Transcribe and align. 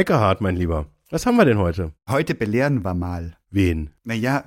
Eckehard, 0.00 0.40
mein 0.40 0.56
Lieber, 0.56 0.86
was 1.10 1.26
haben 1.26 1.36
wir 1.36 1.44
denn 1.44 1.58
heute? 1.58 1.92
Heute 2.08 2.34
belehren 2.34 2.82
wir 2.86 2.94
mal. 2.94 3.36
Wen? 3.50 3.90
Naja, 4.02 4.44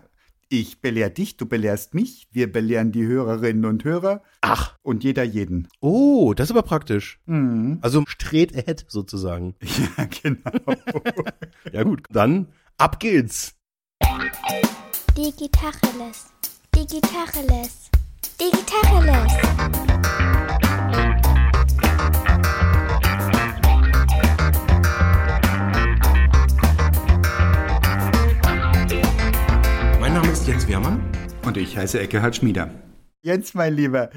ich 0.50 0.82
belehr 0.82 1.12
dich, 1.12 1.38
du 1.38 1.46
belehrst 1.46 1.94
mich, 1.94 2.28
wir 2.32 2.52
belehren 2.52 2.92
die 2.92 3.06
Hörerinnen 3.06 3.66
und 3.66 3.84
Hörer. 3.84 4.24
Ach. 4.42 4.76
Und 4.82 5.04
jeder 5.04 5.22
jeden. 5.22 5.68
Oh, 5.80 6.34
das 6.34 6.46
ist 6.46 6.52
aber 6.54 6.64
praktisch. 6.64 7.20
Mhm. 7.28 7.78
Also 7.82 8.04
straight 8.08 8.56
ahead 8.56 8.84
sozusagen. 8.88 9.54
Ja, 9.96 10.08
genau. 10.24 10.76
Ja 11.72 11.84
gut, 11.84 12.02
dann 12.10 12.48
ab 12.80 13.00
geht's. 13.00 13.54
Digitacheles. 15.16 16.34
Digitacheles. 16.74 17.92
Digitacheles. 18.42 20.33
Ist 30.44 30.50
Jens 30.50 30.68
Wehrmann. 30.68 31.02
Und 31.46 31.56
ich 31.56 31.78
heiße 31.78 32.02
Eckehard 32.02 32.36
Schmieder. 32.36 32.70
Jens, 33.22 33.54
mein 33.54 33.74
Lieber, 33.74 34.10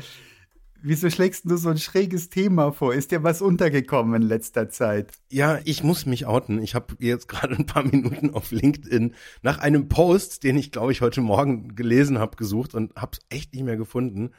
wieso 0.83 1.09
schlägst 1.09 1.45
du 1.45 1.57
so 1.57 1.69
ein 1.69 1.79
schräges 1.79 2.31
Thema 2.31 2.73
vor? 2.73 2.95
Ist 2.95 3.13
dir 3.13 3.23
was 3.23 3.41
untergekommen 3.41 4.21
in 4.21 4.27
letzter 4.27 4.69
Zeit? 4.69 5.13
Ja, 5.31 5.61
ich 5.63 5.85
muss 5.85 6.05
mich 6.05 6.27
outen. 6.27 6.61
Ich 6.61 6.75
habe 6.75 6.97
jetzt 6.99 7.29
gerade 7.29 7.55
ein 7.55 7.67
paar 7.67 7.85
Minuten 7.85 8.35
auf 8.35 8.51
LinkedIn 8.51 9.15
nach 9.43 9.59
einem 9.59 9.89
Post, 9.89 10.43
den 10.43 10.57
ich 10.57 10.73
glaube 10.73 10.91
ich 10.91 11.01
heute 11.01 11.21
Morgen 11.21 11.77
gelesen 11.77 12.19
habe, 12.19 12.37
gesucht 12.37 12.75
und 12.75 12.97
habe 12.97 13.13
es 13.13 13.21
echt 13.29 13.55
nicht 13.55 13.63
mehr 13.63 13.77
gefunden. 13.77 14.31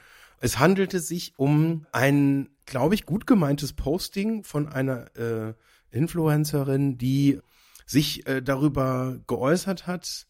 Es 0.42 0.60
handelte 0.60 1.00
sich 1.00 1.36
um 1.38 1.86
ein, 1.94 2.50
glaube 2.66 2.96
ich, 2.96 3.06
gut 3.06 3.26
gemeintes 3.26 3.72
Posting 3.72 4.44
von 4.44 4.68
einer 4.68 5.06
äh, 5.16 5.54
Influencerin, 5.90 6.98
die 6.98 7.40
sich 7.86 8.28
äh, 8.28 8.42
darüber 8.42 9.20
geäußert 9.26 9.88
hat, 9.88 10.28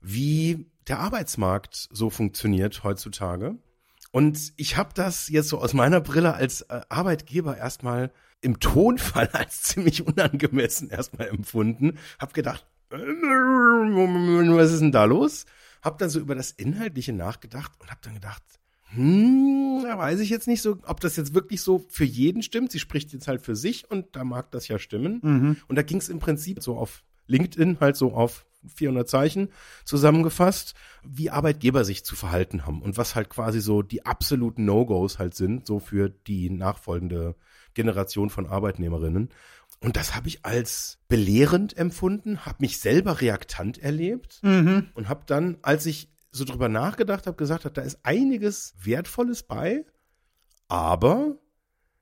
wie 0.00 0.66
der 0.88 0.98
Arbeitsmarkt 0.98 1.88
so 1.92 2.10
funktioniert 2.10 2.84
heutzutage. 2.84 3.56
Und 4.12 4.52
ich 4.56 4.76
habe 4.76 4.90
das 4.94 5.28
jetzt 5.28 5.48
so 5.48 5.58
aus 5.58 5.72
meiner 5.72 6.00
Brille 6.00 6.34
als 6.34 6.62
äh, 6.62 6.80
Arbeitgeber 6.88 7.56
erstmal 7.56 8.10
im 8.40 8.58
Tonfall 8.58 9.28
als 9.32 9.62
ziemlich 9.62 10.06
unangemessen 10.06 10.90
erstmal 10.90 11.28
empfunden. 11.28 11.98
Hab 12.18 12.34
gedacht, 12.34 12.66
äh, 12.90 12.96
was 12.96 14.72
ist 14.72 14.80
denn 14.80 14.92
da 14.92 15.04
los? 15.04 15.46
Hab 15.82 15.98
dann 15.98 16.10
so 16.10 16.18
über 16.18 16.34
das 16.34 16.50
Inhaltliche 16.50 17.12
nachgedacht 17.12 17.72
und 17.80 17.90
hab 17.90 18.02
dann 18.02 18.14
gedacht, 18.14 18.42
hm, 18.92 19.82
da 19.84 19.96
weiß 19.96 20.20
ich 20.20 20.30
jetzt 20.30 20.48
nicht 20.48 20.62
so, 20.62 20.78
ob 20.86 21.00
das 21.00 21.16
jetzt 21.16 21.32
wirklich 21.32 21.62
so 21.62 21.84
für 21.88 22.04
jeden 22.04 22.42
stimmt. 22.42 22.72
Sie 22.72 22.80
spricht 22.80 23.12
jetzt 23.12 23.28
halt 23.28 23.40
für 23.42 23.54
sich 23.54 23.88
und 23.88 24.16
da 24.16 24.24
mag 24.24 24.50
das 24.50 24.66
ja 24.66 24.78
stimmen. 24.80 25.20
Und 25.68 25.76
da 25.76 25.82
ging 25.82 25.98
es 25.98 26.08
im 26.08 26.18
Prinzip 26.18 26.60
so 26.62 26.76
auf 26.76 27.04
LinkedIn 27.28 27.78
halt 27.80 27.96
so 27.96 28.12
auf 28.12 28.44
400 28.66 29.08
Zeichen 29.08 29.48
zusammengefasst, 29.84 30.74
wie 31.02 31.30
Arbeitgeber 31.30 31.84
sich 31.84 32.04
zu 32.04 32.16
verhalten 32.16 32.66
haben 32.66 32.82
und 32.82 32.96
was 32.96 33.14
halt 33.14 33.30
quasi 33.30 33.60
so 33.60 33.82
die 33.82 34.04
absoluten 34.06 34.64
No-Gos 34.64 35.18
halt 35.18 35.34
sind, 35.34 35.66
so 35.66 35.78
für 35.78 36.08
die 36.08 36.50
nachfolgende 36.50 37.36
Generation 37.74 38.30
von 38.30 38.46
Arbeitnehmerinnen. 38.46 39.30
Und 39.80 39.96
das 39.96 40.14
habe 40.14 40.28
ich 40.28 40.44
als 40.44 40.98
belehrend 41.08 41.76
empfunden, 41.76 42.44
habe 42.44 42.58
mich 42.60 42.78
selber 42.78 43.20
reaktant 43.20 43.78
erlebt 43.78 44.40
und 44.94 45.08
habe 45.08 45.22
dann, 45.26 45.56
als 45.62 45.86
ich 45.86 46.12
so 46.32 46.44
drüber 46.44 46.68
nachgedacht 46.68 47.26
habe, 47.26 47.36
gesagt, 47.36 47.64
habe, 47.64 47.74
da 47.74 47.82
ist 47.82 48.00
einiges 48.02 48.74
Wertvolles 48.82 49.42
bei, 49.42 49.84
aber 50.68 51.38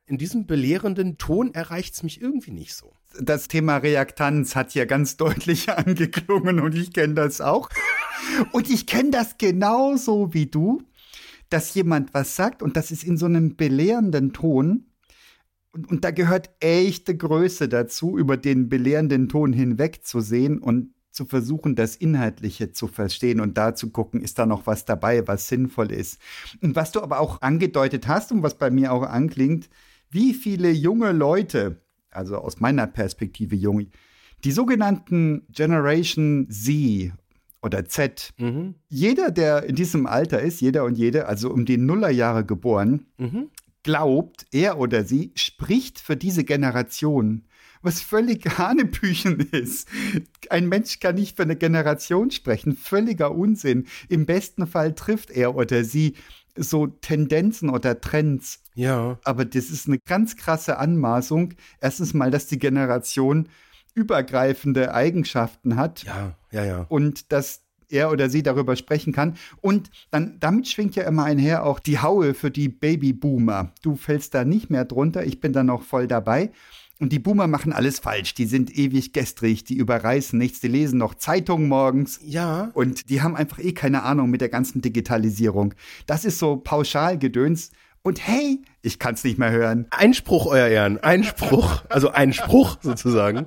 in 0.06 0.19
diesem 0.19 0.47
belehrenden 0.47 1.19
Ton 1.19 1.55
erreicht 1.55 1.95
es 1.95 2.03
mich 2.03 2.20
irgendwie 2.20 2.51
nicht 2.51 2.75
so. 2.75 2.95
Das 3.20 3.48
Thema 3.48 3.78
Reaktanz 3.78 4.55
hat 4.55 4.75
ja 4.75 4.84
ganz 4.84 5.17
deutlich 5.17 5.70
angeklungen 5.77 6.61
und 6.61 6.75
ich 6.75 6.92
kenne 6.92 7.14
das 7.14 7.41
auch. 7.41 7.69
Und 8.53 8.70
ich 8.70 8.87
kenne 8.87 9.11
das 9.11 9.39
genauso 9.39 10.34
wie 10.34 10.47
du, 10.47 10.83
dass 11.48 11.75
jemand 11.75 12.13
was 12.14 12.36
sagt 12.36 12.63
und 12.63 12.77
das 12.77 12.91
ist 12.91 13.05
in 13.05 13.17
so 13.17 13.27
einem 13.27 13.57
belehrenden 13.57 14.33
Ton. 14.33 14.86
Und, 15.73 15.91
und 15.91 16.05
da 16.05 16.11
gehört 16.11 16.51
echte 16.61 17.17
Größe 17.17 17.69
dazu, 17.69 18.19
über 18.19 18.36
den 18.36 18.69
belehrenden 18.69 19.29
Ton 19.29 19.52
hinwegzusehen 19.52 20.58
und 20.58 20.92
zu 21.11 21.27
versuchen, 21.27 21.75
das 21.75 21.96
Inhaltliche 21.96 22.73
zu 22.73 22.86
verstehen 22.86 23.40
und 23.40 23.58
da 23.58 23.75
zu 23.75 23.90
gucken, 23.90 24.20
ist 24.20 24.39
da 24.39 24.46
noch 24.46 24.67
was 24.67 24.85
dabei, 24.85 25.27
was 25.27 25.48
sinnvoll 25.48 25.90
ist. 25.90 26.20
Und 26.63 26.77
was 26.77 26.92
du 26.92 27.02
aber 27.02 27.19
auch 27.19 27.42
angedeutet 27.42 28.07
hast 28.07 28.30
und 28.30 28.42
was 28.42 28.57
bei 28.57 28.70
mir 28.70 28.92
auch 28.92 29.02
anklingt, 29.02 29.69
wie 30.11 30.33
viele 30.33 30.70
junge 30.70 31.13
Leute, 31.13 31.83
also 32.11 32.36
aus 32.36 32.61
meiner 32.61 32.86
Perspektive 32.86 33.55
jung, 33.57 33.86
die 34.45 34.52
sogenannten 34.52 35.46
Generation 35.52 36.48
Z 36.51 37.13
oder 37.63 37.85
Z, 37.86 38.30
Mhm. 38.39 38.74
jeder, 38.89 39.30
der 39.30 39.64
in 39.64 39.74
diesem 39.74 40.07
Alter 40.07 40.41
ist, 40.41 40.61
jeder 40.61 40.85
und 40.85 40.96
jede, 40.96 41.27
also 41.27 41.51
um 41.51 41.64
die 41.64 41.77
Nullerjahre 41.77 42.45
geboren, 42.45 43.07
Mhm. 43.19 43.48
glaubt, 43.83 44.46
er 44.52 44.79
oder 44.79 45.05
sie 45.05 45.33
spricht 45.35 45.98
für 45.98 46.17
diese 46.17 46.45
Generation, 46.45 47.45
was 47.83 48.01
völlig 48.01 48.45
Hanebüchen 48.58 49.40
ist. 49.40 49.89
Ein 50.51 50.69
Mensch 50.69 51.01
kann 51.01 51.14
nicht 51.17 51.36
für 51.36 51.42
eine 51.45 51.57
Generation 51.57 52.30
sprechen, 52.30 52.77
völliger 52.77 53.35
Unsinn. 53.35 53.86
Im 54.08 54.27
besten 54.27 54.67
Fall 54.67 54.95
trifft 54.95 55.30
er 55.30 55.55
oder 55.57 55.85
sie 55.85 56.14
so 56.57 56.86
Tendenzen 56.86 57.70
oder 57.70 58.01
Trends. 58.01 58.63
Ja. 58.75 59.19
Aber 59.25 59.45
das 59.45 59.70
ist 59.70 59.86
eine 59.86 59.98
ganz 59.98 60.36
krasse 60.36 60.79
Anmaßung. 60.79 61.55
Erstens 61.81 62.14
mal, 62.14 62.31
dass 62.31 62.47
die 62.47 62.59
Generation 62.59 63.48
übergreifende 63.95 64.95
Eigenschaften 64.95 65.77
hat 65.77 66.05
Ja, 66.05 66.35
ja, 66.53 66.64
ja. 66.64 66.87
und 66.89 67.33
dass 67.33 67.63
er 67.91 68.11
oder 68.11 68.29
sie 68.29 68.42
darüber 68.42 68.77
sprechen 68.77 69.13
kann. 69.13 69.37
Und 69.61 69.91
dann, 70.11 70.39
damit 70.41 70.69
schwingt 70.69 70.95
ja 70.95 71.05
immer 71.05 71.25
einher 71.25 71.64
auch 71.64 71.81
die 71.81 71.98
Haue 71.98 72.35
für 72.35 72.51
die 72.51 72.69
Babyboomer. 72.69 73.73
Du 73.83 73.97
fällst 73.97 74.35
da 74.35 74.45
nicht 74.45 74.70
mehr 74.70 74.85
drunter, 74.85 75.25
ich 75.25 75.41
bin 75.41 75.53
da 75.53 75.63
noch 75.63 75.83
voll 75.83 76.07
dabei. 76.07 76.51
Und 77.01 77.13
die 77.13 77.20
Boomer 77.20 77.47
machen 77.47 77.73
alles 77.73 78.01
falsch. 78.01 78.35
Die 78.35 78.47
sind 78.47 78.77
ewig 78.77 79.13
gestrig, 79.13 79.63
die 79.63 79.77
überreißen 79.77 80.36
nichts, 80.36 80.61
die 80.61 80.69
lesen 80.69 80.98
noch 80.98 81.14
Zeitungen 81.14 81.69
morgens. 81.69 82.19
Ja. 82.25 82.70
Und 82.75 83.09
die 83.09 83.23
haben 83.23 83.36
einfach 83.36 83.61
eh 83.61 83.73
keine 83.73 84.03
Ahnung 84.03 84.31
mit 84.31 84.41
der 84.41 84.48
ganzen 84.48 84.83
Digitalisierung. 84.83 85.75
Das 86.07 86.25
ist 86.25 86.41
so 86.41 86.57
Pauschalgedöns. 86.57 87.70
Und 88.03 88.27
hey, 88.27 88.63
ich 88.83 88.98
kann's 88.98 89.23
nicht 89.23 89.39
mehr 89.39 89.53
hören. 89.53 89.87
Einspruch, 89.91 90.47
Euer 90.47 90.69
Ehren, 90.69 90.98
Einspruch, 90.98 91.85
also 91.89 92.11
Einspruch 92.11 92.79
sozusagen. 92.81 93.47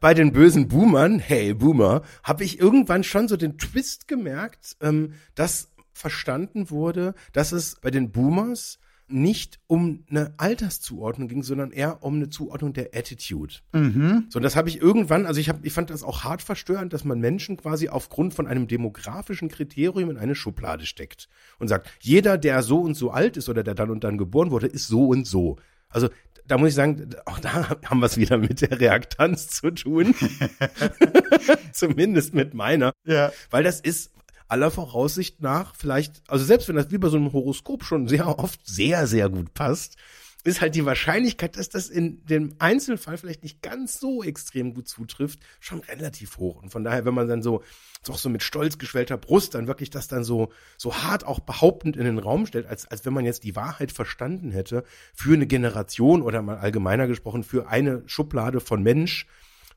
Bei 0.00 0.14
den 0.14 0.32
bösen 0.32 0.68
Boomern, 0.68 1.18
hey 1.18 1.52
Boomer, 1.54 2.02
habe 2.22 2.44
ich 2.44 2.58
irgendwann 2.58 3.04
schon 3.04 3.28
so 3.28 3.36
den 3.36 3.58
Twist 3.58 4.08
gemerkt, 4.08 4.76
ähm, 4.80 5.14
dass 5.34 5.68
verstanden 5.92 6.70
wurde, 6.70 7.14
dass 7.32 7.52
es 7.52 7.76
bei 7.80 7.90
den 7.90 8.10
Boomers 8.12 8.78
nicht 9.12 9.60
um 9.66 10.04
eine 10.10 10.34
Alterszuordnung 10.38 11.28
ging, 11.28 11.42
sondern 11.42 11.70
eher 11.70 12.02
um 12.02 12.14
eine 12.14 12.30
Zuordnung 12.30 12.72
der 12.72 12.90
Attitude. 12.94 13.54
So, 13.72 14.38
und 14.38 14.42
das 14.42 14.56
habe 14.56 14.68
ich 14.68 14.80
irgendwann, 14.80 15.26
also 15.26 15.40
ich, 15.40 15.48
hab, 15.48 15.64
ich 15.64 15.72
fand 15.72 15.90
das 15.90 16.02
auch 16.02 16.24
hart 16.24 16.42
verstörend, 16.42 16.92
dass 16.92 17.04
man 17.04 17.20
Menschen 17.20 17.56
quasi 17.56 17.88
aufgrund 17.88 18.34
von 18.34 18.46
einem 18.46 18.66
demografischen 18.66 19.48
Kriterium 19.48 20.10
in 20.10 20.18
eine 20.18 20.34
Schublade 20.34 20.86
steckt 20.86 21.28
und 21.58 21.68
sagt, 21.68 21.88
jeder, 22.00 22.38
der 22.38 22.62
so 22.62 22.80
und 22.80 22.94
so 22.94 23.10
alt 23.10 23.36
ist 23.36 23.48
oder 23.48 23.62
der 23.62 23.74
dann 23.74 23.90
und 23.90 24.04
dann 24.04 24.18
geboren 24.18 24.50
wurde, 24.50 24.66
ist 24.66 24.86
so 24.86 25.08
und 25.08 25.26
so. 25.26 25.56
Also 25.88 26.08
da 26.46 26.58
muss 26.58 26.70
ich 26.70 26.74
sagen, 26.74 27.10
auch 27.24 27.38
da 27.38 27.68
haben 27.84 28.00
wir 28.00 28.06
es 28.06 28.16
wieder 28.16 28.38
mit 28.38 28.60
der 28.60 28.80
Reaktanz 28.80 29.48
zu 29.48 29.70
tun. 29.70 30.14
Zumindest 31.72 32.34
mit 32.34 32.54
meiner. 32.54 32.92
Ja. 33.04 33.32
Weil 33.50 33.64
das 33.64 33.80
ist 33.80 34.12
aller 34.52 34.70
Voraussicht 34.70 35.40
nach 35.40 35.74
vielleicht, 35.74 36.22
also 36.28 36.44
selbst 36.44 36.68
wenn 36.68 36.76
das 36.76 36.90
wie 36.90 36.98
bei 36.98 37.08
so 37.08 37.16
einem 37.16 37.32
Horoskop 37.32 37.84
schon 37.84 38.06
sehr 38.06 38.38
oft 38.38 38.60
sehr, 38.66 39.06
sehr 39.06 39.30
gut 39.30 39.54
passt, 39.54 39.96
ist 40.44 40.60
halt 40.60 40.74
die 40.74 40.84
Wahrscheinlichkeit, 40.84 41.56
dass 41.56 41.70
das 41.70 41.88
in 41.88 42.22
dem 42.26 42.54
Einzelfall 42.58 43.16
vielleicht 43.16 43.44
nicht 43.44 43.62
ganz 43.62 43.98
so 43.98 44.22
extrem 44.22 44.74
gut 44.74 44.88
zutrifft, 44.88 45.38
schon 45.58 45.80
relativ 45.80 46.36
hoch. 46.36 46.62
Und 46.62 46.70
von 46.70 46.84
daher, 46.84 47.04
wenn 47.06 47.14
man 47.14 47.28
dann 47.28 47.42
so, 47.42 47.62
auch 48.08 48.18
so 48.18 48.28
mit 48.28 48.42
stolz 48.42 48.76
geschwellter 48.76 49.16
Brust 49.16 49.54
dann 49.54 49.68
wirklich 49.68 49.88
das 49.88 50.08
dann 50.08 50.24
so, 50.24 50.52
so 50.76 50.96
hart 50.96 51.24
auch 51.24 51.40
behauptend 51.40 51.96
in 51.96 52.04
den 52.04 52.18
Raum 52.18 52.44
stellt, 52.46 52.66
als, 52.66 52.86
als 52.90 53.06
wenn 53.06 53.14
man 53.14 53.24
jetzt 53.24 53.44
die 53.44 53.56
Wahrheit 53.56 53.92
verstanden 53.92 54.50
hätte, 54.50 54.84
für 55.14 55.32
eine 55.32 55.46
Generation 55.46 56.20
oder 56.20 56.42
mal 56.42 56.58
allgemeiner 56.58 57.06
gesprochen, 57.06 57.44
für 57.44 57.68
eine 57.68 58.02
Schublade 58.06 58.60
von 58.60 58.82
Mensch, 58.82 59.26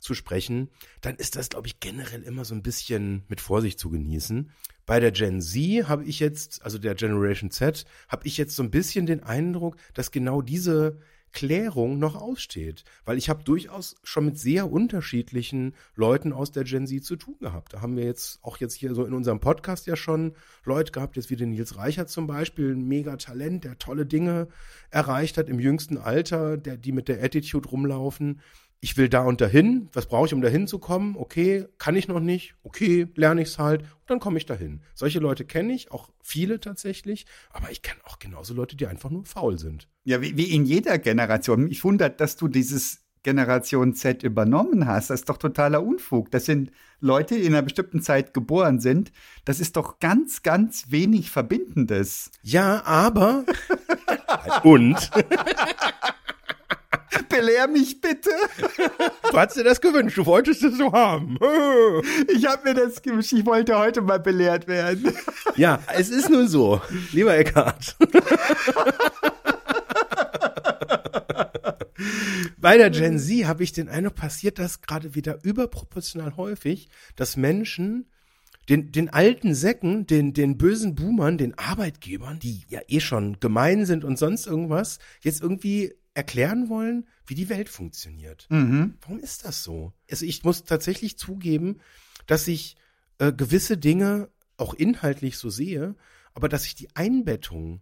zu 0.05 0.13
sprechen, 0.13 0.69
dann 1.01 1.15
ist 1.15 1.35
das, 1.35 1.49
glaube 1.49 1.67
ich, 1.67 1.79
generell 1.79 2.23
immer 2.23 2.45
so 2.45 2.55
ein 2.55 2.63
bisschen 2.63 3.23
mit 3.27 3.41
Vorsicht 3.41 3.79
zu 3.79 3.89
genießen. 3.89 4.51
Bei 4.85 4.99
der 4.99 5.11
Gen 5.11 5.41
Z 5.41 5.87
habe 5.87 6.05
ich 6.05 6.19
jetzt, 6.19 6.63
also 6.63 6.77
der 6.77 6.95
Generation 6.95 7.51
Z, 7.51 7.85
habe 8.07 8.25
ich 8.27 8.37
jetzt 8.37 8.55
so 8.55 8.63
ein 8.63 8.71
bisschen 8.71 9.05
den 9.05 9.23
Eindruck, 9.23 9.77
dass 9.93 10.11
genau 10.11 10.41
diese 10.41 10.99
Klärung 11.35 11.99
noch 11.99 12.15
aussteht. 12.15 12.83
Weil 13.03 13.17
ich 13.17 13.29
habe 13.29 13.43
durchaus 13.43 13.95
schon 14.03 14.25
mit 14.25 14.39
sehr 14.39 14.71
unterschiedlichen 14.71 15.75
Leuten 15.95 16.33
aus 16.33 16.51
der 16.51 16.63
Gen 16.63 16.87
Z 16.87 17.03
zu 17.03 17.17
tun 17.17 17.35
gehabt. 17.39 17.73
Da 17.73 17.81
haben 17.81 17.97
wir 17.97 18.05
jetzt 18.05 18.39
auch 18.41 18.57
jetzt 18.57 18.73
hier 18.73 18.95
so 18.95 19.05
in 19.05 19.13
unserem 19.13 19.39
Podcast 19.39 19.85
ja 19.85 19.95
schon 19.95 20.33
Leute 20.63 20.91
gehabt, 20.91 21.17
jetzt 21.17 21.29
wie 21.29 21.35
den 21.35 21.49
Nils 21.49 21.77
Reichert 21.77 22.09
zum 22.09 22.25
Beispiel, 22.25 22.73
ein 22.73 22.87
mega 22.87 23.17
Talent, 23.17 23.65
der 23.65 23.77
tolle 23.77 24.05
Dinge 24.05 24.47
erreicht 24.89 25.37
hat 25.37 25.49
im 25.49 25.59
jüngsten 25.59 25.97
Alter, 25.97 26.57
der, 26.57 26.77
die 26.77 26.93
mit 26.93 27.09
der 27.09 27.21
Attitude 27.21 27.69
rumlaufen. 27.69 28.39
Ich 28.81 28.97
will 28.97 29.09
da 29.09 29.23
und 29.23 29.41
dahin, 29.41 29.89
was 29.93 30.05
brauche 30.05 30.27
ich, 30.27 30.33
um 30.33 30.41
dahin 30.41 30.67
zu 30.67 30.79
kommen? 30.79 31.15
Okay, 31.17 31.65
kann 31.77 31.95
ich 31.95 32.07
noch 32.07 32.19
nicht, 32.19 32.55
okay, 32.63 33.07
lerne 33.15 33.41
ich 33.41 33.49
es 33.49 33.59
halt, 33.59 33.81
und 33.81 34.09
dann 34.09 34.19
komme 34.19 34.37
ich 34.37 34.45
dahin. 34.45 34.81
Solche 34.93 35.19
Leute 35.19 35.45
kenne 35.45 35.73
ich, 35.73 35.91
auch 35.91 36.09
viele 36.21 36.59
tatsächlich, 36.59 37.25
aber 37.49 37.71
ich 37.71 37.81
kenne 37.81 37.99
auch 38.05 38.19
genauso 38.19 38.53
Leute, 38.53 38.75
die 38.75 38.87
einfach 38.87 39.09
nur 39.09 39.25
faul 39.25 39.57
sind. 39.57 39.87
Ja, 40.03 40.21
wie, 40.21 40.37
wie 40.37 40.51
in 40.53 40.65
jeder 40.65 40.99
Generation. 40.99 41.63
Mich 41.63 41.83
wundert, 41.83 42.21
dass 42.21 42.35
du 42.35 42.47
dieses 42.47 43.05
Generation 43.25 43.95
Z 43.95 44.21
übernommen 44.21 44.85
hast. 44.85 45.09
Das 45.09 45.21
ist 45.21 45.29
doch 45.29 45.37
totaler 45.37 45.83
Unfug. 45.83 46.29
Das 46.29 46.45
sind 46.45 46.71
Leute, 46.99 47.35
die 47.35 47.41
in 47.41 47.53
einer 47.53 47.63
bestimmten 47.63 48.03
Zeit 48.03 48.35
geboren 48.35 48.79
sind. 48.79 49.11
Das 49.45 49.59
ist 49.59 49.75
doch 49.75 49.99
ganz, 49.99 50.43
ganz 50.43 50.91
wenig 50.91 51.31
Verbindendes. 51.31 52.29
Ja, 52.43 52.83
aber 52.85 53.43
und 54.63 55.09
Belehr 57.35 57.67
mich 57.67 57.99
bitte. 57.99 58.29
du 59.31 59.37
hast 59.37 59.57
dir 59.57 59.63
das 59.63 59.81
gewünscht, 59.81 60.17
du 60.17 60.25
wolltest 60.25 60.63
es 60.63 60.77
so 60.77 60.91
haben. 60.91 61.37
Ich 62.33 62.45
habe 62.45 62.69
mir 62.69 62.73
das 62.73 63.01
gewünscht. 63.01 63.33
Ich 63.33 63.45
wollte 63.45 63.77
heute 63.77 64.01
mal 64.01 64.19
belehrt 64.19 64.67
werden. 64.67 65.13
Ja, 65.55 65.79
es 65.93 66.09
ist 66.09 66.29
nun 66.29 66.49
so, 66.49 66.81
lieber 67.13 67.37
Eckhard. 67.37 67.95
Bei 72.57 72.77
der 72.77 72.89
Gen 72.89 73.19
Z 73.19 73.45
habe 73.45 73.63
ich 73.63 73.71
den 73.71 73.87
Eindruck, 73.87 74.15
passiert 74.15 74.59
das 74.59 74.81
gerade 74.81 75.15
wieder 75.15 75.39
überproportional 75.43 76.35
häufig, 76.35 76.89
dass 77.15 77.37
Menschen 77.37 78.09
den, 78.67 78.91
den 78.91 79.09
alten 79.09 79.53
Säcken, 79.53 80.07
den, 80.07 80.33
den 80.33 80.57
bösen 80.57 80.95
Boomern, 80.95 81.37
den 81.37 81.57
Arbeitgebern, 81.57 82.39
die 82.39 82.63
ja 82.67 82.81
eh 82.87 82.99
schon 82.99 83.39
gemein 83.39 83.85
sind 83.85 84.03
und 84.03 84.17
sonst 84.17 84.45
irgendwas, 84.45 84.99
jetzt 85.21 85.41
irgendwie 85.41 85.93
erklären 86.15 86.69
wollen, 86.69 87.05
wie 87.27 87.35
die 87.35 87.49
Welt 87.49 87.69
funktioniert. 87.69 88.47
Mhm. 88.49 88.95
Warum 89.01 89.19
ist 89.19 89.45
das 89.45 89.63
so? 89.63 89.93
Also 90.09 90.25
ich 90.25 90.43
muss 90.43 90.63
tatsächlich 90.63 91.17
zugeben, 91.19 91.79
dass 92.25 92.47
ich 92.47 92.77
äh, 93.19 93.31
gewisse 93.31 93.77
Dinge 93.77 94.29
auch 94.57 94.73
inhaltlich 94.73 95.37
so 95.37 95.49
sehe, 95.49 95.95
aber 96.33 96.49
dass 96.49 96.65
ich 96.65 96.73
die 96.73 96.95
Einbettung 96.95 97.81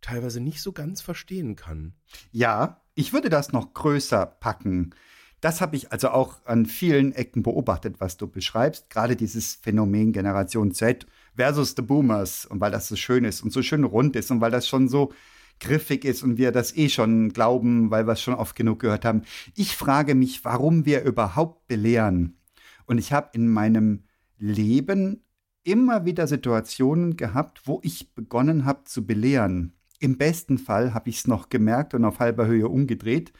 teilweise 0.00 0.40
nicht 0.40 0.62
so 0.62 0.72
ganz 0.72 1.00
verstehen 1.00 1.56
kann. 1.56 1.94
Ja, 2.32 2.82
ich 2.94 3.12
würde 3.12 3.30
das 3.30 3.52
noch 3.52 3.74
größer 3.74 4.26
packen. 4.26 4.94
Das 5.40 5.62
habe 5.62 5.76
ich 5.76 5.90
also 5.90 6.10
auch 6.10 6.44
an 6.44 6.66
vielen 6.66 7.12
Ecken 7.12 7.42
beobachtet, 7.42 7.98
was 7.98 8.18
du 8.18 8.26
beschreibst. 8.26 8.90
Gerade 8.90 9.16
dieses 9.16 9.54
Phänomen 9.54 10.12
Generation 10.12 10.72
Z 10.72 11.06
versus 11.34 11.74
the 11.76 11.82
Boomers. 11.82 12.44
Und 12.44 12.60
weil 12.60 12.70
das 12.70 12.88
so 12.88 12.96
schön 12.96 13.24
ist 13.24 13.42
und 13.42 13.52
so 13.52 13.62
schön 13.62 13.84
rund 13.84 14.16
ist 14.16 14.30
und 14.30 14.42
weil 14.42 14.50
das 14.50 14.68
schon 14.68 14.88
so 14.88 15.12
griffig 15.60 16.04
ist 16.04 16.22
und 16.22 16.38
wir 16.38 16.52
das 16.52 16.76
eh 16.76 16.88
schon 16.88 17.32
glauben, 17.32 17.90
weil 17.90 18.06
wir 18.06 18.14
es 18.14 18.22
schon 18.22 18.34
oft 18.34 18.56
genug 18.56 18.80
gehört 18.80 19.04
haben. 19.04 19.22
Ich 19.54 19.76
frage 19.76 20.14
mich, 20.14 20.44
warum 20.44 20.86
wir 20.86 21.02
überhaupt 21.02 21.66
belehren. 21.68 22.38
Und 22.86 22.98
ich 22.98 23.12
habe 23.12 23.30
in 23.34 23.48
meinem 23.48 24.04
Leben 24.38 25.22
immer 25.62 26.04
wieder 26.04 26.26
Situationen 26.26 27.16
gehabt, 27.16 27.62
wo 27.66 27.80
ich 27.84 28.14
begonnen 28.14 28.64
habe 28.64 28.84
zu 28.84 29.06
belehren. 29.06 29.74
Im 29.98 30.16
besten 30.16 30.58
Fall 30.58 30.94
habe 30.94 31.10
ich 31.10 31.18
es 31.18 31.26
noch 31.26 31.50
gemerkt 31.50 31.94
und 31.94 32.04
auf 32.04 32.18
halber 32.18 32.46
Höhe 32.46 32.68
umgedreht. 32.68 33.32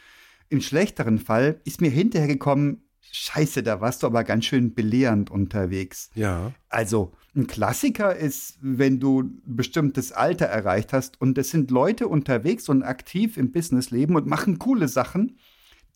Im 0.50 0.60
schlechteren 0.60 1.18
Fall 1.18 1.60
ist 1.64 1.80
mir 1.80 1.90
hinterher 1.90 2.28
gekommen, 2.28 2.82
scheiße, 3.12 3.62
da 3.62 3.80
warst 3.80 4.02
du 4.02 4.06
aber 4.06 4.24
ganz 4.24 4.44
schön 4.44 4.74
belehrend 4.74 5.30
unterwegs. 5.30 6.10
Ja. 6.14 6.52
Also 6.68 7.12
ein 7.34 7.46
Klassiker 7.46 8.14
ist, 8.16 8.58
wenn 8.60 8.98
du 9.00 9.22
ein 9.22 9.42
bestimmtes 9.44 10.12
Alter 10.12 10.46
erreicht 10.46 10.92
hast 10.92 11.20
und 11.20 11.38
es 11.38 11.50
sind 11.50 11.70
Leute 11.70 12.08
unterwegs 12.08 12.68
und 12.68 12.82
aktiv 12.82 13.36
im 13.36 13.52
Businessleben 13.52 14.16
und 14.16 14.26
machen 14.26 14.58
coole 14.58 14.88
Sachen, 14.88 15.38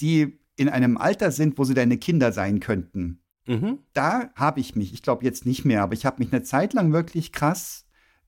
die 0.00 0.38
in 0.56 0.68
einem 0.68 0.96
Alter 0.96 1.30
sind, 1.30 1.58
wo 1.58 1.64
sie 1.64 1.74
deine 1.74 1.98
Kinder 1.98 2.32
sein 2.32 2.60
könnten. 2.60 3.20
Mhm. 3.46 3.80
Da 3.92 4.30
habe 4.36 4.60
ich 4.60 4.76
mich, 4.76 4.92
ich 4.94 5.02
glaube 5.02 5.24
jetzt 5.24 5.46
nicht 5.46 5.64
mehr, 5.64 5.82
aber 5.82 5.94
ich 5.94 6.06
habe 6.06 6.22
mich 6.22 6.32
eine 6.32 6.42
Zeit 6.42 6.72
lang 6.72 6.92
wirklich 6.92 7.32
krass 7.32 7.83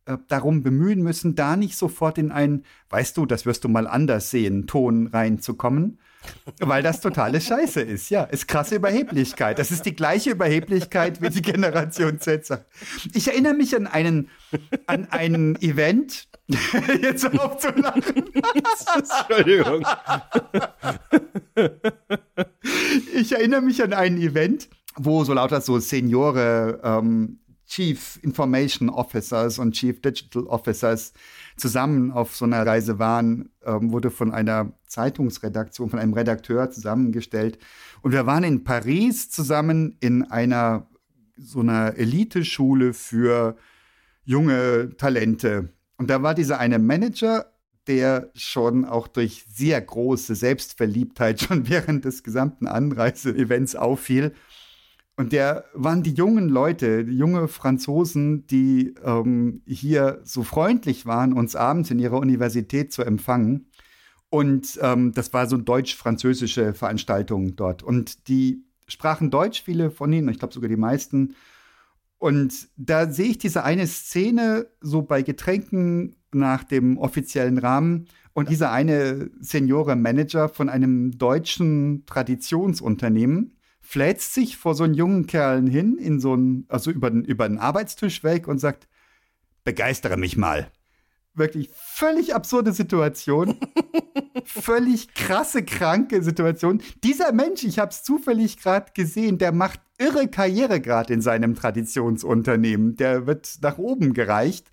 äh, 0.07 0.19
darum 0.29 0.63
bemühen 0.63 1.03
müssen, 1.03 1.35
da 1.35 1.57
nicht 1.57 1.77
sofort 1.77 2.17
in 2.19 2.31
einen, 2.31 2.65
weißt 2.91 3.17
du, 3.17 3.27
das 3.27 3.45
wirst 3.45 3.65
du 3.65 3.69
mal 3.69 3.87
anders 3.89 4.31
sehen, 4.31 4.67
Ton 4.67 5.09
reinzukommen, 5.09 5.99
weil 6.61 6.83
das 6.83 7.01
totale 7.01 7.41
Scheiße 7.41 7.81
ist. 7.81 8.11
Ja, 8.11 8.23
ist 8.23 8.47
krasse 8.47 8.77
Überheblichkeit. 8.77 9.59
Das 9.59 9.73
ist 9.73 9.85
die 9.85 9.97
gleiche 9.97 10.31
Überheblichkeit 10.31 11.21
wie 11.21 11.31
die 11.31 11.43
Generation 11.43 12.21
Z. 12.21 12.49
Ich 13.15 13.29
erinnere 13.29 13.55
mich 13.55 13.75
an 13.77 13.89
einen, 13.89 14.29
an 14.87 15.09
ein 15.11 15.57
Event, 15.61 16.29
jetzt 17.03 17.27
aufzulachen. 17.39 18.31
Entschuldigung. 18.95 19.85
Ich 23.13 23.33
erinnere 23.33 23.63
mich 23.63 23.83
an 23.83 23.93
ein 23.93 24.19
Event, 24.19 24.69
wo 24.95 25.25
so 25.25 25.33
lauter 25.33 25.61
so 25.61 25.81
Seniore 25.81 26.81
ähm, 26.85 27.41
Chief 27.77 28.19
Information 28.23 28.89
Officers 28.89 29.59
und 29.59 29.73
Chief 29.73 30.01
Digital 30.01 30.45
Officers 30.45 31.13
zusammen 31.59 32.11
auf 32.11 32.35
so 32.35 32.47
einer 32.47 32.67
Reise 32.67 32.99
waren, 32.99 33.51
ähm, 33.67 33.93
wurde 33.93 34.11
von 34.11 34.33
einer 34.33 34.73
Zeitungsredaktion, 34.87 35.91
von 35.91 35.99
einem 35.99 36.15
Redakteur 36.15 36.71
zusammengestellt. 36.71 37.59
Und 38.01 38.13
wir 38.13 38.25
waren 38.25 38.45
in 38.45 38.65
Paris 38.65 39.29
zusammen 39.29 39.99
in 40.01 40.23
einer 40.23 40.89
so 41.37 41.61
einer 41.61 41.99
Eliteschule 41.99 42.95
für 42.95 43.59
junge 44.25 44.97
Talente. 44.97 45.69
Und 45.99 46.09
da 46.09 46.23
war 46.23 46.35
dieser 46.35 46.59
eine 46.59 46.79
Manager, 46.79 47.53
der 47.89 48.31
schon 48.35 48.87
auch 48.87 49.07
durch 49.07 49.45
sehr 49.53 49.79
große 49.83 50.35
Selbstverliebtheit 50.35 51.43
schon 51.43 51.69
während 51.69 52.07
des 52.07 52.23
gesamten 52.23 52.69
Anreise-Events 52.69 53.77
auffiel. 53.77 54.33
Und 55.19 55.33
der 55.33 55.65
waren 55.73 56.03
die 56.03 56.13
jungen 56.13 56.51
Leute, 56.51 57.05
die 57.05 57.17
junge 57.17 57.49
Franzosen, 57.49 58.47
die 58.49 58.95
ähm, 59.03 59.63
hier 59.67 60.21
so 60.25 60.43
freundlich 60.43 61.07
waren, 61.07 61.33
uns 61.33 61.57
abends 61.57 61.91
in 61.91 61.99
ihrer 61.99 62.19
Universität 62.19 62.93
zu 62.93 63.03
empfangen. 63.03 63.71
Und 64.29 64.79
ähm, 64.83 65.13
das 65.13 65.33
war 65.33 65.47
so 65.49 65.57
eine 65.57 65.65
deutsch-französische 65.65 66.75
Veranstaltung 66.75 67.57
dort. 67.57 67.83
Und 67.83 68.29
die 68.29 68.67
sprachen 68.89 69.31
Deutsch, 69.31 69.63
viele 69.63 69.91
von 69.91 70.13
ihnen, 70.13 70.29
ich 70.29 70.39
glaube 70.39 70.53
sogar 70.53 70.69
die 70.69 70.77
meisten. 70.77 71.35
Und 72.19 72.69
da 72.77 73.11
sehe 73.11 73.31
ich 73.31 73.39
diese 73.39 73.65
eine 73.65 73.87
Szene 73.87 74.67
so 74.83 75.01
bei 75.01 75.23
Getränken 75.23 76.17
nach 76.33 76.63
dem 76.63 76.99
offiziellen 76.99 77.57
Rahmen. 77.57 78.07
Und 78.35 78.51
dieser 78.51 78.71
eine 78.71 79.31
Seniore-Manager 79.41 80.51
von 80.51 80.69
einem 80.69 81.17
deutschen 81.17 82.05
Traditionsunternehmen 82.05 83.56
fläzt 83.87 84.35
sich 84.35 84.57
vor 84.57 84.75
so 84.75 84.85
einen 84.85 84.95
jungen 84.95 85.27
Kerl 85.27 85.69
hin, 85.69 85.97
in 85.97 86.19
so 86.19 86.33
einen, 86.33 86.67
also 86.69 86.91
über 86.91 87.09
den, 87.09 87.25
über 87.25 87.49
den 87.49 87.59
Arbeitstisch 87.59 88.25
weg 88.25 88.49
und 88.49 88.59
sagt, 88.59 88.89
begeistere 89.65 90.17
mich 90.17 90.37
mal. 90.37 90.71
Wirklich 91.35 91.71
völlig 91.73 92.35
absurde 92.35 92.73
Situation. 92.73 93.61
völlig 94.45 95.15
krasse, 95.15 95.63
kranke 95.65 96.23
Situation. 96.23 96.83
Dieser 97.05 97.33
Mensch, 97.33 97.63
ich 97.63 97.79
habe 97.79 97.91
es 97.91 98.03
zufällig 98.03 98.57
gerade 98.59 98.91
gesehen, 98.93 99.39
der 99.39 99.53
macht 99.53 99.81
irre 99.99 100.29
Karriere 100.29 100.81
gerade 100.81 101.15
in 101.15 101.21
seinem 101.21 101.55
Traditionsunternehmen. 101.55 102.97
Der 102.97 103.27
wird 103.27 103.59
nach 103.63 103.79
oben 103.79 104.15
gereicht. 104.15 104.69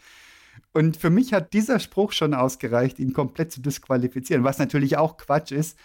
Und 0.74 0.98
für 0.98 1.12
mich 1.12 1.34
hat 1.34 1.54
dieser 1.54 1.80
Spruch 1.80 2.14
schon 2.14 2.34
ausgereicht, 2.34 2.98
ihn 2.98 3.14
komplett 3.14 3.52
zu 3.52 3.62
disqualifizieren, 3.62 4.44
was 4.44 4.58
natürlich 4.58 4.98
auch 4.98 5.18
Quatsch 5.18 5.52
ist. 5.52 5.78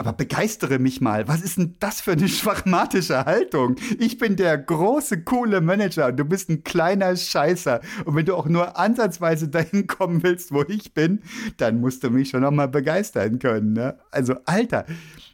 Aber 0.00 0.12
begeistere 0.12 0.78
mich 0.78 1.00
mal. 1.00 1.26
Was 1.26 1.42
ist 1.42 1.58
denn 1.58 1.74
das 1.80 2.00
für 2.00 2.12
eine 2.12 2.28
schwachmatische 2.28 3.24
Haltung? 3.24 3.74
Ich 3.98 4.16
bin 4.16 4.36
der 4.36 4.56
große, 4.56 5.24
coole 5.24 5.60
Manager 5.60 6.06
und 6.06 6.16
du 6.16 6.24
bist 6.24 6.48
ein 6.48 6.62
kleiner 6.62 7.16
Scheißer. 7.16 7.80
Und 8.04 8.14
wenn 8.14 8.24
du 8.24 8.36
auch 8.36 8.46
nur 8.46 8.78
ansatzweise 8.78 9.48
dahin 9.48 9.88
kommen 9.88 10.22
willst, 10.22 10.52
wo 10.52 10.62
ich 10.62 10.94
bin, 10.94 11.20
dann 11.56 11.80
musst 11.80 12.04
du 12.04 12.10
mich 12.10 12.30
schon 12.30 12.42
noch 12.42 12.52
mal 12.52 12.68
begeistern 12.68 13.40
können. 13.40 13.72
Ne? 13.72 13.98
Also, 14.12 14.36
Alter, 14.44 14.86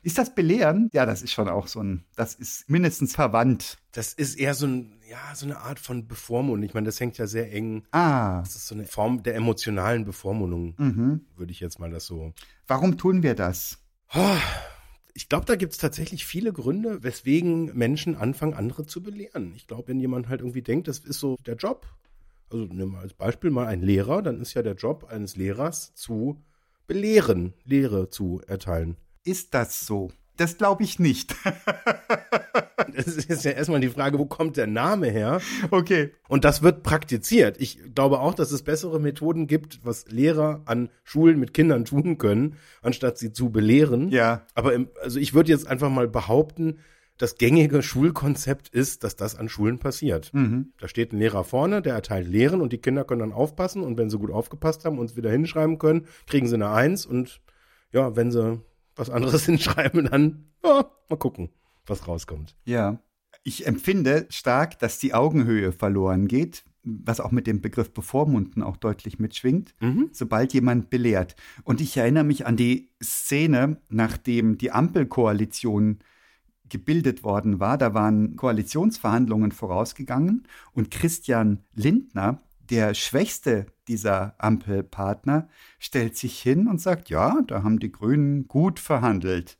ist 0.02 0.16
das 0.16 0.34
Belehren? 0.34 0.88
Ja, 0.94 1.04
das 1.04 1.20
ist 1.20 1.32
schon 1.32 1.48
auch 1.50 1.66
so 1.66 1.80
ein, 1.80 2.04
das 2.16 2.34
ist 2.34 2.68
mindestens 2.70 3.14
verwandt. 3.14 3.76
Das 3.92 4.14
ist 4.14 4.34
eher 4.34 4.54
so 4.54 4.66
ein, 4.66 4.98
ja, 5.10 5.34
so 5.34 5.44
eine 5.44 5.58
Art 5.58 5.78
von 5.78 6.08
Bevormundung. 6.08 6.64
Ich 6.64 6.72
meine, 6.72 6.86
das 6.86 6.98
hängt 7.00 7.18
ja 7.18 7.26
sehr 7.26 7.52
eng. 7.52 7.84
Ah, 7.90 8.40
Das 8.40 8.56
ist 8.56 8.66
so 8.66 8.74
eine 8.74 8.86
Form 8.86 9.22
der 9.22 9.34
emotionalen 9.34 10.06
Bevormundung, 10.06 10.74
mhm. 10.78 11.20
würde 11.36 11.52
ich 11.52 11.60
jetzt 11.60 11.78
mal 11.80 11.90
das 11.90 12.06
so. 12.06 12.32
Warum 12.66 12.96
tun 12.96 13.22
wir 13.22 13.34
das? 13.34 13.83
Oh, 14.12 14.36
Ich 15.14 15.28
glaube, 15.28 15.46
da 15.46 15.54
gibt 15.56 15.72
es 15.72 15.78
tatsächlich 15.78 16.26
viele 16.26 16.52
Gründe, 16.52 17.02
weswegen 17.04 17.66
Menschen 17.76 18.16
anfangen, 18.16 18.54
andere 18.54 18.84
zu 18.86 19.02
belehren. 19.02 19.52
Ich 19.56 19.66
glaube, 19.68 19.88
wenn 19.88 20.00
jemand 20.00 20.28
halt 20.28 20.40
irgendwie 20.40 20.62
denkt, 20.62 20.88
das 20.88 20.98
ist 21.00 21.20
so 21.20 21.36
der 21.46 21.54
Job, 21.56 21.86
also 22.50 22.64
nehmen 22.64 22.92
wir 22.92 22.98
als 23.00 23.14
Beispiel 23.14 23.50
mal 23.50 23.66
einen 23.66 23.82
Lehrer, 23.82 24.22
dann 24.22 24.40
ist 24.40 24.54
ja 24.54 24.62
der 24.62 24.74
Job 24.74 25.04
eines 25.04 25.36
Lehrers 25.36 25.94
zu 25.94 26.42
belehren, 26.88 27.54
Lehre 27.64 28.10
zu 28.10 28.40
erteilen. 28.46 28.96
Ist 29.24 29.54
das 29.54 29.86
so? 29.86 30.10
Das 30.36 30.58
glaube 30.58 30.82
ich 30.82 30.98
nicht. 30.98 31.34
das 32.94 33.06
ist 33.06 33.44
ja 33.44 33.52
erstmal 33.52 33.80
die 33.80 33.88
Frage, 33.88 34.18
wo 34.18 34.26
kommt 34.26 34.56
der 34.56 34.66
Name 34.66 35.08
her? 35.08 35.40
Okay. 35.70 36.10
Und 36.28 36.44
das 36.44 36.62
wird 36.62 36.82
praktiziert. 36.82 37.60
Ich 37.60 37.78
glaube 37.94 38.20
auch, 38.20 38.34
dass 38.34 38.52
es 38.52 38.62
bessere 38.62 39.00
Methoden 39.00 39.46
gibt, 39.46 39.80
was 39.84 40.06
Lehrer 40.08 40.62
an 40.66 40.90
Schulen 41.02 41.38
mit 41.38 41.54
Kindern 41.54 41.84
tun 41.84 42.18
können, 42.18 42.56
anstatt 42.82 43.18
sie 43.18 43.32
zu 43.32 43.50
belehren. 43.50 44.10
Ja. 44.10 44.46
Aber 44.54 44.74
im, 44.74 44.88
also 45.02 45.18
ich 45.18 45.34
würde 45.34 45.50
jetzt 45.50 45.66
einfach 45.66 45.90
mal 45.90 46.08
behaupten, 46.08 46.78
das 47.18 47.36
gängige 47.36 47.82
Schulkonzept 47.82 48.68
ist, 48.68 49.04
dass 49.04 49.14
das 49.14 49.36
an 49.36 49.48
Schulen 49.48 49.78
passiert. 49.78 50.32
Da 50.80 50.88
steht 50.88 51.12
ein 51.12 51.18
Lehrer 51.18 51.44
vorne, 51.44 51.80
der 51.80 51.94
erteilt 51.94 52.26
Lehren 52.26 52.60
und 52.60 52.72
die 52.72 52.78
Kinder 52.78 53.04
können 53.04 53.20
dann 53.20 53.32
aufpassen 53.32 53.82
und 53.82 53.96
wenn 53.96 54.10
sie 54.10 54.18
gut 54.18 54.32
aufgepasst 54.32 54.84
haben 54.84 54.98
und 54.98 55.10
es 55.10 55.16
wieder 55.16 55.30
hinschreiben 55.30 55.78
können, 55.78 56.06
kriegen 56.26 56.48
sie 56.48 56.56
eine 56.56 56.70
Eins 56.70 57.06
und 57.06 57.40
ja, 57.92 58.16
wenn 58.16 58.32
sie 58.32 58.60
was 58.96 59.10
anderes 59.10 59.44
hinschreiben, 59.46 60.08
dann 60.10 60.46
ja, 60.64 60.90
mal 61.08 61.16
gucken, 61.16 61.50
was 61.86 62.06
rauskommt. 62.08 62.56
Ja. 62.64 63.00
Ich 63.42 63.66
empfinde 63.66 64.26
stark, 64.30 64.78
dass 64.78 64.98
die 64.98 65.12
Augenhöhe 65.12 65.72
verloren 65.72 66.28
geht, 66.28 66.64
was 66.82 67.20
auch 67.20 67.30
mit 67.30 67.46
dem 67.46 67.60
Begriff 67.60 67.92
bevormunden 67.92 68.62
auch 68.62 68.76
deutlich 68.76 69.18
mitschwingt, 69.18 69.74
sobald 70.12 70.54
jemand 70.54 70.88
belehrt. 70.88 71.36
Und 71.62 71.80
ich 71.80 71.96
erinnere 71.96 72.24
mich 72.24 72.46
an 72.46 72.56
die 72.56 72.90
Szene, 73.02 73.80
nachdem 73.88 74.56
die 74.56 74.70
Ampelkoalition 74.70 75.98
gebildet 76.68 77.22
worden 77.22 77.60
war. 77.60 77.76
Da 77.78 77.94
waren 77.94 78.36
Koalitionsverhandlungen 78.36 79.52
vorausgegangen 79.52 80.46
und 80.72 80.90
Christian 80.90 81.64
Lindner, 81.74 82.40
der 82.70 82.94
schwächste 82.94 83.66
dieser 83.88 84.34
Ampelpartner, 84.38 85.48
stellt 85.78 86.16
sich 86.16 86.40
hin 86.40 86.66
und 86.66 86.80
sagt, 86.80 87.10
ja, 87.10 87.42
da 87.46 87.62
haben 87.62 87.78
die 87.78 87.92
Grünen 87.92 88.48
gut 88.48 88.80
verhandelt. 88.80 89.58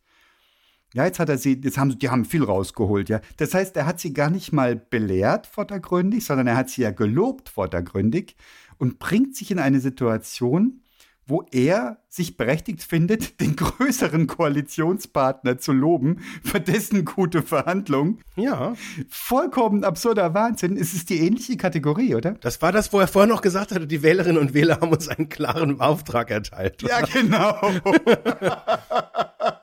Ja, 0.94 1.04
jetzt 1.04 1.18
hat 1.18 1.28
er 1.28 1.38
sie, 1.38 1.60
jetzt 1.62 1.76
haben, 1.76 1.98
die 1.98 2.08
haben 2.08 2.24
viel 2.24 2.44
rausgeholt, 2.44 3.08
ja. 3.08 3.20
Das 3.36 3.52
heißt, 3.52 3.76
er 3.76 3.84
hat 3.84 3.98
sie 3.98 4.14
gar 4.14 4.30
nicht 4.30 4.52
mal 4.52 4.76
belehrt 4.76 5.48
vordergründig, 5.48 6.24
sondern 6.24 6.46
er 6.46 6.56
hat 6.56 6.70
sie 6.70 6.82
ja 6.82 6.92
gelobt 6.92 7.48
vordergründig 7.48 8.36
und 8.78 9.00
bringt 9.00 9.34
sich 9.34 9.50
in 9.50 9.58
eine 9.58 9.80
Situation, 9.80 10.80
wo 11.26 11.44
er 11.50 11.98
sich 12.08 12.36
berechtigt 12.36 12.84
findet, 12.84 13.40
den 13.40 13.56
größeren 13.56 14.28
Koalitionspartner 14.28 15.58
zu 15.58 15.72
loben 15.72 16.20
für 16.44 16.60
dessen 16.60 17.04
gute 17.04 17.42
Verhandlung. 17.42 18.20
Ja, 18.36 18.74
Vollkommen 19.08 19.82
absurder 19.82 20.32
Wahnsinn. 20.32 20.76
Es 20.76 20.94
ist 20.94 21.10
die 21.10 21.18
ähnliche 21.18 21.56
Kategorie, 21.56 22.14
oder? 22.14 22.32
das 22.40 22.62
war 22.62 22.70
das, 22.70 22.92
wo 22.92 23.00
er 23.00 23.08
vorher 23.08 23.28
noch 23.28 23.42
gesagt 23.42 23.72
hatte, 23.72 23.88
die 23.88 24.02
Wählerinnen 24.02 24.40
und 24.40 24.54
Wähler 24.54 24.80
haben 24.80 24.92
uns 24.92 25.08
einen 25.08 25.28
klaren 25.28 25.80
Auftrag 25.80 26.30
erteilt. 26.30 26.82
Ja, 26.82 27.00
genau. 27.12 27.56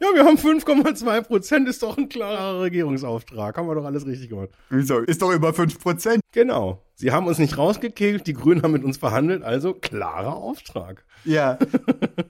Ja, 0.00 0.08
wir 0.14 0.24
haben 0.24 0.36
5,2 0.36 1.22
Prozent, 1.22 1.68
ist 1.68 1.82
doch 1.82 1.96
ein 1.96 2.08
klarer 2.08 2.60
Regierungsauftrag. 2.60 3.56
Haben 3.56 3.68
wir 3.68 3.74
doch 3.74 3.84
alles 3.84 4.06
richtig 4.06 4.28
gemacht. 4.28 4.50
Wieso? 4.70 4.98
Ist 4.98 5.22
doch 5.22 5.32
über 5.32 5.52
5 5.52 5.78
Prozent. 5.78 6.20
Genau. 6.32 6.82
Sie 6.94 7.12
haben 7.12 7.26
uns 7.26 7.38
nicht 7.38 7.58
rausgekegelt, 7.58 8.26
die 8.26 8.32
Grünen 8.32 8.62
haben 8.62 8.72
mit 8.72 8.84
uns 8.84 8.96
verhandelt, 8.96 9.42
also 9.42 9.74
klarer 9.74 10.36
Auftrag. 10.36 11.04
Ja. 11.24 11.58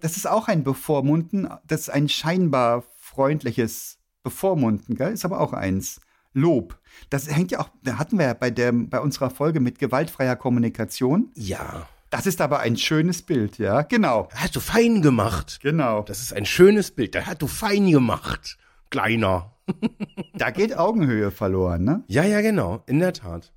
Das 0.01 0.17
ist 0.17 0.29
auch 0.29 0.49
ein 0.49 0.63
Bevormunden. 0.63 1.49
Das 1.67 1.83
ist 1.83 1.91
ein 1.91 2.09
scheinbar 2.09 2.85
freundliches 3.01 3.99
Bevormunden, 4.23 4.95
gell? 4.95 5.13
Ist 5.13 5.25
aber 5.25 5.41
auch 5.41 5.53
eins. 5.53 6.01
Lob. 6.33 6.79
Das 7.09 7.35
hängt 7.35 7.51
ja 7.51 7.61
auch, 7.61 7.71
da 7.83 7.99
hatten 7.99 8.19
wir 8.19 8.27
ja 8.27 8.35
bei, 8.35 8.51
der, 8.51 8.73
bei 8.73 9.01
unserer 9.01 9.31
Folge 9.31 9.59
mit 9.59 9.79
gewaltfreier 9.79 10.37
Kommunikation. 10.37 11.31
Ja. 11.35 11.89
Das 12.17 12.25
ist 12.25 12.41
aber 12.41 12.61
ein 12.61 12.79
schönes 12.79 13.21
Bild, 13.21 13.59
ja? 13.59 13.83
Genau. 13.83 14.31
Hast 14.35 14.57
du 14.57 14.61
fein 14.61 15.03
gemacht. 15.03 15.59
Genau. 15.61 16.01
Das 16.01 16.23
ist 16.23 16.33
ein 16.33 16.47
schönes 16.47 16.91
Bild. 16.91 17.15
Da 17.15 17.27
hast 17.27 17.43
du 17.43 17.47
fein 17.47 17.91
gemacht. 17.91 18.57
Kleiner. 18.91 19.53
Da 20.39 20.51
geht 20.51 20.77
Augenhöhe 20.77 21.31
verloren, 21.31 21.85
ne? 21.85 22.05
Ja, 22.09 22.25
ja, 22.25 22.41
genau. 22.41 22.83
In 22.87 23.01
der 23.01 23.13
Tat. 23.13 23.53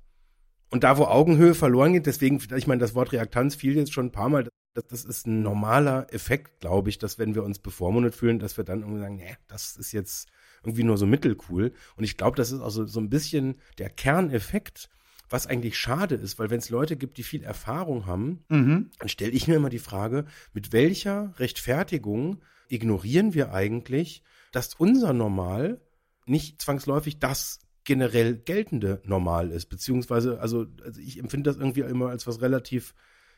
Und 0.70 0.84
da, 0.84 0.98
wo 0.98 1.04
Augenhöhe 1.04 1.54
verloren 1.54 1.94
geht, 1.94 2.04
deswegen, 2.04 2.38
ich 2.54 2.66
meine, 2.66 2.80
das 2.80 2.94
Wort 2.94 3.12
Reaktanz 3.12 3.54
fiel 3.54 3.76
jetzt 3.76 3.94
schon 3.94 4.06
ein 4.06 4.12
paar 4.12 4.28
Mal. 4.28 4.48
Das, 4.74 4.86
das 4.88 5.04
ist 5.04 5.26
ein 5.26 5.42
normaler 5.42 6.12
Effekt, 6.12 6.60
glaube 6.60 6.90
ich, 6.90 6.98
dass 6.98 7.18
wenn 7.18 7.34
wir 7.34 7.44
uns 7.44 7.60
bevormundet 7.60 8.14
fühlen, 8.14 8.38
dass 8.40 8.58
wir 8.58 8.64
dann 8.64 8.80
irgendwie 8.80 9.00
sagen, 9.00 9.16
nee, 9.16 9.36
das 9.48 9.76
ist 9.76 9.92
jetzt 9.92 10.28
irgendwie 10.62 10.84
nur 10.84 10.98
so 10.98 11.06
mittelcool. 11.06 11.72
Und 11.96 12.04
ich 12.04 12.18
glaube, 12.18 12.36
das 12.36 12.52
ist 12.52 12.60
auch 12.60 12.70
so, 12.70 12.84
so 12.86 13.00
ein 13.00 13.08
bisschen 13.08 13.56
der 13.78 13.88
Kerneffekt, 13.88 14.90
was 15.30 15.46
eigentlich 15.46 15.78
schade 15.78 16.16
ist, 16.16 16.38
weil 16.38 16.50
wenn 16.50 16.58
es 16.58 16.70
Leute 16.70 16.96
gibt, 16.96 17.16
die 17.16 17.22
viel 17.22 17.42
Erfahrung 17.42 18.04
haben, 18.06 18.44
Mhm. 18.48 18.90
dann 18.98 19.08
stelle 19.08 19.30
ich 19.32 19.48
mir 19.48 19.54
immer 19.56 19.70
die 19.70 19.78
Frage, 19.78 20.26
mit 20.52 20.72
welcher 20.72 21.32
Rechtfertigung 21.38 22.42
ignorieren 22.68 23.32
wir 23.32 23.52
eigentlich, 23.54 24.22
dass 24.52 24.74
unser 24.74 25.12
Normal 25.12 25.80
nicht 26.26 26.60
zwangsläufig 26.60 27.18
das 27.18 27.60
generell 27.84 28.36
geltende 28.36 29.00
Normal 29.04 29.50
ist, 29.50 29.66
beziehungsweise, 29.66 30.40
also, 30.40 30.66
also 30.84 31.00
ich 31.00 31.18
empfinde 31.18 31.48
das 31.50 31.56
irgendwie 31.56 31.80
immer 31.80 32.08
als 32.10 32.26
was 32.26 32.40
relativ 32.42 32.94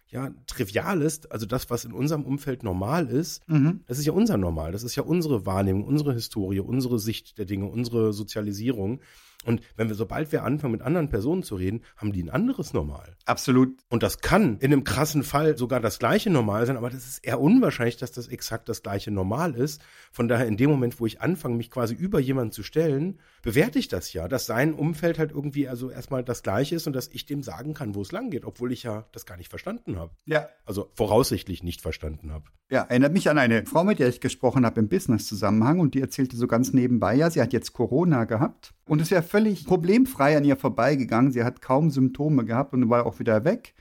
ja, 0.09 0.31
Triviales, 0.47 1.31
also 1.31 1.47
das, 1.47 1.71
was 1.71 1.87
in 1.87 1.93
unserem 1.93 2.25
Umfeld 2.25 2.63
normal 2.65 3.07
ist, 3.09 3.49
Mhm. 3.49 3.81
das 3.87 3.99
ist 3.99 4.05
ja 4.05 4.13
unser 4.13 4.37
Normal, 4.37 4.73
das 4.73 4.83
ist 4.83 4.95
ja 4.95 5.03
unsere 5.05 5.47
Wahrnehmung, 5.47 5.85
unsere 5.85 6.13
Historie, 6.13 6.61
unsere 6.61 6.99
Sicht 6.99 7.39
der 7.39 7.47
Dinge, 7.47 7.67
unsere 7.67 8.13
Sozialisierung. 8.13 9.01
Und 9.45 9.61
wenn 9.77 9.89
wir, 9.89 9.95
sobald 9.95 10.33
wir 10.33 10.45
anfangen, 10.45 10.73
mit 10.73 10.83
anderen 10.83 11.09
Personen 11.09 11.43
zu 11.43 11.57
reden, 11.57 11.83
haben 11.97 12.13
die 12.13 12.23
ein 12.23 12.31
anderes 12.31 12.73
Normal. 12.73 13.17
Absolut. 13.25 13.79
Und 13.89 14.03
das 14.03 14.21
kann 14.21 14.59
in 14.59 14.73
einem 14.73 14.85
krassen 14.85 15.23
Fall 15.23 15.57
sogar 15.57 15.81
das 15.81 15.99
gleiche 15.99 16.31
Normal 16.31 16.67
sein, 16.67 16.77
aber 16.77 16.91
das 16.91 17.07
ist 17.07 17.25
eher 17.25 17.41
unwahrscheinlich, 17.41 17.97
dass 17.97 18.13
das 18.13 18.29
exakt 18.29 18.69
das 18.69 18.83
gleiche 18.83 19.11
Normal 19.11 19.55
ist. 19.55 19.83
Von 20.13 20.29
daher, 20.29 20.47
in 20.47 20.57
dem 20.57 20.71
Moment, 20.71 21.01
wo 21.01 21.07
ich 21.07 21.21
anfange, 21.21 21.57
mich 21.57 21.71
quasi 21.71 21.95
über 21.95 22.21
jemanden 22.21 22.53
zu 22.53 22.63
stellen, 22.63 23.19
bewerte 23.43 23.79
ich 23.79 23.89
das 23.89 24.13
ja, 24.13 24.29
dass 24.29 24.47
sein 24.47 24.75
Umfeld 24.75 25.19
halt 25.19 25.33
irgendwie 25.33 25.69
also 25.69 25.91
erstmal 25.91 26.23
das 26.23 26.43
gleiche 26.43 26.77
ist 26.77 26.87
und 26.87 26.95
dass 26.95 27.09
ich 27.09 27.27
dem 27.27 27.43
sagen 27.43 27.75
kann, 27.75 27.95
wo 27.95 28.03
es 28.03 28.13
lang 28.13 28.31
geht, 28.31 28.45
obwohl 28.45 28.73
ich 28.73 28.83
ja 28.83 29.07
das 29.13 29.27
gar 29.27 29.37
nicht 29.37 29.51
verstanden 29.51 29.99
habe. 29.99 30.13
Ja. 30.25 30.49
Also 30.65 30.91
voraussichtlich 30.95 31.63
nicht 31.63 31.81
verstanden 31.81 32.33
habe. 32.33 32.45
Ja, 32.71 32.85
erinnert 32.85 33.13
mich 33.13 33.29
an 33.29 33.37
eine 33.37 33.67
Frau, 33.67 33.85
mit 33.85 33.99
der 33.99 34.09
ich 34.09 34.21
gesprochen 34.21 34.65
habe 34.65 34.81
im 34.81 34.89
Business-Zusammenhang 34.89 35.79
und 35.79 35.95
die 35.95 36.01
erzählte 36.01 36.37
so 36.37 36.47
ganz 36.47 36.73
nebenbei, 36.73 37.15
ja, 37.15 37.31
sie 37.31 37.43
hat 37.43 37.53
jetzt 37.53 37.75
Corona 37.75 38.25
gehabt 38.25 38.73
und 38.87 39.03
ist 39.03 39.11
ja 39.11 39.21
völlig 39.33 39.65
problemfrei 39.65 40.37
an 40.37 40.45
ihr 40.45 40.57
vorbeigegangen. 40.57 41.33
Sie 41.33 41.43
hat 41.43 41.63
kaum 41.63 41.91
Symptome 41.91 42.45
gehabt 42.45 42.75
und 42.75 42.91
war 42.91 43.07
auch 43.07 43.19
wieder 43.19 43.47
weg. 43.47 43.75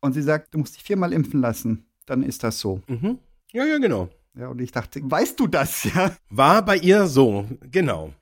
Und 0.00 0.12
sie 0.12 0.20
sagt, 0.20 0.52
du 0.52 0.58
musst 0.58 0.76
dich 0.76 0.82
viermal 0.82 1.14
impfen 1.14 1.40
lassen, 1.40 1.86
dann 2.04 2.22
ist 2.22 2.44
das 2.44 2.60
so. 2.60 2.82
Mhm. 2.86 3.18
Ja, 3.52 3.64
ja, 3.64 3.78
genau. 3.78 4.10
Ja, 4.38 4.48
und 4.48 4.60
ich 4.60 4.72
dachte, 4.72 5.00
weißt 5.02 5.40
du 5.40 5.46
das, 5.46 5.84
ja? 5.84 6.14
War 6.28 6.62
bei 6.62 6.76
ihr 6.76 7.06
so, 7.06 7.46
genau. 7.70 8.12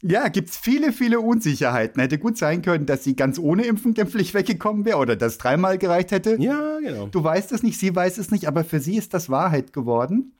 Ja, 0.00 0.28
gibt's 0.28 0.56
viele, 0.56 0.92
viele 0.92 1.20
Unsicherheiten. 1.20 2.00
Hätte 2.00 2.18
gut 2.18 2.38
sein 2.38 2.62
können, 2.62 2.86
dass 2.86 3.04
sie 3.04 3.14
ganz 3.14 3.38
ohne 3.38 3.64
Impfen 3.64 3.92
glimpflich 3.92 4.32
weggekommen 4.32 4.86
wäre 4.86 4.98
oder 4.98 5.14
dass 5.14 5.36
dreimal 5.36 5.76
gereicht 5.76 6.12
hätte. 6.12 6.36
Ja, 6.40 6.78
genau. 6.78 7.08
Du 7.08 7.22
weißt 7.22 7.52
es 7.52 7.62
nicht, 7.62 7.78
sie 7.78 7.94
weiß 7.94 8.16
es 8.16 8.30
nicht, 8.30 8.48
aber 8.48 8.64
für 8.64 8.80
sie 8.80 8.96
ist 8.96 9.12
das 9.12 9.28
Wahrheit 9.28 9.74
geworden. 9.74 10.32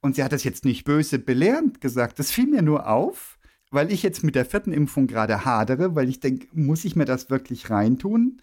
Und 0.00 0.16
sie 0.16 0.24
hat 0.24 0.32
das 0.32 0.42
jetzt 0.42 0.64
nicht 0.64 0.84
böse 0.84 1.20
belehrend 1.20 1.80
gesagt. 1.80 2.18
Das 2.18 2.32
fiel 2.32 2.46
mir 2.46 2.62
nur 2.62 2.88
auf, 2.88 3.33
weil 3.74 3.92
ich 3.92 4.02
jetzt 4.02 4.22
mit 4.22 4.34
der 4.34 4.44
vierten 4.44 4.72
Impfung 4.72 5.06
gerade 5.06 5.44
hadere, 5.44 5.94
weil 5.94 6.08
ich 6.08 6.20
denke, 6.20 6.46
muss 6.52 6.84
ich 6.84 6.96
mir 6.96 7.04
das 7.04 7.30
wirklich 7.30 7.70
reintun? 7.70 8.40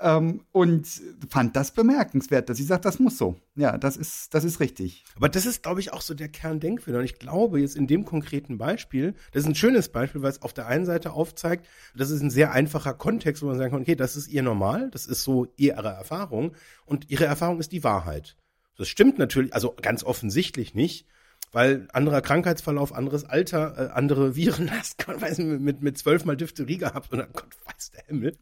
Ähm, 0.00 0.40
und 0.50 0.88
fand 1.28 1.54
das 1.54 1.72
bemerkenswert, 1.72 2.48
dass 2.48 2.56
sie 2.56 2.64
sagt, 2.64 2.84
das 2.84 2.98
muss 2.98 3.18
so. 3.18 3.36
Ja, 3.54 3.78
das 3.78 3.96
ist, 3.96 4.34
das 4.34 4.42
ist 4.42 4.58
richtig. 4.58 5.04
Aber 5.14 5.28
das 5.28 5.46
ist, 5.46 5.62
glaube 5.62 5.80
ich, 5.80 5.92
auch 5.92 6.00
so 6.00 6.14
der 6.14 6.28
Kerndenkfehler. 6.28 6.98
Und 6.98 7.04
ich 7.04 7.18
glaube, 7.18 7.60
jetzt 7.60 7.76
in 7.76 7.86
dem 7.86 8.04
konkreten 8.04 8.58
Beispiel, 8.58 9.14
das 9.32 9.42
ist 9.42 9.48
ein 9.48 9.54
schönes 9.54 9.90
Beispiel, 9.90 10.22
weil 10.22 10.30
es 10.30 10.42
auf 10.42 10.52
der 10.52 10.66
einen 10.66 10.86
Seite 10.86 11.12
aufzeigt, 11.12 11.66
das 11.94 12.10
ist 12.10 12.20
ein 12.20 12.30
sehr 12.30 12.52
einfacher 12.52 12.94
Kontext, 12.94 13.42
wo 13.42 13.46
man 13.46 13.58
sagen 13.58 13.70
kann, 13.70 13.82
okay, 13.82 13.94
das 13.94 14.16
ist 14.16 14.28
ihr 14.28 14.42
Normal, 14.42 14.90
das 14.90 15.06
ist 15.06 15.22
so 15.22 15.46
ihre 15.56 15.88
Erfahrung 15.88 16.52
und 16.84 17.10
ihre 17.10 17.26
Erfahrung 17.26 17.60
ist 17.60 17.72
die 17.72 17.84
Wahrheit. 17.84 18.36
Das 18.76 18.88
stimmt 18.88 19.18
natürlich, 19.18 19.54
also 19.54 19.74
ganz 19.80 20.02
offensichtlich 20.02 20.74
nicht, 20.74 21.06
weil 21.52 21.86
anderer 21.92 22.22
Krankheitsverlauf, 22.22 22.92
anderes 22.92 23.24
Alter, 23.24 23.74
äh, 23.78 23.92
andere 23.92 24.34
Virenlast, 24.34 24.98
Gott 25.06 25.20
weiß 25.20 25.38
mit, 25.38 25.82
mit 25.82 25.98
zwölfmal 25.98 26.36
Diphtherie 26.36 26.78
gehabt 26.78 27.12
und 27.12 27.18
dann 27.18 27.32
Gott 27.32 27.54
weiß 27.66 27.90
der 27.90 28.04
Himmel. 28.06 28.36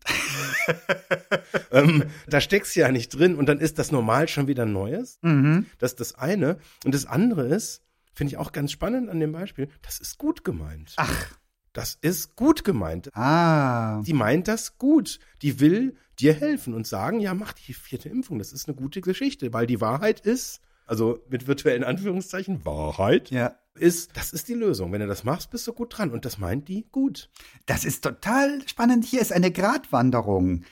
ähm, 1.73 2.05
da 2.29 2.41
steckst 2.41 2.75
du 2.77 2.81
ja 2.81 2.91
nicht 2.91 3.11
drin 3.11 3.35
und 3.35 3.49
dann 3.49 3.59
ist 3.59 3.79
das 3.79 3.91
normal 3.91 4.29
schon 4.29 4.47
wieder 4.47 4.65
Neues. 4.65 5.19
Das 5.79 5.93
ist 5.93 6.01
das 6.01 6.15
eine. 6.15 6.59
Und 6.85 6.95
das 6.95 7.07
andere 7.07 7.47
ist, 7.47 7.83
finde 8.15 8.33
ich 8.33 8.39
auch 8.39 8.53
ganz 8.53 8.73
spannend 8.73 9.11
an 9.11 9.21
dem 9.21 9.33
Beispiel, 9.33 9.69
das 9.83 9.99
ist 9.99 10.19
gut 10.19 10.45
gemeint. 10.45 10.95
Ach. 10.97 11.35
Das 11.73 11.97
ist 12.01 12.35
gut 12.35 12.65
gemeint. 12.65 13.15
Ah. 13.15 14.03
Die 14.03 14.13
meint 14.13 14.49
das 14.49 14.77
gut. 14.79 15.21
Die 15.43 15.61
will 15.61 15.95
dir 16.19 16.35
helfen 16.35 16.75
und 16.75 16.87
sagen, 16.87 17.21
ja, 17.21 17.33
mach 17.33 17.53
die 17.53 17.75
vierte 17.75 18.09
Impfung. 18.09 18.39
Das 18.39 18.53
ist 18.53 18.69
eine 18.69 18.77
gute 18.77 19.01
Geschichte, 19.01 19.53
weil 19.53 19.67
die 19.67 19.81
Wahrheit 19.81 20.21
ist, 20.21 20.61
also 20.91 21.21
mit 21.29 21.47
virtuellen 21.47 21.85
Anführungszeichen, 21.85 22.65
Wahrheit 22.65 23.31
Ja. 23.31 23.55
ist, 23.75 24.17
das 24.17 24.33
ist 24.33 24.49
die 24.49 24.55
Lösung. 24.55 24.91
Wenn 24.91 25.01
du 25.01 25.07
das 25.07 25.23
machst, 25.23 25.51
bist 25.51 25.67
du 25.67 25.73
gut 25.73 25.97
dran. 25.97 26.11
Und 26.11 26.25
das 26.25 26.39
meint 26.39 26.67
die 26.69 26.87
gut. 26.91 27.31
Das 27.67 27.85
ist 27.85 28.03
total 28.03 28.67
spannend. 28.67 29.05
Hier 29.05 29.21
ist 29.21 29.33
eine 29.33 29.53
Gratwanderung. 29.53 30.65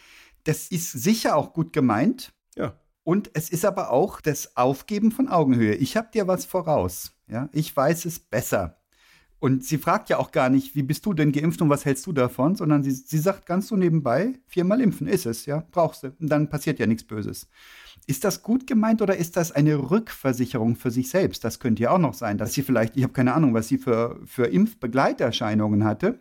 Das 0.42 0.68
ist 0.68 0.90
sicher 0.92 1.36
auch 1.36 1.52
gut 1.52 1.72
gemeint. 1.72 2.32
Ja. 2.56 2.74
Und 3.04 3.30
es 3.34 3.48
ist 3.48 3.64
aber 3.64 3.90
auch 3.90 4.20
das 4.20 4.56
Aufgeben 4.56 5.12
von 5.12 5.28
Augenhöhe. 5.28 5.74
Ich 5.76 5.96
habe 5.96 6.08
dir 6.12 6.26
was 6.26 6.44
voraus. 6.44 7.12
Ja, 7.28 7.48
ich 7.52 7.74
weiß 7.74 8.04
es 8.04 8.18
besser. 8.18 8.78
Und 9.38 9.64
sie 9.64 9.78
fragt 9.78 10.08
ja 10.08 10.18
auch 10.18 10.32
gar 10.32 10.50
nicht, 10.50 10.74
wie 10.74 10.82
bist 10.82 11.06
du 11.06 11.14
denn 11.14 11.30
geimpft 11.30 11.62
und 11.62 11.70
was 11.70 11.84
hältst 11.84 12.04
du 12.06 12.12
davon, 12.12 12.56
sondern 12.56 12.82
sie, 12.82 12.90
sie 12.90 13.18
sagt 13.18 13.46
ganz 13.46 13.68
so 13.68 13.76
nebenbei, 13.76 14.34
viermal 14.48 14.80
impfen 14.80 15.06
ist 15.06 15.26
es, 15.26 15.46
ja, 15.46 15.64
brauchst 15.70 16.02
du. 16.02 16.08
Und 16.18 16.28
dann 16.28 16.48
passiert 16.50 16.80
ja 16.80 16.86
nichts 16.88 17.04
Böses. 17.04 17.48
Ist 18.08 18.24
das 18.24 18.42
gut 18.42 18.66
gemeint 18.66 19.02
oder 19.02 19.18
ist 19.18 19.36
das 19.36 19.52
eine 19.52 19.90
Rückversicherung 19.90 20.76
für 20.76 20.90
sich 20.90 21.10
selbst? 21.10 21.44
Das 21.44 21.60
könnte 21.60 21.82
ja 21.82 21.90
auch 21.90 21.98
noch 21.98 22.14
sein, 22.14 22.38
dass 22.38 22.54
sie 22.54 22.62
vielleicht, 22.62 22.96
ich 22.96 23.02
habe 23.02 23.12
keine 23.12 23.34
Ahnung, 23.34 23.52
was 23.52 23.68
sie 23.68 23.76
für, 23.76 24.18
für 24.24 24.46
Impfbegleiterscheinungen 24.46 25.84
hatte. 25.84 26.18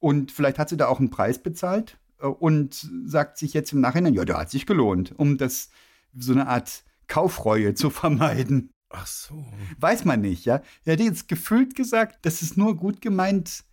Und 0.00 0.30
vielleicht 0.30 0.58
hat 0.58 0.68
sie 0.68 0.76
da 0.76 0.86
auch 0.86 0.98
einen 0.98 1.08
Preis 1.08 1.42
bezahlt 1.42 1.98
äh, 2.20 2.26
und 2.26 2.90
sagt 3.06 3.38
sich 3.38 3.54
jetzt 3.54 3.72
im 3.72 3.80
Nachhinein, 3.80 4.12
ja, 4.12 4.26
der 4.26 4.36
hat 4.36 4.50
sich 4.50 4.66
gelohnt, 4.66 5.18
um 5.18 5.38
das 5.38 5.70
so 6.14 6.32
eine 6.32 6.46
Art 6.46 6.84
Kaufreue 7.06 7.72
zu 7.72 7.88
vermeiden. 7.88 8.68
Ach 8.90 9.06
so. 9.06 9.46
Weiß 9.78 10.04
man 10.04 10.20
nicht, 10.20 10.44
ja. 10.44 10.60
Er 10.84 10.92
hätte 10.92 11.04
jetzt 11.04 11.26
gefühlt 11.26 11.74
gesagt, 11.74 12.18
das 12.26 12.42
ist 12.42 12.58
nur 12.58 12.76
gut 12.76 13.00
gemeint. 13.00 13.64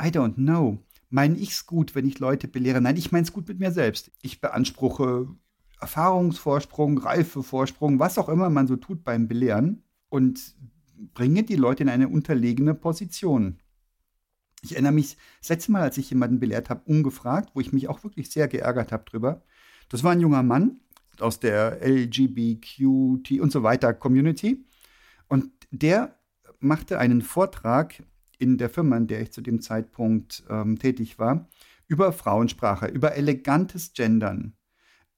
I 0.00 0.06
don't 0.06 0.36
know. 0.36 0.78
Meine 1.10 1.36
ich 1.36 1.50
es 1.50 1.66
gut, 1.66 1.94
wenn 1.94 2.08
ich 2.08 2.18
Leute 2.18 2.48
belehre? 2.48 2.80
Nein, 2.80 2.96
ich 2.96 3.12
meine 3.12 3.24
es 3.24 3.34
gut 3.34 3.46
mit 3.46 3.60
mir 3.60 3.72
selbst. 3.72 4.10
Ich 4.22 4.40
beanspruche 4.40 5.28
Erfahrungsvorsprung, 5.80 6.98
Reifevorsprung, 6.98 7.98
was 7.98 8.18
auch 8.18 8.28
immer 8.28 8.50
man 8.50 8.66
so 8.66 8.76
tut 8.76 9.04
beim 9.04 9.28
Belehren 9.28 9.82
und 10.08 10.54
bringe 11.14 11.42
die 11.42 11.56
Leute 11.56 11.82
in 11.82 11.88
eine 11.88 12.08
unterlegene 12.08 12.74
Position. 12.74 13.58
Ich 14.62 14.72
erinnere 14.72 14.92
mich, 14.92 15.16
das 15.40 15.50
letzte 15.50 15.72
Mal, 15.72 15.82
als 15.82 15.98
ich 15.98 16.10
jemanden 16.10 16.40
belehrt 16.40 16.70
habe, 16.70 16.82
ungefragt, 16.86 17.50
wo 17.54 17.60
ich 17.60 17.72
mich 17.72 17.88
auch 17.88 18.02
wirklich 18.04 18.30
sehr 18.30 18.48
geärgert 18.48 18.90
habe 18.90 19.04
drüber. 19.04 19.42
Das 19.88 20.02
war 20.02 20.12
ein 20.12 20.20
junger 20.20 20.42
Mann 20.42 20.80
aus 21.20 21.40
der 21.40 21.80
LGBTQT 21.86 23.40
und 23.40 23.52
so 23.52 23.62
weiter 23.62 23.94
Community. 23.94 24.64
Und 25.28 25.50
der 25.70 26.18
machte 26.58 26.98
einen 26.98 27.22
Vortrag 27.22 28.02
in 28.38 28.58
der 28.58 28.70
Firma, 28.70 28.96
in 28.96 29.06
der 29.06 29.22
ich 29.22 29.32
zu 29.32 29.40
dem 29.40 29.60
Zeitpunkt 29.60 30.44
ähm, 30.48 30.78
tätig 30.78 31.18
war, 31.18 31.48
über 31.86 32.12
Frauensprache, 32.12 32.86
über 32.86 33.14
elegantes 33.14 33.92
Gendern. 33.92 34.54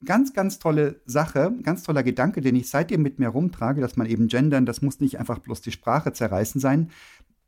Ganz, 0.05 0.33
ganz 0.33 0.59
tolle 0.59 1.01
Sache, 1.07 1.53
ganz 1.63 1.83
toller 1.83 2.05
Gedanke, 2.05 2.41
den 2.41 2.55
ich 2.55 2.71
seitdem 2.71 3.03
mit 3.03 3.19
mir 3.19 3.29
rumtrage, 3.29 3.81
dass 3.81 3.97
man 3.97 4.07
eben 4.07 4.29
gendern, 4.29 4.65
das 4.65 4.81
muss 4.81 5.01
nicht 5.01 5.19
einfach 5.19 5.41
bloß 5.41 5.61
die 5.61 5.73
Sprache 5.73 6.13
zerreißen 6.13 6.61
sein. 6.61 6.91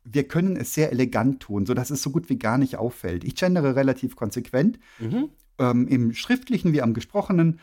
Wir 0.03 0.27
können 0.27 0.57
es 0.57 0.73
sehr 0.73 0.91
elegant 0.91 1.41
tun, 1.41 1.65
sodass 1.65 1.91
es 1.91 2.01
so 2.01 2.09
gut 2.09 2.29
wie 2.29 2.37
gar 2.37 2.57
nicht 2.57 2.75
auffällt. 2.75 3.23
Ich 3.23 3.35
gendere 3.35 3.75
relativ 3.75 4.15
konsequent, 4.15 4.79
mhm. 4.99 5.29
ähm, 5.59 5.87
im 5.87 6.13
Schriftlichen 6.13 6.73
wie 6.73 6.81
am 6.81 6.93
Gesprochenen. 6.93 7.59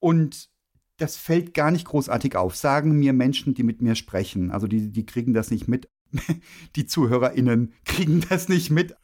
Und 0.00 0.50
das 0.98 1.16
fällt 1.16 1.54
gar 1.54 1.70
nicht 1.70 1.86
großartig 1.86 2.36
auf, 2.36 2.56
sagen 2.56 2.98
mir 2.98 3.14
Menschen, 3.14 3.54
die 3.54 3.62
mit 3.62 3.80
mir 3.80 3.94
sprechen. 3.94 4.50
Also 4.50 4.66
die, 4.66 4.90
die 4.90 5.06
kriegen 5.06 5.32
das 5.32 5.50
nicht 5.50 5.66
mit. 5.66 5.88
Die 6.76 6.86
ZuhörerInnen 6.86 7.72
kriegen 7.84 8.24
das 8.28 8.48
nicht 8.48 8.70
mit 8.70 8.96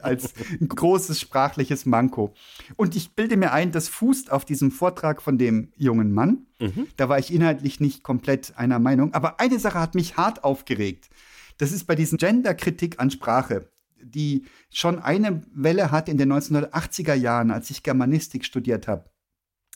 als 0.00 0.34
ein 0.60 0.68
großes 0.68 1.20
sprachliches 1.20 1.86
Manko. 1.86 2.34
Und 2.76 2.96
ich 2.96 3.14
bilde 3.14 3.36
mir 3.36 3.52
ein, 3.52 3.72
das 3.72 3.88
fußt 3.88 4.30
auf 4.30 4.44
diesem 4.44 4.70
Vortrag 4.70 5.22
von 5.22 5.38
dem 5.38 5.72
jungen 5.76 6.12
Mann. 6.12 6.46
Mhm. 6.60 6.86
Da 6.96 7.08
war 7.08 7.18
ich 7.18 7.32
inhaltlich 7.32 7.80
nicht 7.80 8.02
komplett 8.02 8.56
einer 8.56 8.78
Meinung. 8.78 9.14
Aber 9.14 9.40
eine 9.40 9.58
Sache 9.58 9.80
hat 9.80 9.94
mich 9.94 10.16
hart 10.16 10.44
aufgeregt. 10.44 11.10
Das 11.58 11.72
ist 11.72 11.84
bei 11.84 11.94
diesen 11.94 12.18
Gender-Kritik 12.18 12.98
an 12.98 13.10
Sprache, 13.10 13.68
die 14.02 14.44
schon 14.70 14.98
eine 14.98 15.42
Welle 15.54 15.90
hat 15.90 16.08
in 16.08 16.18
den 16.18 16.32
1980er 16.32 17.14
Jahren, 17.14 17.50
als 17.50 17.70
ich 17.70 17.82
Germanistik 17.82 18.44
studiert 18.44 18.88
habe. 18.88 19.04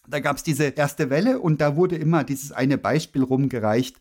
Da 0.08 0.20
gab 0.20 0.36
es 0.36 0.42
diese 0.42 0.64
erste 0.64 1.10
Welle 1.10 1.40
und 1.40 1.60
da 1.60 1.76
wurde 1.76 1.96
immer 1.96 2.24
dieses 2.24 2.52
eine 2.52 2.78
Beispiel 2.78 3.22
rumgereicht. 3.22 3.96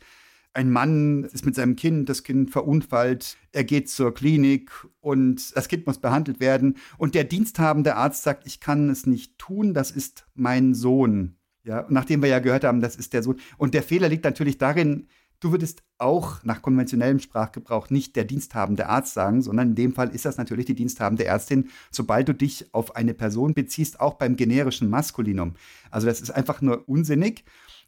Ein 0.56 0.72
Mann 0.72 1.26
ist 1.26 1.46
mit 1.46 1.54
seinem 1.54 1.76
Kind, 1.76 2.08
das 2.08 2.24
Kind 2.24 2.50
verunfallt, 2.50 3.36
er 3.52 3.66
geht 3.66 3.90
zur 3.90 4.14
Klinik 4.14 4.72
und 5.02 5.54
das 5.54 5.68
Kind 5.68 5.86
muss 5.86 6.00
behandelt 6.00 6.40
werden 6.40 6.78
und 6.98 7.14
der 7.14 7.26
diensthabende 7.26 7.98
Arzt 7.98 8.24
sagt, 8.24 8.48
ich 8.48 8.62
kann 8.62 8.90
es 8.90 9.06
nicht 9.06 9.38
tun, 9.38 9.74
das 9.74 9.92
ist 9.92 10.26
mein 10.34 10.74
Sohn. 10.74 11.36
Ja, 11.66 11.86
nachdem 11.90 12.22
wir 12.22 12.30
ja 12.30 12.40
gehört 12.40 12.64
haben, 12.64 12.80
das 12.80 12.96
ist 12.96 13.12
der 13.12 13.22
Sohn. 13.22 13.36
Und 13.58 13.74
der 13.74 13.84
Fehler 13.84 14.08
liegt 14.08 14.24
natürlich 14.24 14.58
darin, 14.58 15.08
Du 15.42 15.52
würdest 15.52 15.84
auch 15.98 16.44
nach 16.44 16.62
konventionellem 16.62 17.20
Sprachgebrauch 17.20 17.90
nicht 17.90 18.16
der 18.16 18.24
diensthabende 18.24 18.88
Arzt 18.88 19.14
sagen, 19.14 19.42
sondern 19.42 19.70
in 19.70 19.76
dem 19.76 19.94
Fall 19.94 20.10
ist 20.10 20.26
das 20.26 20.38
natürlich 20.38 20.66
die 20.66 20.76
diensthabende 20.76 21.26
Ärztin, 21.26 21.70
sobald 21.92 22.30
du 22.30 22.34
dich 22.34 22.74
auf 22.74 22.96
eine 22.96 23.14
Person 23.14 23.54
beziehst, 23.54 24.00
auch 24.00 24.16
beim 24.16 24.38
generischen 24.38 24.90
Maskulinum. 24.90 25.56
Also 25.92 26.08
das 26.08 26.22
ist 26.22 26.32
einfach 26.32 26.62
nur 26.62 26.88
unsinnig. 26.88 27.44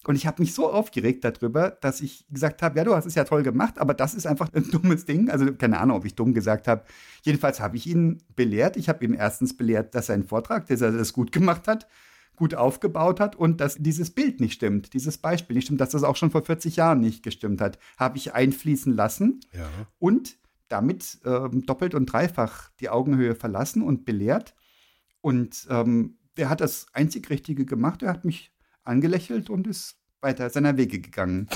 Und 0.08 0.15
ich 0.15 0.26
habe 0.26 0.41
mich 0.41 0.54
so 0.54 0.72
aufgeregt 0.72 1.26
darüber, 1.26 1.70
dass 1.70 2.00
ich 2.00 2.26
gesagt 2.30 2.62
habe, 2.62 2.78
ja, 2.78 2.86
du 2.86 2.96
hast 2.96 3.06
es 3.06 3.15
ja 3.15 3.26
toll 3.26 3.43
gemacht, 3.43 3.78
aber 3.78 3.93
das 3.93 4.13
ist 4.13 4.26
einfach 4.26 4.48
ein 4.54 4.63
dummes 4.72 5.04
Ding. 5.04 5.30
Also 5.30 5.54
keine 5.54 5.80
Ahnung, 5.80 5.98
ob 5.98 6.06
ich 6.06 6.15
dumm 6.15 6.34
gesagt 6.34 6.70
habe. 6.70 6.86
Jedenfalls 7.24 7.60
habe 7.60 7.76
ich 7.76 7.88
ihn 7.88 8.24
belehrt. 8.34 8.78
Ich 8.78 8.88
habe 8.88 9.04
ihm 9.04 9.13
erstens 9.13 9.58
belehrt, 9.58 9.93
dass 9.96 10.06
sein 10.06 10.24
Vortrag, 10.24 10.65
dass 10.67 10.80
er 10.80 10.93
das 10.93 11.12
gut 11.12 11.34
gemacht 11.34 11.67
hat, 11.67 11.89
gut 12.38 12.56
aufgebaut 12.56 13.20
hat 13.20 13.36
und 13.36 13.60
dass 13.60 13.76
dieses 13.76 14.12
Bild 14.12 14.39
nicht 14.39 14.54
stimmt, 14.54 14.93
dieses 14.93 15.17
Beispiel 15.17 15.58
nicht 15.58 15.65
stimmt, 15.65 15.82
dass 15.82 15.89
das 15.89 16.04
auch 16.04 16.15
schon 16.15 16.32
vor 16.32 16.46
40 16.46 16.78
Jahren 16.78 17.02
nicht 17.02 17.22
gestimmt 17.22 17.60
hat, 17.60 17.78
habe 17.98 18.17
ich 18.17 18.34
einfließen 18.34 18.96
lassen 18.96 19.41
ja. 19.52 19.67
und 20.00 20.38
damit 20.70 21.20
ähm, 21.26 21.65
doppelt 21.65 21.96
und 21.96 22.06
dreifach 22.06 22.70
die 22.80 22.88
Augenhöhe 22.88 23.36
verlassen 23.36 23.82
und 23.82 24.06
belehrt. 24.06 24.56
Und 25.20 25.67
ähm, 25.70 26.17
der 26.38 26.50
hat 26.50 26.62
das 26.62 26.86
einzig 26.93 27.30
Richtige 27.30 27.65
gemacht. 27.65 28.04
Er 28.04 28.10
hat 28.10 28.24
mich 28.24 28.54
angelächelt 28.88 29.50
und 29.50 29.67
ist 29.67 29.97
weiter 30.21 30.50
seiner 30.50 30.78
Wege 30.78 31.00
gegangen. 31.00 31.47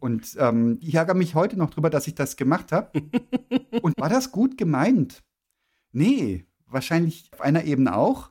und 0.00 0.36
ähm, 0.38 0.78
ich 0.80 0.94
ärgere 0.94 1.14
mich 1.14 1.34
heute 1.34 1.56
noch 1.56 1.70
drüber, 1.70 1.90
dass 1.90 2.06
ich 2.06 2.14
das 2.14 2.36
gemacht 2.36 2.72
habe. 2.72 3.02
und 3.82 3.98
war 3.98 4.08
das 4.08 4.32
gut 4.32 4.58
gemeint? 4.58 5.22
Nee, 5.92 6.44
wahrscheinlich 6.66 7.30
auf 7.32 7.40
einer 7.40 7.64
Ebene 7.64 7.96
auch. 7.96 8.30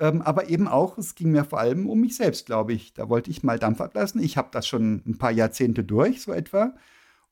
Ähm, 0.00 0.22
aber 0.22 0.48
eben 0.48 0.66
auch, 0.66 0.98
es 0.98 1.14
ging 1.14 1.30
mir 1.30 1.44
vor 1.44 1.60
allem 1.60 1.88
um 1.88 2.00
mich 2.00 2.16
selbst, 2.16 2.46
glaube 2.46 2.72
ich. 2.72 2.94
Da 2.94 3.08
wollte 3.08 3.30
ich 3.30 3.42
mal 3.42 3.58
Dampf 3.58 3.80
ablassen. 3.80 4.22
Ich 4.22 4.36
habe 4.36 4.48
das 4.50 4.66
schon 4.66 5.02
ein 5.06 5.18
paar 5.18 5.30
Jahrzehnte 5.30 5.84
durch, 5.84 6.22
so 6.22 6.32
etwa. 6.32 6.74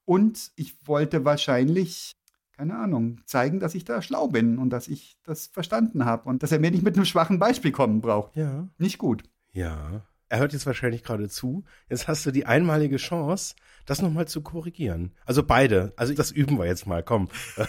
Und 0.04 0.52
ich 0.56 0.87
wollte 0.87 1.24
wahrscheinlich, 1.24 2.16
keine 2.62 2.79
Ahnung, 2.79 3.20
zeigen, 3.25 3.59
dass 3.59 3.75
ich 3.75 3.85
da 3.85 4.01
schlau 4.03 4.29
bin 4.29 4.57
und 4.59 4.70
dass 4.70 4.87
ich 4.87 5.18
das 5.25 5.48
verstanden 5.48 6.05
habe 6.05 6.29
und 6.29 6.44
dass 6.44 6.53
er 6.53 6.61
mir 6.61 6.70
nicht 6.70 6.85
mit 6.85 6.94
einem 6.94 7.07
schwachen 7.07 7.40
Beispiel 7.40 7.72
kommen 7.72 8.01
braucht. 8.01 8.37
Ja. 8.37 8.68
Nicht 8.79 8.98
gut. 8.98 9.25
Ja. 9.51 10.07
Er 10.29 10.38
hört 10.38 10.53
jetzt 10.53 10.64
wahrscheinlich 10.64 11.03
gerade 11.03 11.29
zu. 11.29 11.64
Jetzt 11.90 12.07
hast 12.07 12.25
du 12.25 12.31
die 12.31 12.46
einmalige 12.46 12.98
Chance, 12.98 13.57
das 13.85 14.01
nochmal 14.01 14.29
zu 14.29 14.42
korrigieren. 14.42 15.11
Also 15.27 15.42
beide. 15.42 15.92
Also 15.96 16.14
das 16.14 16.31
üben 16.31 16.57
wir 16.57 16.66
jetzt 16.66 16.87
mal. 16.87 17.03
Komm. 17.03 17.31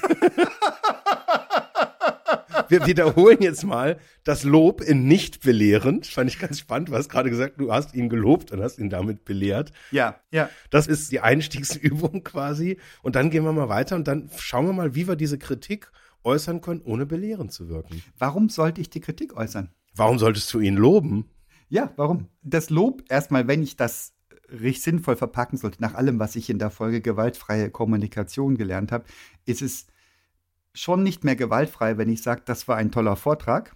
wir 2.73 2.87
wiederholen 2.87 3.37
jetzt 3.41 3.63
mal 3.63 3.99
das 4.23 4.43
Lob 4.43 4.81
in 4.81 5.07
nicht 5.07 5.41
belehrend. 5.41 6.07
Fand 6.07 6.29
ich 6.29 6.39
ganz 6.39 6.59
spannend. 6.59 6.89
Du 6.89 6.95
hast 6.95 7.07
gerade 7.07 7.29
gesagt, 7.29 7.59
du 7.59 7.71
hast 7.71 7.93
ihn 7.93 8.09
gelobt 8.09 8.51
und 8.51 8.61
hast 8.61 8.79
ihn 8.79 8.89
damit 8.89 9.25
belehrt. 9.25 9.71
Ja, 9.91 10.19
ja. 10.31 10.49
Das 10.71 10.87
ist 10.87 11.11
die 11.11 11.19
Einstiegsübung 11.19 12.23
quasi. 12.23 12.79
Und 13.03 13.15
dann 13.15 13.29
gehen 13.29 13.43
wir 13.43 13.51
mal 13.51 13.69
weiter 13.69 13.95
und 13.95 14.07
dann 14.07 14.29
schauen 14.37 14.65
wir 14.65 14.73
mal, 14.73 14.95
wie 14.95 15.07
wir 15.07 15.15
diese 15.15 15.37
Kritik 15.37 15.91
äußern 16.23 16.61
können, 16.61 16.81
ohne 16.83 17.05
belehrend 17.05 17.51
zu 17.51 17.69
wirken. 17.69 18.01
Warum 18.17 18.49
sollte 18.49 18.81
ich 18.81 18.89
die 18.89 19.01
Kritik 19.01 19.37
äußern? 19.37 19.69
Warum 19.95 20.17
solltest 20.17 20.51
du 20.53 20.59
ihn 20.59 20.75
loben? 20.75 21.29
Ja, 21.69 21.93
warum? 21.95 22.29
Das 22.41 22.71
Lob 22.71 23.03
erstmal, 23.09 23.47
wenn 23.47 23.61
ich 23.61 23.77
das 23.77 24.13
richtig 24.51 24.81
sinnvoll 24.81 25.15
verpacken 25.15 25.57
sollte, 25.57 25.81
nach 25.81 25.93
allem, 25.93 26.19
was 26.19 26.35
ich 26.35 26.49
in 26.49 26.59
der 26.59 26.71
Folge 26.71 27.01
gewaltfreie 27.01 27.69
Kommunikation 27.69 28.57
gelernt 28.57 28.91
habe, 28.91 29.05
ist 29.45 29.61
es 29.61 29.87
schon 30.73 31.03
nicht 31.03 31.23
mehr 31.23 31.35
gewaltfrei, 31.35 31.97
wenn 31.97 32.09
ich 32.09 32.21
sage, 32.21 32.41
das 32.45 32.67
war 32.67 32.77
ein 32.77 32.91
toller 32.91 33.15
Vortrag, 33.15 33.75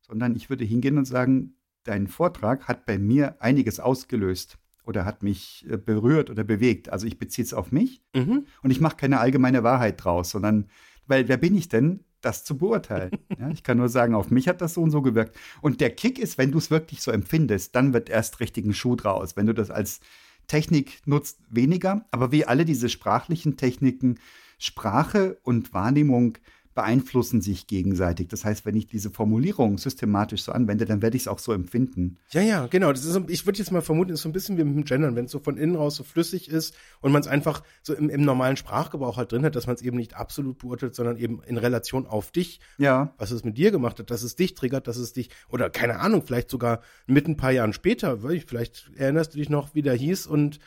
sondern 0.00 0.36
ich 0.36 0.48
würde 0.50 0.64
hingehen 0.64 0.98
und 0.98 1.04
sagen, 1.04 1.54
dein 1.84 2.06
Vortrag 2.06 2.68
hat 2.68 2.86
bei 2.86 2.98
mir 2.98 3.36
einiges 3.40 3.80
ausgelöst 3.80 4.58
oder 4.84 5.04
hat 5.04 5.22
mich 5.22 5.66
äh, 5.68 5.76
berührt 5.76 6.30
oder 6.30 6.44
bewegt. 6.44 6.88
Also 6.88 7.06
ich 7.06 7.18
beziehe 7.18 7.44
es 7.44 7.54
auf 7.54 7.72
mich 7.72 8.02
mhm. 8.14 8.46
und 8.62 8.70
ich 8.70 8.80
mache 8.80 8.96
keine 8.96 9.20
allgemeine 9.20 9.62
Wahrheit 9.62 10.02
draus, 10.02 10.30
sondern, 10.30 10.68
weil 11.06 11.28
wer 11.28 11.36
bin 11.36 11.56
ich 11.56 11.68
denn, 11.68 12.00
das 12.20 12.44
zu 12.44 12.56
beurteilen? 12.56 13.10
ja, 13.38 13.50
ich 13.50 13.62
kann 13.62 13.78
nur 13.78 13.88
sagen, 13.88 14.14
auf 14.14 14.30
mich 14.30 14.48
hat 14.48 14.60
das 14.60 14.74
so 14.74 14.82
und 14.82 14.90
so 14.90 15.02
gewirkt. 15.02 15.36
Und 15.60 15.80
der 15.80 15.90
Kick 15.90 16.18
ist, 16.18 16.38
wenn 16.38 16.52
du 16.52 16.58
es 16.58 16.70
wirklich 16.70 17.02
so 17.02 17.10
empfindest, 17.10 17.74
dann 17.74 17.92
wird 17.92 18.08
erst 18.08 18.40
richtigen 18.40 18.74
Schuh 18.74 18.96
draus. 18.96 19.36
Wenn 19.36 19.46
du 19.46 19.52
das 19.52 19.70
als 19.70 20.00
Technik 20.46 21.00
nutzt, 21.06 21.40
weniger. 21.50 22.04
Aber 22.10 22.32
wie 22.32 22.44
alle 22.44 22.64
diese 22.64 22.88
sprachlichen 22.88 23.56
Techniken 23.56 24.18
Sprache 24.58 25.38
und 25.42 25.74
Wahrnehmung 25.74 26.38
beeinflussen 26.76 27.40
sich 27.40 27.66
gegenseitig. 27.66 28.28
Das 28.28 28.44
heißt, 28.44 28.66
wenn 28.66 28.76
ich 28.76 28.86
diese 28.86 29.10
Formulierung 29.10 29.78
systematisch 29.78 30.42
so 30.42 30.52
anwende, 30.52 30.84
dann 30.84 31.00
werde 31.02 31.16
ich 31.16 31.22
es 31.22 31.28
auch 31.28 31.38
so 31.38 31.52
empfinden. 31.52 32.18
Ja, 32.30 32.42
ja, 32.42 32.66
genau. 32.66 32.92
Das 32.92 33.04
ist 33.04 33.14
so, 33.14 33.24
ich 33.28 33.46
würde 33.46 33.58
jetzt 33.58 33.72
mal 33.72 33.80
vermuten, 33.80 34.12
ist 34.12 34.20
so 34.20 34.28
ein 34.28 34.34
bisschen 34.34 34.58
wie 34.58 34.64
mit 34.64 34.76
dem 34.76 34.84
Gendern, 34.84 35.16
wenn 35.16 35.24
es 35.24 35.30
so 35.30 35.38
von 35.38 35.56
innen 35.56 35.74
raus 35.74 35.96
so 35.96 36.04
flüssig 36.04 36.48
ist 36.48 36.74
und 37.00 37.12
man 37.12 37.22
es 37.22 37.28
einfach 37.28 37.62
so 37.82 37.94
im, 37.94 38.10
im, 38.10 38.20
normalen 38.20 38.58
Sprachgebrauch 38.58 39.16
halt 39.16 39.32
drin 39.32 39.42
hat, 39.44 39.56
dass 39.56 39.66
man 39.66 39.74
es 39.74 39.82
eben 39.82 39.96
nicht 39.96 40.14
absolut 40.14 40.58
beurteilt, 40.58 40.94
sondern 40.94 41.16
eben 41.16 41.42
in 41.46 41.56
Relation 41.56 42.06
auf 42.06 42.30
dich. 42.30 42.60
Ja. 42.76 43.14
Was 43.16 43.30
es 43.30 43.42
mit 43.42 43.56
dir 43.56 43.70
gemacht 43.70 43.98
hat, 43.98 44.10
dass 44.10 44.22
es 44.22 44.36
dich 44.36 44.54
triggert, 44.54 44.86
dass 44.86 44.98
es 44.98 45.14
dich, 45.14 45.30
oder 45.48 45.70
keine 45.70 45.98
Ahnung, 46.00 46.22
vielleicht 46.26 46.50
sogar 46.50 46.82
mit 47.06 47.26
ein 47.26 47.38
paar 47.38 47.52
Jahren 47.52 47.72
später, 47.72 48.18
vielleicht 48.46 48.90
erinnerst 48.96 49.32
du 49.32 49.38
dich 49.38 49.48
noch, 49.48 49.74
wie 49.74 49.82
der 49.82 49.94
hieß 49.94 50.26
und 50.26 50.60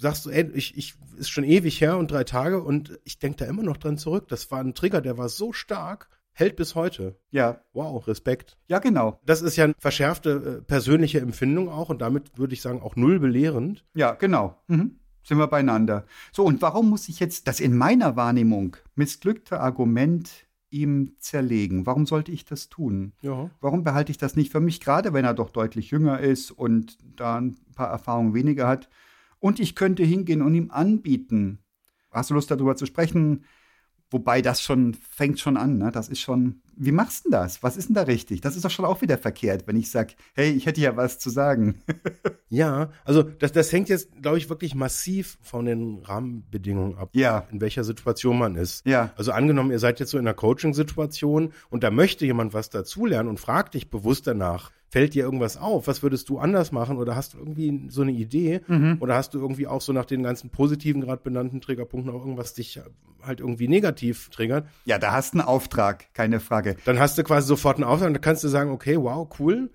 sagst 0.00 0.26
du, 0.26 0.30
ey, 0.30 0.50
ich, 0.54 0.76
ich 0.76 0.94
ist 1.16 1.30
schon 1.30 1.44
ewig 1.44 1.80
her 1.80 1.98
und 1.98 2.10
drei 2.10 2.24
Tage 2.24 2.62
und 2.62 2.98
ich 3.04 3.18
denke 3.18 3.38
da 3.38 3.44
immer 3.44 3.62
noch 3.62 3.76
dran 3.76 3.98
zurück. 3.98 4.28
Das 4.28 4.50
war 4.50 4.60
ein 4.60 4.74
Trigger, 4.74 5.00
der 5.00 5.18
war 5.18 5.28
so 5.28 5.52
stark, 5.52 6.08
hält 6.32 6.56
bis 6.56 6.74
heute. 6.74 7.18
Ja. 7.30 7.60
Wow, 7.72 8.06
Respekt. 8.06 8.56
Ja, 8.68 8.78
genau. 8.78 9.20
Das 9.24 9.42
ist 9.42 9.56
ja 9.56 9.64
eine 9.64 9.74
verschärfte 9.78 10.58
äh, 10.60 10.62
persönliche 10.62 11.20
Empfindung 11.20 11.68
auch 11.68 11.90
und 11.90 12.00
damit 12.00 12.38
würde 12.38 12.54
ich 12.54 12.62
sagen 12.62 12.80
auch 12.80 12.96
null 12.96 13.20
belehrend. 13.20 13.84
Ja, 13.94 14.12
genau. 14.12 14.56
Mhm. 14.68 14.96
Sind 15.22 15.38
wir 15.38 15.48
beieinander. 15.48 16.06
So, 16.32 16.44
und 16.44 16.62
warum 16.62 16.88
muss 16.88 17.08
ich 17.08 17.20
jetzt 17.20 17.46
das 17.46 17.60
in 17.60 17.76
meiner 17.76 18.16
Wahrnehmung 18.16 18.76
missglückte 18.94 19.60
Argument 19.60 20.30
ihm 20.70 21.16
zerlegen? 21.18 21.84
Warum 21.84 22.06
sollte 22.06 22.32
ich 22.32 22.44
das 22.44 22.68
tun? 22.70 23.12
Ja. 23.20 23.50
Warum 23.60 23.84
behalte 23.84 24.12
ich 24.12 24.18
das 24.18 24.36
nicht 24.36 24.50
für 24.50 24.60
mich, 24.60 24.80
gerade 24.80 25.12
wenn 25.12 25.24
er 25.24 25.34
doch 25.34 25.50
deutlich 25.50 25.90
jünger 25.90 26.20
ist 26.20 26.50
und 26.50 26.96
da 27.16 27.36
ein 27.36 27.56
paar 27.74 27.90
Erfahrungen 27.90 28.32
weniger 28.32 28.66
hat? 28.66 28.88
Und 29.40 29.58
ich 29.58 29.74
könnte 29.74 30.04
hingehen 30.04 30.42
und 30.42 30.54
ihm 30.54 30.70
anbieten. 30.70 31.58
Hast 32.12 32.30
du 32.30 32.34
Lust 32.34 32.50
darüber 32.50 32.76
zu 32.76 32.86
sprechen? 32.86 33.44
Wobei 34.12 34.42
das 34.42 34.60
schon 34.60 34.94
fängt 34.94 35.38
schon 35.38 35.56
an, 35.56 35.78
ne? 35.78 35.92
Das 35.92 36.08
ist 36.08 36.18
schon. 36.20 36.62
Wie 36.74 36.90
machst 36.90 37.24
du 37.24 37.30
denn 37.30 37.38
das? 37.40 37.62
Was 37.62 37.76
ist 37.76 37.88
denn 37.88 37.94
da 37.94 38.02
richtig? 38.02 38.40
Das 38.40 38.56
ist 38.56 38.64
doch 38.64 38.70
schon 38.70 38.84
auch 38.84 39.02
wieder 39.02 39.16
verkehrt, 39.16 39.68
wenn 39.68 39.76
ich 39.76 39.88
sage, 39.88 40.14
hey, 40.34 40.50
ich 40.50 40.66
hätte 40.66 40.80
ja 40.80 40.96
was 40.96 41.18
zu 41.18 41.30
sagen. 41.30 41.82
Ja, 42.52 42.90
also 43.04 43.22
das, 43.22 43.52
das 43.52 43.70
hängt 43.70 43.88
jetzt, 43.90 44.10
glaube 44.22 44.36
ich, 44.36 44.48
wirklich 44.50 44.74
massiv 44.74 45.38
von 45.40 45.66
den 45.66 46.00
Rahmenbedingungen 46.02 46.98
ab, 46.98 47.10
Ja. 47.12 47.46
in 47.52 47.60
welcher 47.60 47.84
Situation 47.84 48.38
man 48.40 48.56
ist. 48.56 48.84
Ja. 48.84 49.12
Also 49.16 49.30
angenommen, 49.30 49.70
ihr 49.70 49.78
seid 49.78 50.00
jetzt 50.00 50.10
so 50.10 50.18
in 50.18 50.26
einer 50.26 50.34
Coaching-Situation 50.34 51.52
und 51.70 51.84
da 51.84 51.92
möchte 51.92 52.26
jemand 52.26 52.52
was 52.52 52.68
dazulernen 52.68 53.28
und 53.28 53.38
fragt 53.38 53.74
dich 53.74 53.88
bewusst 53.88 54.26
danach, 54.26 54.72
fällt 54.90 55.14
dir 55.14 55.24
irgendwas 55.24 55.56
auf? 55.56 55.86
Was 55.86 56.02
würdest 56.02 56.28
du 56.28 56.38
anders 56.38 56.72
machen? 56.72 56.98
Oder 56.98 57.16
hast 57.16 57.34
du 57.34 57.38
irgendwie 57.38 57.86
so 57.88 58.02
eine 58.02 58.12
Idee? 58.12 58.60
Oder 59.00 59.14
hast 59.14 59.32
du 59.34 59.38
irgendwie 59.38 59.66
auch 59.66 59.80
so 59.80 59.92
nach 59.92 60.04
den 60.04 60.22
ganzen 60.22 60.50
positiven, 60.50 61.00
gerade 61.00 61.22
benannten 61.22 61.60
Triggerpunkten 61.60 62.12
auch 62.12 62.20
irgendwas 62.20 62.54
dich 62.54 62.80
halt 63.22 63.40
irgendwie 63.40 63.68
negativ 63.68 64.30
triggert? 64.30 64.66
Ja, 64.84 64.98
da 64.98 65.12
hast 65.12 65.34
du 65.34 65.38
einen 65.38 65.48
Auftrag, 65.48 66.12
keine 66.12 66.40
Frage. 66.40 66.76
Dann 66.84 66.98
hast 66.98 67.16
du 67.16 67.22
quasi 67.22 67.46
sofort 67.46 67.76
einen 67.76 67.84
Auftrag 67.84 68.08
und 68.08 68.14
da 68.14 68.20
kannst 68.20 68.42
du 68.42 68.48
sagen, 68.48 68.70
okay, 68.70 68.96
wow, 68.98 69.28
cool. 69.38 69.70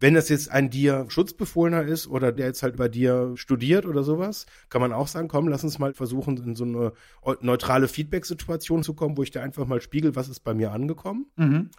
Wenn 0.00 0.14
das 0.14 0.28
jetzt 0.28 0.52
ein 0.52 0.70
dir 0.70 1.06
Schutzbefohlener 1.08 1.82
ist 1.82 2.06
oder 2.06 2.30
der 2.30 2.46
jetzt 2.46 2.62
halt 2.62 2.76
bei 2.76 2.86
dir 2.88 3.32
studiert 3.34 3.84
oder 3.84 4.04
sowas, 4.04 4.46
kann 4.68 4.80
man 4.80 4.92
auch 4.92 5.08
sagen, 5.08 5.26
komm, 5.26 5.48
lass 5.48 5.64
uns 5.64 5.80
mal 5.80 5.92
versuchen, 5.92 6.36
in 6.36 6.54
so 6.54 6.64
eine 6.64 6.92
neutrale 7.40 7.88
Feedback-Situation 7.88 8.84
zu 8.84 8.94
kommen, 8.94 9.16
wo 9.16 9.24
ich 9.24 9.32
dir 9.32 9.42
einfach 9.42 9.66
mal 9.66 9.80
spiegel, 9.80 10.14
was 10.14 10.28
ist 10.28 10.40
bei 10.40 10.54
mir 10.54 10.70
angekommen. 10.70 11.26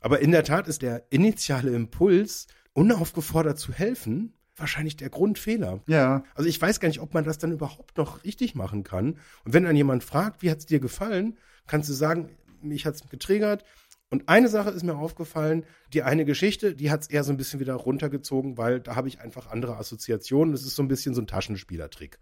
Aber 0.02 0.20
in 0.20 0.32
der 0.32 0.44
Tat 0.44 0.68
ist 0.68 0.82
der 0.82 1.06
initiale 1.10 1.72
Impuls, 1.72 2.48
unaufgefordert 2.74 3.60
zu 3.60 3.74
helfen, 3.74 4.34
wahrscheinlich 4.56 4.98
der 4.98 5.10
Grundfehler. 5.10 5.82
Ja. 5.88 6.24
Also 6.36 6.50
ich 6.50 6.62
weiß 6.62 6.80
gar 6.80 6.88
nicht, 6.88 7.00
ob 7.00 7.14
man 7.14 7.24
das 7.24 7.38
dann 7.38 7.52
überhaupt 7.52 7.98
noch 7.98 8.24
richtig 8.24 8.56
machen 8.56 8.84
kann. 8.84 9.18
Und 9.46 9.54
wenn 9.54 9.64
dann 9.64 9.76
jemand 9.76 10.04
fragt, 10.04 10.42
wie 10.42 10.52
hat's 10.52 10.66
dir 10.66 10.80
gefallen, 10.80 11.38
kannst 11.68 11.90
du 11.90 11.94
sagen, 11.94 12.30
mich 12.62 12.86
hat's 12.86 13.08
getriggert. 13.10 13.64
Und 14.12 14.28
eine 14.28 14.50
Sache 14.50 14.72
ist 14.72 14.84
mir 14.84 14.96
aufgefallen, 14.96 15.66
die 15.94 16.02
eine 16.02 16.26
Geschichte, 16.26 16.76
die 16.76 16.90
hat's 16.90 17.08
eher 17.08 17.24
so 17.24 17.32
ein 17.32 17.38
bisschen 17.38 17.60
wieder 17.60 17.76
runtergezogen, 17.76 18.58
weil 18.58 18.80
da 18.80 18.96
habe 18.96 19.08
ich 19.08 19.20
einfach 19.22 19.48
andere 19.48 19.78
Assoziationen. 19.78 20.52
Das 20.52 20.64
ist 20.64 20.76
so 20.76 20.84
ein 20.84 20.88
bisschen 20.88 21.14
so 21.14 21.22
ein 21.22 21.28
Taschenspielertrick. 21.28 22.20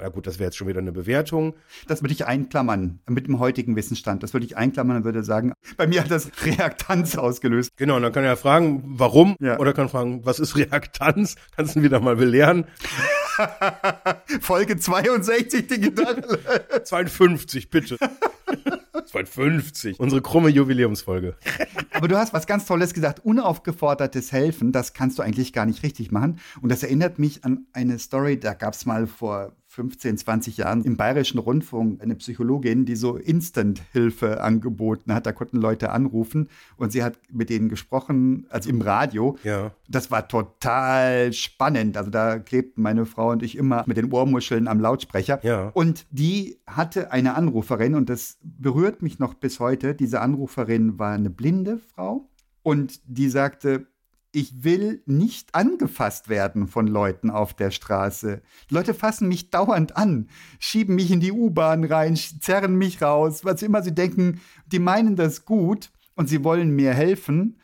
Na 0.00 0.08
gut, 0.08 0.26
das 0.26 0.38
wäre 0.38 0.48
jetzt 0.48 0.56
schon 0.56 0.68
wieder 0.68 0.80
eine 0.80 0.92
Bewertung. 0.92 1.54
Das 1.86 2.02
würde 2.02 2.12
ich 2.12 2.26
einklammern 2.26 3.00
mit 3.08 3.26
dem 3.26 3.38
heutigen 3.38 3.76
Wissensstand. 3.76 4.22
Das 4.22 4.32
würde 4.32 4.46
ich 4.46 4.56
einklammern 4.56 4.98
und 4.98 5.04
würde 5.04 5.22
sagen, 5.22 5.52
bei 5.76 5.86
mir 5.86 6.02
hat 6.02 6.10
das 6.10 6.30
Reaktanz 6.44 7.16
ausgelöst. 7.16 7.70
Genau, 7.76 7.96
und 7.96 8.02
dann 8.02 8.12
kann 8.12 8.24
er 8.24 8.36
fragen, 8.36 8.82
warum? 8.86 9.36
Ja. 9.40 9.58
Oder 9.58 9.72
kann 9.72 9.88
fragen, 9.88 10.24
was 10.24 10.38
ist 10.38 10.56
Reaktanz? 10.56 11.36
Kannst 11.56 11.74
du 11.74 11.80
ihn 11.80 11.82
wieder 11.82 12.00
mal 12.00 12.16
belehren. 12.16 12.66
Folge 14.40 14.78
62, 14.78 15.66
die 15.66 15.80
Gitarre. 15.80 16.38
52, 16.84 17.70
bitte. 17.70 17.96
52. 19.06 19.98
Unsere 19.98 20.22
krumme 20.22 20.48
Jubiläumsfolge. 20.48 21.36
Aber 21.92 22.08
du 22.08 22.16
hast 22.16 22.32
was 22.32 22.46
ganz 22.46 22.66
Tolles 22.66 22.94
gesagt. 22.94 23.24
Unaufgefordertes 23.24 24.32
Helfen, 24.32 24.72
das 24.72 24.92
kannst 24.92 25.18
du 25.18 25.22
eigentlich 25.22 25.52
gar 25.52 25.66
nicht 25.66 25.82
richtig 25.82 26.12
machen. 26.12 26.38
Und 26.60 26.70
das 26.70 26.82
erinnert 26.82 27.18
mich 27.18 27.44
an 27.44 27.66
eine 27.72 27.98
Story, 27.98 28.38
da 28.38 28.54
gab 28.54 28.74
es 28.74 28.86
mal 28.86 29.06
vor 29.06 29.52
15, 29.68 30.16
20 30.16 30.56
Jahren 30.56 30.82
im 30.82 30.96
Bayerischen 30.96 31.38
Rundfunk 31.38 32.02
eine 32.02 32.14
Psychologin, 32.16 32.86
die 32.86 32.96
so 32.96 33.16
Instant-Hilfe 33.16 34.40
angeboten 34.40 35.12
hat. 35.12 35.26
Da 35.26 35.32
konnten 35.32 35.58
Leute 35.58 35.90
anrufen 35.90 36.48
und 36.78 36.90
sie 36.90 37.02
hat 37.02 37.18
mit 37.30 37.50
denen 37.50 37.68
gesprochen, 37.68 38.46
also 38.48 38.70
im 38.70 38.80
Radio. 38.80 39.36
Ja. 39.44 39.72
Das 39.86 40.10
war 40.10 40.26
total 40.26 41.34
spannend. 41.34 41.98
Also 41.98 42.10
da 42.10 42.38
klebten 42.38 42.82
meine 42.82 43.04
Frau 43.04 43.30
und 43.30 43.42
ich 43.42 43.58
immer 43.58 43.84
mit 43.86 43.98
den 43.98 44.10
Ohrmuscheln 44.10 44.68
am 44.68 44.80
Lautsprecher. 44.80 45.44
Ja. 45.44 45.68
Und 45.74 46.06
die 46.10 46.56
hatte 46.66 47.12
eine 47.12 47.34
Anruferin 47.34 47.94
und 47.94 48.08
das 48.08 48.38
berührt 48.42 49.02
mich 49.02 49.18
noch 49.18 49.34
bis 49.34 49.60
heute. 49.60 49.94
Diese 49.94 50.22
Anruferin 50.22 50.98
war 50.98 51.12
eine 51.12 51.30
blinde 51.30 51.78
Frau 51.78 52.26
und 52.62 53.00
die 53.06 53.28
sagte, 53.28 53.86
ich 54.38 54.62
will 54.62 55.02
nicht 55.04 55.56
angefasst 55.56 56.28
werden 56.28 56.68
von 56.68 56.86
Leuten 56.86 57.28
auf 57.28 57.54
der 57.54 57.72
Straße. 57.72 58.40
Die 58.70 58.74
Leute 58.74 58.94
fassen 58.94 59.26
mich 59.26 59.50
dauernd 59.50 59.96
an, 59.96 60.28
schieben 60.60 60.94
mich 60.94 61.10
in 61.10 61.18
die 61.18 61.32
U-Bahn 61.32 61.82
rein, 61.82 62.14
zerren 62.14 62.76
mich 62.76 63.02
raus, 63.02 63.44
was 63.44 63.62
immer 63.62 63.82
sie 63.82 63.94
denken, 63.94 64.40
die 64.66 64.78
meinen 64.78 65.16
das 65.16 65.44
gut 65.44 65.90
und 66.14 66.28
sie 66.28 66.44
wollen 66.44 66.70
mir 66.70 66.94
helfen. 66.94 67.58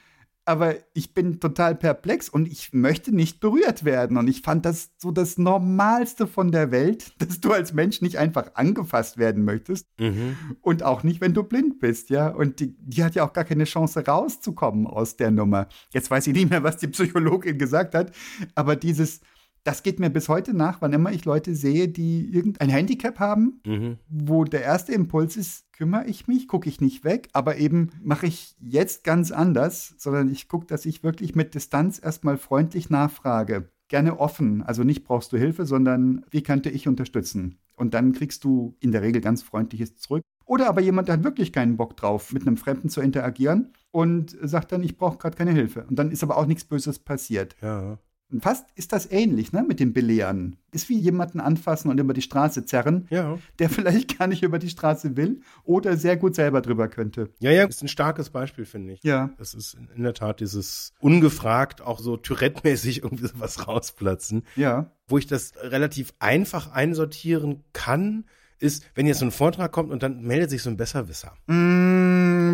Aber 0.46 0.74
ich 0.92 1.14
bin 1.14 1.40
total 1.40 1.74
perplex 1.74 2.28
und 2.28 2.46
ich 2.46 2.72
möchte 2.72 3.14
nicht 3.14 3.40
berührt 3.40 3.84
werden. 3.84 4.16
Und 4.16 4.28
ich 4.28 4.42
fand 4.42 4.66
das 4.66 4.90
so 4.98 5.10
das 5.10 5.38
Normalste 5.38 6.26
von 6.26 6.52
der 6.52 6.70
Welt, 6.70 7.14
dass 7.18 7.40
du 7.40 7.52
als 7.52 7.72
Mensch 7.72 8.02
nicht 8.02 8.18
einfach 8.18 8.54
angefasst 8.54 9.16
werden 9.16 9.44
möchtest. 9.44 9.86
Mhm. 9.98 10.36
Und 10.60 10.82
auch 10.82 11.02
nicht, 11.02 11.20
wenn 11.20 11.34
du 11.34 11.42
blind 11.42 11.80
bist, 11.80 12.10
ja. 12.10 12.28
Und 12.28 12.60
die, 12.60 12.76
die 12.78 13.02
hat 13.02 13.14
ja 13.14 13.26
auch 13.26 13.32
gar 13.32 13.44
keine 13.44 13.64
Chance 13.64 14.04
rauszukommen 14.06 14.86
aus 14.86 15.16
der 15.16 15.30
Nummer. 15.30 15.68
Jetzt 15.92 16.10
weiß 16.10 16.26
ich 16.26 16.34
nicht 16.34 16.50
mehr, 16.50 16.62
was 16.62 16.76
die 16.76 16.88
Psychologin 16.88 17.58
gesagt 17.58 17.94
hat, 17.94 18.12
aber 18.54 18.76
dieses, 18.76 19.20
das 19.64 19.82
geht 19.82 19.98
mir 19.98 20.10
bis 20.10 20.28
heute 20.28 20.54
nach, 20.54 20.80
wann 20.82 20.92
immer 20.92 21.10
ich 21.10 21.24
Leute 21.24 21.54
sehe, 21.54 21.88
die 21.88 22.28
irgendein 22.32 22.68
Handicap 22.68 23.18
haben, 23.18 23.60
Mhm. 23.66 23.98
wo 24.08 24.44
der 24.44 24.62
erste 24.62 24.92
Impuls 24.92 25.36
ist, 25.36 25.72
kümmere 25.72 26.06
ich 26.06 26.28
mich, 26.28 26.46
gucke 26.46 26.68
ich 26.68 26.80
nicht 26.80 27.02
weg, 27.02 27.28
aber 27.32 27.56
eben 27.56 27.90
mache 28.02 28.26
ich 28.26 28.54
jetzt 28.60 29.04
ganz 29.04 29.32
anders, 29.32 29.94
sondern 29.98 30.30
ich 30.30 30.48
gucke, 30.48 30.66
dass 30.66 30.84
ich 30.86 31.02
wirklich 31.02 31.34
mit 31.34 31.54
Distanz 31.54 31.98
erstmal 32.02 32.36
freundlich 32.36 32.90
nachfrage. 32.90 33.70
Gerne 33.88 34.18
offen, 34.20 34.62
also 34.62 34.84
nicht 34.84 35.04
brauchst 35.04 35.32
du 35.32 35.36
Hilfe, 35.38 35.66
sondern 35.66 36.24
wie 36.30 36.42
könnte 36.42 36.70
ich 36.70 36.86
unterstützen? 36.86 37.58
Und 37.76 37.94
dann 37.94 38.12
kriegst 38.12 38.44
du 38.44 38.76
in 38.80 38.92
der 38.92 39.02
Regel 39.02 39.20
ganz 39.20 39.42
freundliches 39.42 39.96
zurück. 39.96 40.22
Oder 40.46 40.68
aber 40.68 40.80
jemand 40.82 41.08
hat 41.08 41.24
wirklich 41.24 41.52
keinen 41.52 41.76
Bock 41.76 41.96
drauf, 41.96 42.32
mit 42.32 42.46
einem 42.46 42.56
Fremden 42.56 42.88
zu 42.88 43.00
interagieren 43.00 43.72
und 43.90 44.36
sagt 44.42 44.72
dann, 44.72 44.82
ich 44.82 44.96
brauche 44.96 45.18
gerade 45.18 45.36
keine 45.36 45.52
Hilfe. 45.52 45.84
Und 45.88 45.98
dann 45.98 46.10
ist 46.10 46.22
aber 46.22 46.36
auch 46.36 46.46
nichts 46.46 46.64
Böses 46.64 46.98
passiert. 46.98 47.56
Ja. 47.62 47.98
Fast 48.40 48.66
ist 48.74 48.92
das 48.92 49.10
ähnlich, 49.10 49.52
ne, 49.52 49.62
mit 49.62 49.80
dem 49.80 49.92
Belehren. 49.92 50.56
Ist 50.72 50.88
wie 50.88 50.98
jemanden 50.98 51.40
anfassen 51.40 51.88
und 51.90 51.98
über 52.00 52.14
die 52.14 52.22
Straße 52.22 52.64
zerren, 52.64 53.06
Ja. 53.10 53.38
der 53.58 53.70
vielleicht 53.70 54.18
gar 54.18 54.26
nicht 54.26 54.42
über 54.42 54.58
die 54.58 54.68
Straße 54.68 55.16
will 55.16 55.40
oder 55.64 55.96
sehr 55.96 56.16
gut 56.16 56.34
selber 56.34 56.60
drüber 56.60 56.88
könnte. 56.88 57.30
Ja, 57.40 57.50
ja, 57.50 57.64
ist 57.64 57.82
ein 57.82 57.88
starkes 57.88 58.30
Beispiel, 58.30 58.64
finde 58.64 58.94
ich. 58.94 59.02
Ja. 59.02 59.30
Das 59.38 59.54
ist 59.54 59.76
in 59.96 60.02
der 60.02 60.14
Tat 60.14 60.40
dieses 60.40 60.92
ungefragt, 61.00 61.80
auch 61.82 61.98
so 62.00 62.16
Tourette-mäßig 62.16 62.98
irgendwie 63.02 63.26
sowas 63.28 63.66
rausplatzen. 63.68 64.42
Ja. 64.56 64.90
Wo 65.06 65.18
ich 65.18 65.26
das 65.26 65.52
relativ 65.60 66.12
einfach 66.18 66.72
einsortieren 66.72 67.62
kann, 67.72 68.24
ist, 68.58 68.84
wenn 68.94 69.06
jetzt 69.06 69.18
so 69.18 69.26
ein 69.26 69.30
Vortrag 69.32 69.72
kommt 69.72 69.90
und 69.90 70.02
dann 70.02 70.22
meldet 70.22 70.48
sich 70.48 70.62
so 70.62 70.70
ein 70.70 70.76
Besserwisser. 70.76 71.32
Mm, 71.48 71.93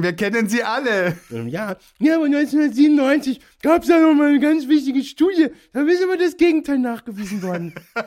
wir 0.03 0.13
kennen 0.15 0.49
sie 0.49 0.63
alle. 0.63 1.17
Ähm, 1.31 1.49
Ja, 1.49 1.77
ja, 1.99 2.17
aber 2.17 2.27
1997 2.27 3.41
gab 3.63 3.83
es 3.83 3.89
da 3.89 3.99
noch 4.01 4.15
mal 4.15 4.29
eine 4.29 4.41
ganz 4.41 4.69
wichtige 4.69 5.03
Studie. 5.03 5.49
Da 5.73 5.83
ist 5.83 6.03
aber 6.03 6.17
das 6.17 6.37
Gegenteil 6.37 6.79
nachgewiesen 6.79 7.43
worden. 7.43 7.75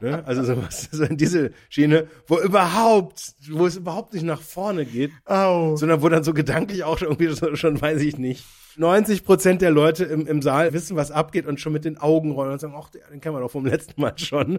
ne? 0.00 0.22
Also 0.26 0.44
sowas, 0.44 0.88
so 0.90 1.04
in 1.04 1.16
diese 1.16 1.52
Schiene, 1.68 2.06
wo 2.26 2.38
überhaupt, 2.38 3.34
wo 3.50 3.66
es 3.66 3.76
überhaupt 3.76 4.14
nicht 4.14 4.24
nach 4.24 4.40
vorne 4.40 4.84
geht, 4.84 5.12
Au. 5.24 5.76
sondern 5.76 6.02
wo 6.02 6.08
dann 6.08 6.24
so 6.24 6.34
gedanklich 6.34 6.84
auch 6.84 6.98
schon 6.98 7.08
irgendwie 7.08 7.28
so, 7.28 7.56
schon 7.56 7.80
weiß 7.80 8.00
ich 8.02 8.18
nicht. 8.18 8.44
90 8.76 9.24
Prozent 9.24 9.62
der 9.62 9.70
Leute 9.70 10.04
im, 10.04 10.26
im 10.26 10.42
Saal 10.42 10.72
wissen, 10.72 10.96
was 10.96 11.10
abgeht 11.10 11.46
und 11.46 11.60
schon 11.60 11.72
mit 11.72 11.84
den 11.84 11.98
Augen 11.98 12.32
rollen 12.32 12.52
und 12.52 12.60
sagen, 12.60 12.74
ach, 12.76 12.90
den 12.90 13.20
kennen 13.20 13.34
wir 13.34 13.40
doch 13.40 13.50
vom 13.50 13.66
letzten 13.66 14.00
Mal 14.00 14.18
schon. 14.18 14.58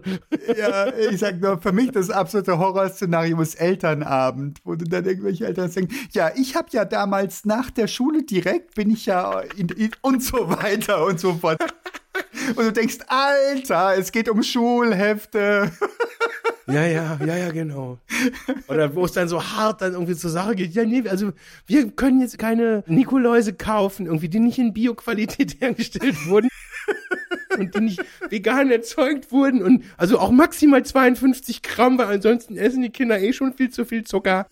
Ja, 0.58 0.86
ich 1.10 1.18
sag 1.18 1.40
nur, 1.40 1.58
für 1.60 1.72
mich 1.72 1.90
das 1.90 2.10
absolute 2.10 2.58
Horrorszenario 2.58 3.40
ist 3.40 3.56
Elternabend, 3.56 4.60
wo 4.64 4.74
du 4.74 4.84
dann 4.84 5.04
irgendwelche 5.04 5.46
Eltern 5.46 5.70
sagen, 5.70 5.88
ja, 6.12 6.30
ich 6.34 6.56
habe 6.56 6.68
ja 6.72 6.84
damals 6.84 7.44
nach 7.44 7.70
der 7.70 7.88
Schule 7.88 8.22
direkt, 8.22 8.74
bin 8.74 8.90
ich 8.90 9.06
ja 9.06 9.40
in, 9.56 9.68
in, 9.68 9.90
und 10.02 10.22
so 10.22 10.48
weiter 10.48 11.04
und 11.04 11.20
so 11.20 11.34
fort. 11.34 11.58
Und 12.54 12.64
du 12.64 12.72
denkst, 12.72 12.98
Alter, 13.06 13.96
es 13.96 14.12
geht 14.12 14.28
um 14.28 14.42
Schulhefte. 14.42 15.72
Ja, 16.66 16.84
ja, 16.84 17.18
ja, 17.24 17.36
ja, 17.36 17.50
genau. 17.52 17.98
Oder 18.66 18.92
wo 18.94 19.04
es 19.04 19.12
dann 19.12 19.28
so 19.28 19.40
hart 19.42 19.82
dann 19.82 19.92
irgendwie 19.92 20.16
zur 20.16 20.30
Sache 20.30 20.56
geht. 20.56 20.74
Ja, 20.74 20.84
nee, 20.84 21.08
also 21.08 21.32
wir 21.66 21.90
können 21.92 22.20
jetzt 22.20 22.38
keine 22.38 22.82
Nikoläuse 22.86 23.52
kaufen, 23.52 24.06
irgendwie, 24.06 24.28
die 24.28 24.40
nicht 24.40 24.58
in 24.58 24.72
Bioqualität 24.72 25.56
hergestellt 25.60 26.26
wurden. 26.26 26.48
Und 27.58 27.74
die 27.74 27.80
nicht 27.80 28.04
vegan 28.28 28.70
erzeugt 28.70 29.32
wurden 29.32 29.62
und 29.62 29.84
also 29.96 30.18
auch 30.18 30.30
maximal 30.30 30.84
52 30.84 31.62
Gramm, 31.62 31.98
weil 31.98 32.06
ansonsten 32.06 32.56
essen 32.56 32.82
die 32.82 32.90
Kinder 32.90 33.20
eh 33.20 33.32
schon 33.32 33.52
viel 33.54 33.70
zu 33.70 33.84
viel 33.84 34.04
Zucker. 34.04 34.46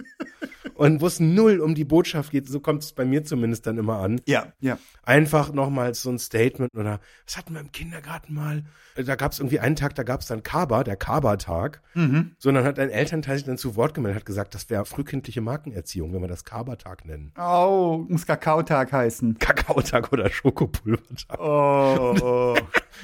Und 0.74 1.00
wo 1.00 1.06
es 1.06 1.20
null 1.20 1.60
um 1.60 1.74
die 1.74 1.84
Botschaft 1.84 2.32
geht, 2.32 2.48
so 2.48 2.58
kommt 2.58 2.82
es 2.82 2.92
bei 2.92 3.04
mir 3.04 3.24
zumindest 3.24 3.66
dann 3.66 3.78
immer 3.78 3.98
an. 3.98 4.20
Ja, 4.26 4.48
ja. 4.60 4.78
Einfach 5.04 5.52
nochmal 5.52 5.94
so 5.94 6.10
ein 6.10 6.18
Statement 6.18 6.74
oder 6.74 7.00
was 7.26 7.36
hatten 7.36 7.54
wir 7.54 7.60
im 7.60 7.70
Kindergarten 7.70 8.34
mal? 8.34 8.64
Da 8.96 9.16
gab 9.16 9.32
es 9.32 9.38
irgendwie 9.38 9.60
einen 9.60 9.76
Tag, 9.76 9.94
da 9.94 10.02
gab 10.02 10.20
es 10.20 10.26
dann 10.26 10.42
Kaba, 10.42 10.84
der 10.84 10.96
Kaba-Tag. 10.96 11.82
Mhm. 11.94 12.32
So, 12.38 12.48
und 12.48 12.54
dann 12.56 12.64
hat 12.64 12.78
ein 12.78 12.90
Elternteil 12.90 13.36
sich 13.36 13.46
dann 13.46 13.58
zu 13.58 13.76
Wort 13.76 13.94
gemeldet, 13.94 14.20
hat 14.20 14.26
gesagt, 14.26 14.54
das 14.54 14.70
wäre 14.70 14.84
frühkindliche 14.84 15.40
Markenerziehung, 15.40 16.12
wenn 16.12 16.20
wir 16.20 16.28
das 16.28 16.44
Kaba-Tag 16.44 17.04
nennen. 17.04 17.32
Oh, 17.38 18.04
muss 18.08 18.26
Kakaotag 18.26 18.92
heißen. 18.92 19.38
Kakaotag 19.38 20.12
oder 20.12 20.30
Schokopulvertag. 20.30 21.40
Oh. 21.40 22.56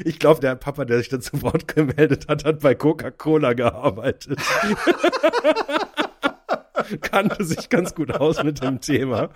Ich 0.05 0.19
glaube, 0.19 0.41
der 0.41 0.55
Papa, 0.57 0.85
der 0.85 0.99
sich 0.99 1.09
da 1.09 1.21
zu 1.21 1.43
Wort 1.43 1.69
gemeldet 1.69 2.29
hat, 2.29 2.45
hat 2.45 2.61
bei 2.61 2.75
Coca-Cola 2.75 3.53
gearbeitet. 3.53 4.39
Kannte 7.03 7.45
sich 7.45 7.69
ganz 7.69 7.95
gut 7.95 8.11
aus 8.11 8.43
mit 8.43 8.63
dem 8.63 8.81
Thema. 8.81 9.29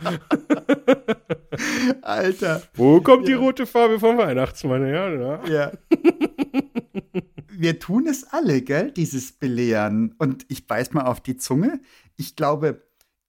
Alter. 2.03 2.63
Wo 2.75 3.01
kommt 3.01 3.29
die 3.29 3.35
rote 3.35 3.67
Farbe 3.67 4.01
vom 4.01 4.19
Weihnachtsmann 4.19 4.85
her? 4.85 5.41
Ja. 5.47 5.53
Ja. 5.53 5.73
Wir 7.57 7.79
tun 7.79 8.07
es 8.07 8.25
alle, 8.25 8.63
gell, 8.63 8.91
dieses 8.91 9.33
Belehren. 9.33 10.15
Und 10.19 10.47
ich 10.49 10.67
beiß 10.67 10.93
mal 10.93 11.05
auf 11.05 11.21
die 11.21 11.37
Zunge. 11.37 11.81
Ich 12.17 12.35
glaube, 12.37 12.83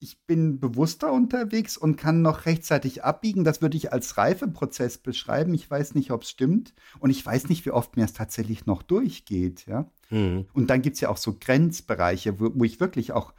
ich 0.05 0.23
bin 0.27 0.59
bewusster 0.59 1.11
unterwegs 1.11 1.77
und 1.77 1.95
kann 1.95 2.21
noch 2.21 2.45
rechtzeitig 2.45 3.03
abbiegen. 3.03 3.43
Das 3.43 3.63
würde 3.63 3.75
ich 3.75 3.91
als 3.91 4.17
Reifeprozess 4.17 4.99
beschreiben. 4.99 5.55
Ich 5.55 5.69
weiß 5.69 5.95
nicht, 5.95 6.11
ob 6.11 6.21
es 6.21 6.29
stimmt. 6.29 6.75
Und 6.99 7.09
ich 7.09 7.25
weiß 7.25 7.49
nicht, 7.49 7.65
wie 7.65 7.71
oft 7.71 7.97
mir 7.97 8.05
es 8.05 8.13
tatsächlich 8.13 8.67
noch 8.67 8.83
durchgeht. 8.83 9.65
Ja? 9.65 9.89
Hm. 10.09 10.45
Und 10.53 10.69
dann 10.69 10.83
gibt 10.83 10.93
es 10.93 11.01
ja 11.01 11.09
auch 11.09 11.17
so 11.17 11.35
Grenzbereiche, 11.39 12.39
wo, 12.39 12.51
wo 12.53 12.63
ich 12.63 12.79
wirklich 12.79 13.13
auch 13.13 13.33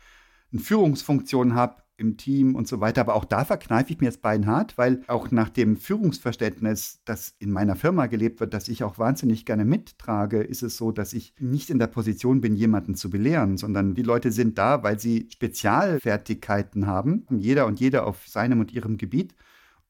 eine 0.53 0.61
Führungsfunktion 0.61 1.55
habe 1.55 1.77
im 1.99 2.17
Team 2.17 2.55
und 2.55 2.69
so 2.69 2.81
weiter. 2.81 3.01
Aber 3.01 3.15
auch 3.15 3.25
da 3.25 3.45
verkneife 3.45 3.93
ich 3.93 4.01
mir 4.01 4.07
jetzt 4.07 4.23
beinhart, 4.23 4.77
weil 4.77 5.03
auch 5.07 5.31
nach 5.31 5.49
dem 5.49 5.77
Führungsverständnis, 5.77 7.01
das 7.05 7.35
in 7.39 7.51
meiner 7.51 7.77
Firma 7.77 8.07
gelebt 8.07 8.41
wird, 8.41 8.55
das 8.55 8.69
ich 8.69 8.85
auch 8.85 8.99
wahnsinnig 8.99 9.45
gerne 9.47 9.65
mittrage, 9.65 10.43
ist 10.43 10.63
es 10.63 10.77
so, 10.77 10.93
dass 10.93 11.13
ich 11.13 11.35
nicht 11.39 11.71
in 11.71 11.79
der 11.79 11.87
Position 11.87 12.41
bin, 12.41 12.55
jemanden 12.55 12.95
zu 12.95 13.11
belehren, 13.11 13.57
sondern 13.57 13.95
die 13.95 14.03
Leute 14.03 14.31
sind 14.33 14.59
da, 14.59 14.83
weil 14.83 14.99
sie 14.99 15.29
Spezialfertigkeiten 15.31 16.87
haben, 16.87 17.27
jeder 17.31 17.67
und 17.67 17.81
jeder 17.81 18.07
auf 18.07 18.27
seinem 18.27 18.61
und 18.61 18.73
ihrem 18.73 18.97
Gebiet. 18.97 19.35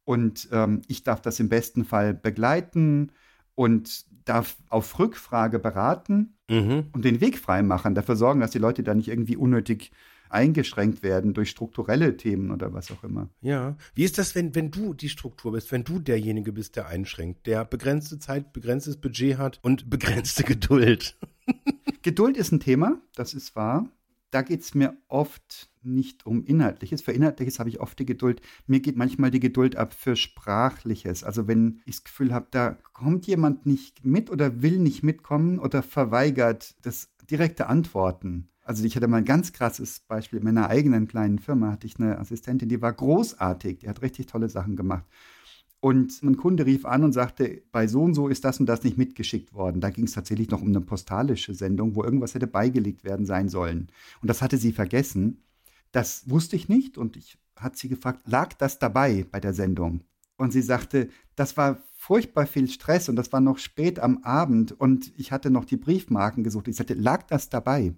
Und 0.05 0.49
ähm, 0.53 0.83
ich 0.87 1.03
darf 1.03 1.21
das 1.21 1.41
im 1.41 1.49
besten 1.49 1.85
Fall 1.85 2.15
begleiten 2.15 3.11
und 3.55 4.07
darf 4.25 4.57
auf 4.69 4.99
Rückfrage 4.99 5.59
beraten 5.59 6.33
Mhm. 6.49 6.85
und 6.93 7.05
den 7.05 7.21
Weg 7.21 7.39
frei 7.39 7.65
machen, 7.65 7.97
dafür 7.97 8.15
sorgen, 8.15 8.39
dass 8.39 8.53
die 8.53 8.61
Leute 8.61 8.85
da 8.85 8.95
nicht 8.95 9.09
irgendwie 9.09 9.37
unnötig 9.37 9.91
eingeschränkt 10.29 11.03
werden 11.03 11.35
durch 11.35 11.51
strukturelle 11.51 12.17
Themen 12.17 12.51
oder 12.51 12.73
was 12.73 12.91
auch 12.91 13.05
immer. 13.05 13.29
Ja. 13.41 13.77
Wie 13.95 14.05
ist 14.05 14.19
das, 14.19 14.35
wenn, 14.35 14.55
wenn 14.55 14.71
du 14.71 14.95
die 14.95 15.09
Struktur 15.09 15.53
bist, 15.53 15.73
wenn 15.73 15.85
du 15.85 15.99
derjenige 15.99 16.53
bist, 16.53 16.77
der 16.77 16.89
einschränkt, 16.89 17.47
der 17.47 17.65
begrenzte 17.65 18.19
Zeit, 18.19 18.53
begrenztes 18.53 18.97
Budget 18.97 19.39
hat 19.39 19.59
und 19.63 19.91
begrenzte 19.91 20.45
Geduld? 20.45 21.17
Geduld 22.03 22.37
ist 22.37 22.53
ein 22.53 22.61
Thema, 22.61 23.01
das 23.15 23.35
ist 23.35 23.57
wahr. 23.57 23.89
Da 24.31 24.43
geht 24.43 24.61
es 24.61 24.75
mir 24.75 24.97
oft 25.09 25.71
nicht 25.87 26.27
um 26.27 26.45
Inhaltliches. 26.45 27.01
Für 27.01 27.13
Inhaltliches 27.13 27.59
habe 27.59 27.71
ich 27.71 27.81
oft 27.81 27.99
die 27.99 28.07
Geduld. 28.07 28.43
Mir 28.67 28.81
geht 28.81 28.97
manchmal 28.97 29.31
die 29.31 29.41
Geduld 29.41 29.77
ab 29.77 29.95
für 29.95 30.17
Sprachliches. 30.17 31.25
Also 31.25 31.47
wenn 31.47 31.81
ich 31.87 31.97
das 31.97 32.05
Gefühl 32.05 32.35
habe, 32.35 32.49
da 32.51 32.77
kommt 32.93 33.27
jemand 33.27 33.67
nicht 33.67 34.05
mit 34.05 34.31
oder 34.31 34.63
will 34.63 34.79
nicht 34.79 35.03
mitkommen 35.03 35.59
oder 35.59 35.83
verweigert 35.83 36.75
das 36.83 37.09
direkte 37.31 37.69
Antworten. 37.69 38.49
Also 38.67 38.85
ich 38.85 38.97
hatte 38.97 39.07
mal 39.07 39.19
ein 39.19 39.25
ganz 39.25 39.53
krasses 39.53 40.01
Beispiel. 40.01 40.41
In 40.41 40.45
meiner 40.45 40.69
eigenen 40.69 41.07
kleinen 41.07 41.39
Firma 41.39 41.71
hatte 41.71 41.87
ich 41.87 42.01
eine 42.01 42.19
Assistentin, 42.19 42.69
die 42.69 42.83
war 42.83 42.93
großartig. 42.93 43.79
Die 43.79 43.89
hat 43.89 44.03
richtig 44.03 44.27
tolle 44.27 44.49
Sachen 44.49 44.75
gemacht. 44.75 45.05
Und 45.79 46.21
ein 46.25 46.37
Kunde 46.37 46.67
rief 46.67 46.85
an 46.85 47.05
und 47.05 47.13
sagte, 47.13 47.63
bei 47.71 47.87
so 47.87 48.03
und 48.03 48.15
so 48.15 48.27
ist 48.27 48.45
das 48.45 48.59
und 48.59 48.67
das 48.67 48.83
nicht 48.83 48.99
mitgeschickt 48.99 49.55
worden. 49.55 49.81
Da 49.81 49.91
ging 49.91 50.07
es 50.07 50.13
tatsächlich 50.13 50.51
noch 50.51 50.63
um 50.63 50.69
eine 50.69 50.81
postalische 50.81 51.55
Sendung, 51.55 51.95
wo 51.95 52.03
irgendwas 52.03 52.35
hätte 52.35 52.49
beigelegt 52.49 53.05
werden 53.05 53.25
sein 53.25 53.49
sollen. 53.49 53.89
Und 54.21 54.29
das 54.29 54.43
hatte 54.43 54.59
sie 54.59 54.73
vergessen. 54.73 55.45
Das 55.93 56.29
wusste 56.29 56.57
ich 56.57 56.69
nicht 56.69 56.99
und 56.99 57.17
ich 57.17 57.39
hat 57.55 57.77
sie 57.77 57.89
gefragt, 57.89 58.23
lag 58.27 58.53
das 58.55 58.81
dabei 58.81 59.27
bei 59.31 59.39
der 59.39 59.55
Sendung? 59.55 60.01
Und 60.39 60.53
sie 60.53 60.61
sagte, 60.61 61.09
das 61.37 61.57
war 61.57 61.79
furchtbar 61.97 62.47
viel 62.47 62.69
Stress 62.69 63.09
und 63.09 63.15
das 63.17 63.33
war 63.33 63.41
noch 63.41 63.59
spät 63.59 64.01
am 64.01 64.19
Abend 64.25 64.73
und 64.73 65.13
ich 65.17 65.31
hatte 65.31 65.51
noch 65.51 65.65
die 65.65 65.77
Briefmarken 65.77 66.43
gesucht. 66.43 66.67
Ich 66.69 66.77
sagte, 66.77 66.95
lag 66.95 67.23
das 67.29 67.49
dabei? 67.49 67.95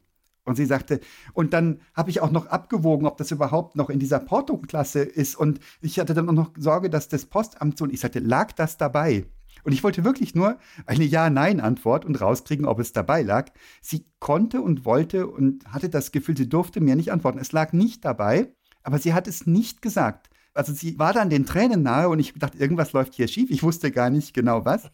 Und 0.48 0.56
sie 0.56 0.66
sagte, 0.66 1.00
und 1.34 1.52
dann 1.52 1.80
habe 1.94 2.10
ich 2.10 2.20
auch 2.20 2.30
noch 2.30 2.46
abgewogen, 2.46 3.06
ob 3.06 3.18
das 3.18 3.30
überhaupt 3.30 3.76
noch 3.76 3.90
in 3.90 3.98
dieser 3.98 4.18
Porto-Klasse 4.18 5.00
ist. 5.00 5.36
Und 5.36 5.60
ich 5.80 5.98
hatte 5.98 6.14
dann 6.14 6.28
auch 6.28 6.32
noch 6.32 6.52
Sorge, 6.56 6.90
dass 6.90 7.08
das 7.08 7.26
Postamt 7.26 7.78
so. 7.78 7.84
Und 7.84 7.92
ich 7.92 8.00
sagte, 8.00 8.18
lag 8.18 8.52
das 8.52 8.78
dabei? 8.78 9.26
Und 9.64 9.72
ich 9.72 9.84
wollte 9.84 10.04
wirklich 10.04 10.34
nur 10.34 10.58
eine 10.86 11.04
Ja-Nein-Antwort 11.04 12.04
und 12.04 12.20
rauskriegen, 12.20 12.64
ob 12.64 12.78
es 12.78 12.92
dabei 12.92 13.22
lag. 13.22 13.50
Sie 13.82 14.06
konnte 14.20 14.62
und 14.62 14.84
wollte 14.84 15.26
und 15.26 15.66
hatte 15.66 15.90
das 15.90 16.12
Gefühl, 16.12 16.36
sie 16.36 16.48
durfte 16.48 16.80
mir 16.80 16.96
nicht 16.96 17.12
antworten. 17.12 17.38
Es 17.38 17.52
lag 17.52 17.72
nicht 17.72 18.04
dabei, 18.04 18.54
aber 18.82 18.98
sie 18.98 19.12
hat 19.12 19.28
es 19.28 19.46
nicht 19.46 19.82
gesagt. 19.82 20.30
Also 20.54 20.72
sie 20.72 20.98
war 20.98 21.12
dann 21.12 21.28
den 21.28 21.44
Tränen 21.44 21.82
nahe 21.82 22.08
und 22.08 22.18
ich 22.18 22.32
dachte, 22.34 22.58
irgendwas 22.58 22.92
läuft 22.92 23.14
hier 23.14 23.28
schief. 23.28 23.50
Ich 23.50 23.62
wusste 23.62 23.90
gar 23.90 24.10
nicht 24.10 24.32
genau 24.32 24.64
was. 24.64 24.90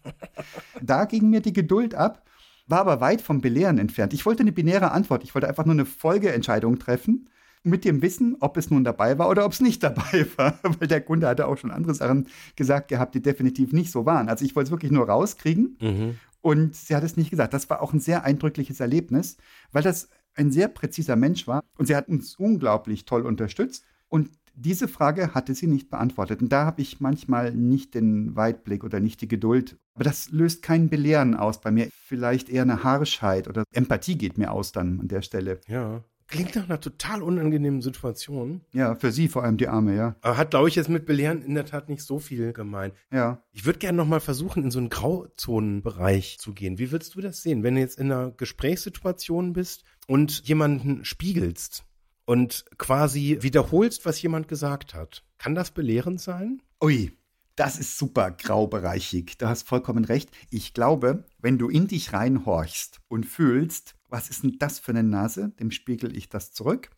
Da 0.83 1.05
ging 1.05 1.31
mir 1.31 1.40
die 1.40 1.53
Geduld 1.53 1.95
ab 1.95 2.25
war 2.66 2.81
aber 2.81 3.00
weit 3.00 3.20
vom 3.20 3.40
Belehren 3.40 3.79
entfernt. 3.79 4.12
Ich 4.12 4.24
wollte 4.27 4.42
eine 4.42 4.53
binäre 4.53 4.92
Antwort. 4.92 5.22
Ich 5.24 5.35
wollte 5.35 5.48
einfach 5.48 5.64
nur 5.64 5.74
eine 5.74 5.85
Folgeentscheidung 5.85 6.79
treffen 6.79 7.29
mit 7.62 7.85
dem 7.85 8.03
Wissen, 8.03 8.37
ob 8.40 8.57
es 8.57 8.70
nun 8.70 8.85
dabei 8.85 9.18
war 9.18 9.29
oder 9.29 9.44
ob 9.44 9.53
es 9.53 9.61
nicht 9.61 9.83
dabei 9.83 10.27
war. 10.37 10.59
Weil 10.62 10.88
der 10.88 11.00
Kunde 11.00 11.27
hatte 11.29 11.46
auch 11.46 11.57
schon 11.59 11.70
andere 11.70 11.94
Sachen 11.94 12.29
gesagt 12.57 12.88
gehabt, 12.88 13.14
die 13.14 13.22
definitiv 13.22 13.72
nicht 13.72 13.90
so 13.90 14.07
waren. 14.07 14.29
Also 14.29 14.44
ich 14.44 14.55
wollte 14.57 14.68
es 14.68 14.70
wirklich 14.70 14.92
nur 14.92 15.07
rauskriegen 15.09 15.77
Mhm. 15.81 16.18
und 16.40 16.74
sie 16.77 16.94
hat 16.94 17.05
es 17.05 17.16
nicht 17.16 17.31
gesagt. 17.31 17.55
Das 17.55 17.68
war 17.70 17.83
auch 17.83 17.92
ein 17.92 18.00
sehr 18.00 18.24
eindrückliches 18.24 18.81
Erlebnis, 18.81 19.37
weil 19.72 19.83
das 19.83 20.09
ein 20.35 20.50
sehr 20.50 20.68
präziser 20.68 21.16
Mensch 21.16 21.46
war 21.46 21.62
und 21.79 21.87
sie 21.87 21.94
hat 21.96 22.09
uns 22.09 22.35
unglaublich 22.37 23.05
toll 23.05 23.22
unterstützt. 23.27 23.85
Und 24.09 24.31
diese 24.57 24.88
Frage 24.88 25.35
hatte 25.35 25.55
sie 25.55 25.67
nicht 25.67 25.90
beantwortet. 25.90 26.43
Und 26.43 26.53
da 26.53 26.64
habe 26.64 26.83
ich 26.83 27.01
manchmal 27.01 27.53
nicht 27.55 27.95
den 27.95 28.37
Weitblick 28.37 28.85
oder 28.85 29.01
nicht 29.01 29.21
die 29.21 29.29
Geduld. 29.29 29.77
Aber 29.95 30.05
das 30.05 30.31
löst 30.31 30.62
kein 30.62 30.88
Belehren 30.88 31.35
aus 31.35 31.61
bei 31.61 31.71
mir. 31.71 31.88
Vielleicht 32.07 32.49
eher 32.49 32.62
eine 32.62 32.83
Harschheit 32.83 33.49
oder 33.49 33.64
Empathie 33.73 34.17
geht 34.17 34.38
mir 34.38 34.53
aus 34.53 34.73
dann 34.73 35.01
an 35.01 35.09
der 35.09 35.23
Stelle. 35.23 35.61
Ja. 35.69 36.03
Klingt 36.27 36.57
nach 36.57 36.64
einer 36.64 36.81
total 36.81 37.23
unangenehmen 37.23 37.83
Situation. 37.83 38.62
Ja, 38.73 38.95
für 38.95 39.12
sie 39.12 39.29
vor 39.29 39.45
allem 39.45 39.59
die 39.59 39.69
Arme, 39.69 39.95
ja. 39.95 40.17
Aber 40.23 40.38
hat, 40.38 40.51
glaube 40.51 40.69
ich, 40.69 40.75
jetzt 40.75 40.88
mit 40.88 41.05
Belehren 41.05 41.43
in 41.43 41.55
der 41.55 41.67
Tat 41.67 41.90
nicht 41.90 42.03
so 42.03 42.19
viel 42.19 42.55
gemein. 42.55 42.93
Ja. 43.12 43.43
Ich 43.53 43.67
würde 43.67 43.79
gerne 43.79 43.99
nochmal 43.99 44.21
versuchen, 44.21 44.64
in 44.64 44.71
so 44.71 44.79
einen 44.79 44.88
Grauzonenbereich 44.88 46.38
zu 46.38 46.55
gehen. 46.55 46.79
Wie 46.79 46.90
würdest 46.90 47.14
du 47.14 47.21
das 47.21 47.43
sehen, 47.43 47.62
wenn 47.62 47.75
du 47.75 47.81
jetzt 47.83 47.99
in 47.99 48.11
einer 48.11 48.31
Gesprächssituation 48.31 49.53
bist 49.53 49.85
und 50.07 50.49
jemanden 50.49 51.05
spiegelst 51.05 51.85
und 52.25 52.65
quasi 52.79 53.39
wiederholst, 53.41 54.05
was 54.05 54.21
jemand 54.23 54.49
gesagt 54.49 54.95
hat? 54.95 55.25
Kann 55.39 55.55
das 55.55 55.71
belehrend 55.71 56.21
sein? 56.21 56.63
Ui, 56.83 57.13
das 57.57 57.79
ist 57.79 57.99
super 57.99 58.31
graubereichig. 58.31 59.39
Du 59.39 59.47
hast 59.47 59.69
vollkommen 59.69 60.05
recht. 60.05 60.31
Ich 60.51 60.75
glaube, 60.75 61.25
wenn 61.39 61.59
du 61.59 61.69
in 61.69 61.87
dich 61.87 62.13
reinhorchst 62.13 63.01
und 63.09 63.27
fühlst, 63.27 63.95
was 64.09 64.31
ist 64.31 64.43
denn 64.43 64.57
das 64.59 64.79
für 64.79 64.93
eine 64.93 65.03
Nase, 65.03 65.53
dem 65.61 65.71
spiegel 65.71 66.17
ich 66.17 66.29
das 66.29 66.53
zurück, 66.53 66.91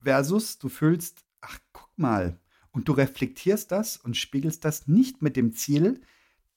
versus 0.00 0.58
du 0.58 0.68
fühlst, 0.68 1.24
ach, 1.40 1.58
guck 1.72 1.90
mal, 1.96 2.38
und 2.70 2.88
du 2.88 2.92
reflektierst 2.92 3.70
das 3.70 3.96
und 3.96 4.16
spiegelst 4.16 4.64
das 4.64 4.88
nicht 4.88 5.22
mit 5.22 5.36
dem 5.36 5.52
Ziel, 5.52 6.00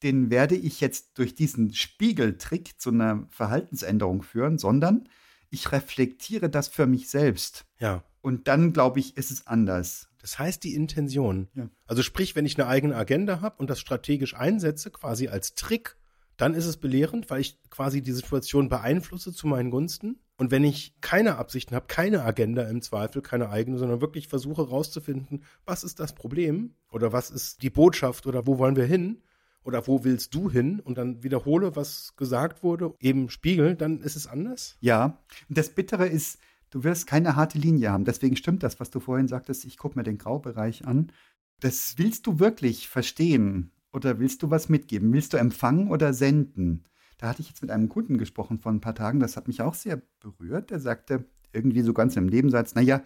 den 0.03 0.29
werde 0.29 0.55
ich 0.55 0.81
jetzt 0.81 1.17
durch 1.17 1.35
diesen 1.35 1.73
Spiegeltrick 1.73 2.79
zu 2.79 2.89
einer 2.89 3.27
Verhaltensänderung 3.29 4.21
führen, 4.21 4.57
sondern 4.57 5.07
ich 5.49 5.71
reflektiere 5.71 6.49
das 6.49 6.67
für 6.67 6.87
mich 6.87 7.09
selbst. 7.09 7.65
Ja. 7.79 8.03
Und 8.27 8.49
dann, 8.49 8.73
glaube 8.73 8.99
ich, 8.99 9.15
ist 9.15 9.31
es 9.31 9.47
anders. 9.47 10.09
Das 10.19 10.37
heißt 10.37 10.61
die 10.65 10.75
Intention. 10.75 11.47
Ja. 11.55 11.69
Also 11.85 12.03
sprich, 12.03 12.35
wenn 12.35 12.45
ich 12.45 12.59
eine 12.59 12.67
eigene 12.67 12.93
Agenda 12.93 13.39
habe 13.39 13.55
und 13.57 13.69
das 13.69 13.79
strategisch 13.79 14.35
einsetze, 14.35 14.91
quasi 14.91 15.29
als 15.29 15.55
Trick, 15.55 15.95
dann 16.35 16.53
ist 16.53 16.65
es 16.65 16.75
belehrend, 16.75 17.29
weil 17.29 17.39
ich 17.39 17.57
quasi 17.69 18.01
die 18.01 18.11
Situation 18.11 18.67
beeinflusse 18.67 19.31
zu 19.31 19.47
meinen 19.47 19.71
Gunsten. 19.71 20.19
Und 20.35 20.51
wenn 20.51 20.65
ich 20.65 20.99
keine 20.99 21.37
Absichten 21.37 21.73
habe, 21.73 21.87
keine 21.87 22.23
Agenda 22.23 22.63
im 22.63 22.81
Zweifel, 22.81 23.21
keine 23.21 23.49
eigene, 23.49 23.77
sondern 23.77 24.01
wirklich 24.01 24.27
versuche 24.27 24.67
rauszufinden, 24.67 25.45
was 25.63 25.85
ist 25.85 26.01
das 26.01 26.13
Problem 26.13 26.75
oder 26.91 27.13
was 27.13 27.29
ist 27.29 27.61
die 27.61 27.69
Botschaft 27.69 28.27
oder 28.27 28.45
wo 28.45 28.57
wollen 28.57 28.75
wir 28.75 28.83
hin 28.83 29.21
oder 29.63 29.87
wo 29.87 30.03
willst 30.03 30.35
du 30.35 30.51
hin 30.51 30.81
und 30.81 30.97
dann 30.97 31.23
wiederhole, 31.23 31.77
was 31.77 32.13
gesagt 32.17 32.61
wurde, 32.61 32.93
eben 32.99 33.29
spiegel, 33.29 33.75
dann 33.75 34.01
ist 34.01 34.17
es 34.17 34.27
anders. 34.27 34.75
Ja, 34.81 35.23
das 35.47 35.69
Bittere 35.69 36.07
ist, 36.07 36.39
du 36.69 36.83
wirst 36.83 37.07
keine 37.07 37.35
harte 37.35 37.57
Linie 37.57 37.91
haben. 37.91 38.05
Deswegen 38.05 38.35
stimmt 38.35 38.63
das, 38.63 38.79
was 38.79 38.89
du 38.89 38.99
vorhin 38.99 39.27
sagtest. 39.27 39.65
Ich 39.65 39.77
gucke 39.77 39.97
mir 39.97 40.03
den 40.03 40.17
Graubereich 40.17 40.85
an. 40.85 41.11
Das 41.59 41.95
willst 41.97 42.27
du 42.27 42.39
wirklich 42.39 42.87
verstehen 42.87 43.71
oder 43.91 44.19
willst 44.19 44.43
du 44.43 44.51
was 44.51 44.69
mitgeben? 44.69 45.11
Willst 45.13 45.33
du 45.33 45.37
empfangen 45.37 45.89
oder 45.89 46.13
senden? 46.13 46.83
Da 47.17 47.29
hatte 47.29 47.41
ich 47.41 47.49
jetzt 47.49 47.61
mit 47.61 47.71
einem 47.71 47.89
Kunden 47.89 48.17
gesprochen 48.17 48.59
vor 48.59 48.71
ein 48.71 48.81
paar 48.81 48.93
Tagen, 48.95 49.19
das 49.19 49.37
hat 49.37 49.47
mich 49.47 49.61
auch 49.61 49.73
sehr 49.73 50.01
berührt. 50.19 50.69
Der 50.69 50.79
sagte 50.79 51.25
irgendwie 51.51 51.81
so 51.81 51.93
ganz 51.93 52.15
im 52.15 52.27
Nebensatz, 52.27 52.75
naja, 52.75 53.03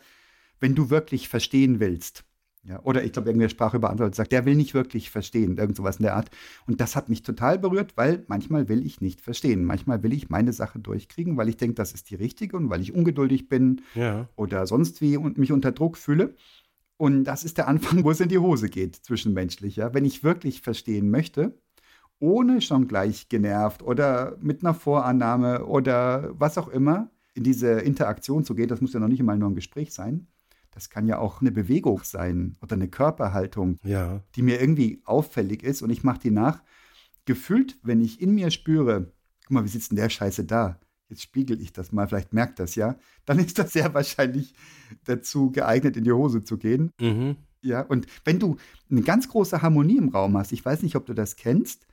wenn 0.59 0.75
du 0.75 0.89
wirklich 0.89 1.29
verstehen 1.29 1.79
willst, 1.79 2.25
ja, 2.63 2.79
oder 2.83 3.03
ich 3.03 3.11
glaube, 3.11 3.29
irgendwer 3.29 3.49
sprach 3.49 3.73
über 3.73 3.89
andere 3.89 4.05
und 4.05 4.13
sagt, 4.15 4.31
der 4.31 4.45
will 4.45 4.55
nicht 4.55 4.75
wirklich 4.75 5.09
verstehen, 5.09 5.57
irgend 5.57 5.75
sowas 5.75 5.97
in 5.97 6.03
der 6.03 6.15
Art. 6.15 6.29
Und 6.67 6.79
das 6.79 6.95
hat 6.95 7.09
mich 7.09 7.23
total 7.23 7.57
berührt, 7.57 7.97
weil 7.97 8.23
manchmal 8.27 8.69
will 8.69 8.85
ich 8.85 9.01
nicht 9.01 9.19
verstehen. 9.21 9.63
Manchmal 9.63 10.03
will 10.03 10.13
ich 10.13 10.29
meine 10.29 10.53
Sache 10.53 10.77
durchkriegen, 10.77 11.37
weil 11.37 11.49
ich 11.49 11.57
denke, 11.57 11.73
das 11.73 11.91
ist 11.91 12.11
die 12.11 12.15
richtige 12.15 12.55
und 12.57 12.69
weil 12.69 12.81
ich 12.81 12.93
ungeduldig 12.93 13.49
bin 13.49 13.81
Ja. 13.95 14.29
oder 14.35 14.67
sonst 14.67 15.01
wie 15.01 15.17
und 15.17 15.39
mich 15.39 15.51
unter 15.51 15.71
Druck 15.71 15.97
fühle. 15.97 16.35
Und 16.97 17.23
das 17.23 17.43
ist 17.43 17.57
der 17.57 17.67
Anfang, 17.67 18.03
wo 18.03 18.11
es 18.11 18.19
in 18.19 18.29
die 18.29 18.37
Hose 18.37 18.69
geht, 18.69 18.95
zwischenmenschlich. 18.95 19.77
Ja? 19.77 19.95
Wenn 19.95 20.05
ich 20.05 20.23
wirklich 20.23 20.61
verstehen 20.61 21.09
möchte, 21.09 21.57
ohne 22.19 22.61
schon 22.61 22.87
gleich 22.87 23.27
genervt 23.27 23.81
oder 23.81 24.37
mit 24.39 24.63
einer 24.63 24.75
Vorannahme 24.75 25.65
oder 25.65 26.29
was 26.39 26.59
auch 26.59 26.67
immer 26.67 27.09
in 27.33 27.43
diese 27.43 27.71
Interaktion 27.79 28.45
zu 28.45 28.53
gehen, 28.53 28.67
das 28.67 28.81
muss 28.81 28.93
ja 28.93 28.99
noch 28.99 29.07
nicht 29.07 29.21
einmal 29.21 29.39
nur 29.39 29.49
ein 29.49 29.55
Gespräch 29.55 29.93
sein. 29.93 30.27
Das 30.71 30.89
kann 30.89 31.07
ja 31.07 31.19
auch 31.19 31.41
eine 31.41 31.51
Bewegung 31.51 32.01
sein 32.03 32.57
oder 32.61 32.75
eine 32.75 32.87
Körperhaltung, 32.87 33.77
Ja. 33.83 34.23
die 34.35 34.41
mir 34.41 34.59
irgendwie 34.61 35.01
auffällig 35.05 35.63
ist 35.63 35.81
und 35.81 35.89
ich 35.89 36.03
mache 36.03 36.19
die 36.19 36.31
nach. 36.31 36.63
Gefühlt, 37.25 37.77
wenn 37.83 38.01
ich 38.01 38.21
in 38.21 38.33
mir 38.33 38.49
spüre, 38.51 39.11
guck 39.45 39.51
mal, 39.51 39.63
wie 39.63 39.69
sitzt 39.69 39.91
denn 39.91 39.97
der 39.97 40.09
Scheiße 40.09 40.45
da? 40.45 40.79
Jetzt 41.09 41.23
spiegel 41.23 41.61
ich 41.61 41.73
das 41.73 41.91
mal, 41.91 42.07
vielleicht 42.07 42.33
merkt 42.33 42.57
das 42.59 42.75
ja. 42.75 42.95
Dann 43.25 43.37
ist 43.39 43.59
das 43.59 43.73
sehr 43.73 43.93
wahrscheinlich 43.93 44.53
dazu 45.03 45.51
geeignet, 45.51 45.97
in 45.97 46.05
die 46.05 46.11
Hose 46.13 46.41
zu 46.43 46.57
gehen. 46.57 46.91
Mhm. 46.99 47.35
Ja, 47.61 47.81
und 47.81 48.07
wenn 48.23 48.39
du 48.39 48.55
eine 48.89 49.01
ganz 49.01 49.27
große 49.27 49.61
Harmonie 49.61 49.97
im 49.97 50.09
Raum 50.09 50.35
hast, 50.37 50.51
ich 50.51 50.63
weiß 50.65 50.81
nicht, 50.83 50.95
ob 50.95 51.05
du 51.05 51.13
das 51.13 51.35
kennst, 51.35 51.85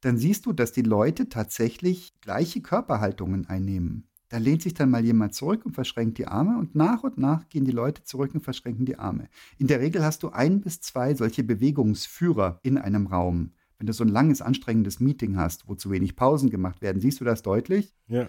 dann 0.00 0.18
siehst 0.18 0.44
du, 0.44 0.52
dass 0.52 0.72
die 0.72 0.82
Leute 0.82 1.28
tatsächlich 1.30 2.20
gleiche 2.20 2.60
Körperhaltungen 2.60 3.46
einnehmen. 3.48 4.08
Da 4.34 4.40
lehnt 4.40 4.62
sich 4.62 4.74
dann 4.74 4.90
mal 4.90 5.04
jemand 5.04 5.32
zurück 5.32 5.64
und 5.64 5.74
verschränkt 5.74 6.18
die 6.18 6.26
Arme 6.26 6.58
und 6.58 6.74
nach 6.74 7.04
und 7.04 7.18
nach 7.18 7.48
gehen 7.50 7.64
die 7.64 7.70
Leute 7.70 8.02
zurück 8.02 8.34
und 8.34 8.40
verschränken 8.40 8.84
die 8.84 8.98
Arme. 8.98 9.28
In 9.58 9.68
der 9.68 9.78
Regel 9.78 10.02
hast 10.02 10.24
du 10.24 10.30
ein 10.30 10.60
bis 10.60 10.80
zwei 10.80 11.14
solche 11.14 11.44
Bewegungsführer 11.44 12.58
in 12.64 12.76
einem 12.76 13.06
Raum. 13.06 13.52
Wenn 13.78 13.86
du 13.86 13.92
so 13.92 14.02
ein 14.02 14.08
langes, 14.08 14.42
anstrengendes 14.42 14.98
Meeting 14.98 15.36
hast, 15.36 15.68
wo 15.68 15.76
zu 15.76 15.92
wenig 15.92 16.16
Pausen 16.16 16.50
gemacht 16.50 16.82
werden, 16.82 17.00
siehst 17.00 17.20
du 17.20 17.24
das 17.24 17.42
deutlich? 17.42 17.94
Ja. 18.08 18.28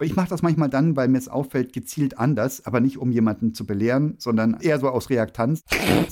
Ich 0.00 0.14
mache 0.14 0.28
das 0.28 0.42
manchmal 0.42 0.70
dann, 0.70 0.94
weil 0.94 1.08
mir 1.08 1.18
es 1.18 1.28
auffällt, 1.28 1.72
gezielt 1.72 2.18
anders, 2.18 2.64
aber 2.64 2.78
nicht 2.78 2.98
um 2.98 3.10
jemanden 3.10 3.52
zu 3.52 3.66
belehren, 3.66 4.14
sondern 4.18 4.60
eher 4.60 4.78
so 4.78 4.88
aus 4.88 5.10
Reaktanz, 5.10 5.64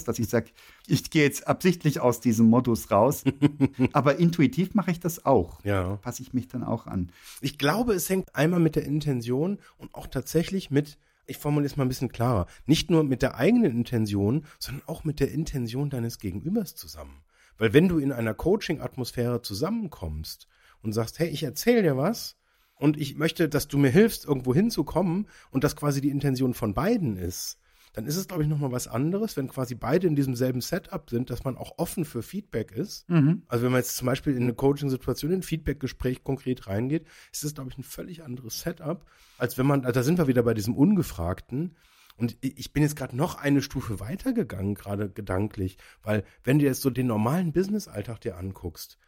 dass 0.04 0.18
ich 0.18 0.28
sage, 0.28 0.50
ich 0.88 1.08
gehe 1.10 1.22
jetzt 1.22 1.46
absichtlich 1.46 2.00
aus 2.00 2.20
diesem 2.20 2.46
Modus 2.46 2.90
raus. 2.90 3.22
aber 3.92 4.18
intuitiv 4.18 4.74
mache 4.74 4.90
ich 4.90 4.98
das 4.98 5.24
auch. 5.24 5.64
Ja. 5.64 5.96
Passe 5.96 6.22
ich 6.22 6.32
mich 6.32 6.48
dann 6.48 6.64
auch 6.64 6.88
an. 6.88 7.12
Ich 7.40 7.58
glaube, 7.58 7.92
es 7.94 8.10
hängt 8.10 8.34
einmal 8.34 8.58
mit 8.58 8.74
der 8.74 8.84
Intention 8.84 9.58
und 9.78 9.94
auch 9.94 10.08
tatsächlich 10.08 10.72
mit, 10.72 10.98
ich 11.26 11.38
formuliere 11.38 11.70
es 11.70 11.76
mal 11.76 11.84
ein 11.84 11.88
bisschen 11.88 12.10
klarer, 12.10 12.46
nicht 12.66 12.90
nur 12.90 13.04
mit 13.04 13.22
der 13.22 13.36
eigenen 13.36 13.70
Intention, 13.70 14.46
sondern 14.58 14.82
auch 14.88 15.04
mit 15.04 15.20
der 15.20 15.30
Intention 15.30 15.90
deines 15.90 16.18
Gegenübers 16.18 16.74
zusammen. 16.74 17.22
Weil 17.56 17.72
wenn 17.72 17.88
du 17.88 17.98
in 17.98 18.10
einer 18.10 18.34
Coaching-Atmosphäre 18.34 19.42
zusammenkommst 19.42 20.48
und 20.82 20.92
sagst, 20.92 21.20
hey, 21.20 21.28
ich 21.28 21.44
erzähle 21.44 21.82
dir 21.82 21.96
was 21.96 22.35
und 22.78 22.98
ich 22.98 23.16
möchte, 23.16 23.48
dass 23.48 23.68
du 23.68 23.78
mir 23.78 23.90
hilfst, 23.90 24.24
irgendwo 24.24 24.54
hinzukommen 24.54 25.28
und 25.50 25.64
das 25.64 25.76
quasi 25.76 26.00
die 26.00 26.10
Intention 26.10 26.54
von 26.54 26.74
beiden 26.74 27.16
ist, 27.16 27.58
dann 27.94 28.06
ist 28.06 28.16
es, 28.16 28.28
glaube 28.28 28.42
ich, 28.42 28.48
nochmal 28.48 28.72
was 28.72 28.88
anderes, 28.88 29.38
wenn 29.38 29.48
quasi 29.48 29.74
beide 29.74 30.06
in 30.06 30.14
diesem 30.14 30.36
selben 30.36 30.60
Setup 30.60 31.08
sind, 31.08 31.30
dass 31.30 31.44
man 31.44 31.56
auch 31.56 31.78
offen 31.78 32.04
für 32.04 32.22
Feedback 32.22 32.70
ist. 32.72 33.06
Also 33.48 33.64
wenn 33.64 33.72
man 33.72 33.80
jetzt 33.80 33.96
zum 33.96 34.04
Beispiel 34.04 34.36
in 34.36 34.42
eine 34.42 34.52
Coaching-Situation, 34.52 35.32
in 35.32 35.38
ein 35.38 35.42
Feedback-Gespräch 35.42 36.22
konkret 36.22 36.66
reingeht, 36.66 37.06
ist 37.32 37.44
das, 37.44 37.54
glaube 37.54 37.70
ich, 37.70 37.78
ein 37.78 37.84
völlig 37.84 38.22
anderes 38.22 38.60
Setup, 38.60 39.06
als 39.38 39.56
wenn 39.56 39.64
man, 39.64 39.86
also 39.86 39.92
da 39.92 40.02
sind 40.02 40.18
wir 40.18 40.26
wieder 40.26 40.42
bei 40.42 40.52
diesem 40.52 40.74
Ungefragten. 40.74 41.74
Und 42.18 42.36
ich 42.42 42.74
bin 42.74 42.82
jetzt 42.82 42.96
gerade 42.96 43.16
noch 43.16 43.36
eine 43.36 43.62
Stufe 43.62 43.98
weitergegangen, 43.98 44.74
gerade 44.74 45.08
gedanklich, 45.08 45.78
weil 46.02 46.22
wenn 46.44 46.58
du 46.58 46.66
jetzt 46.66 46.82
so 46.82 46.90
den 46.90 47.06
normalen 47.06 47.52
Business-Alltag 47.52 48.20
dir 48.20 48.36
anguckst, 48.36 48.98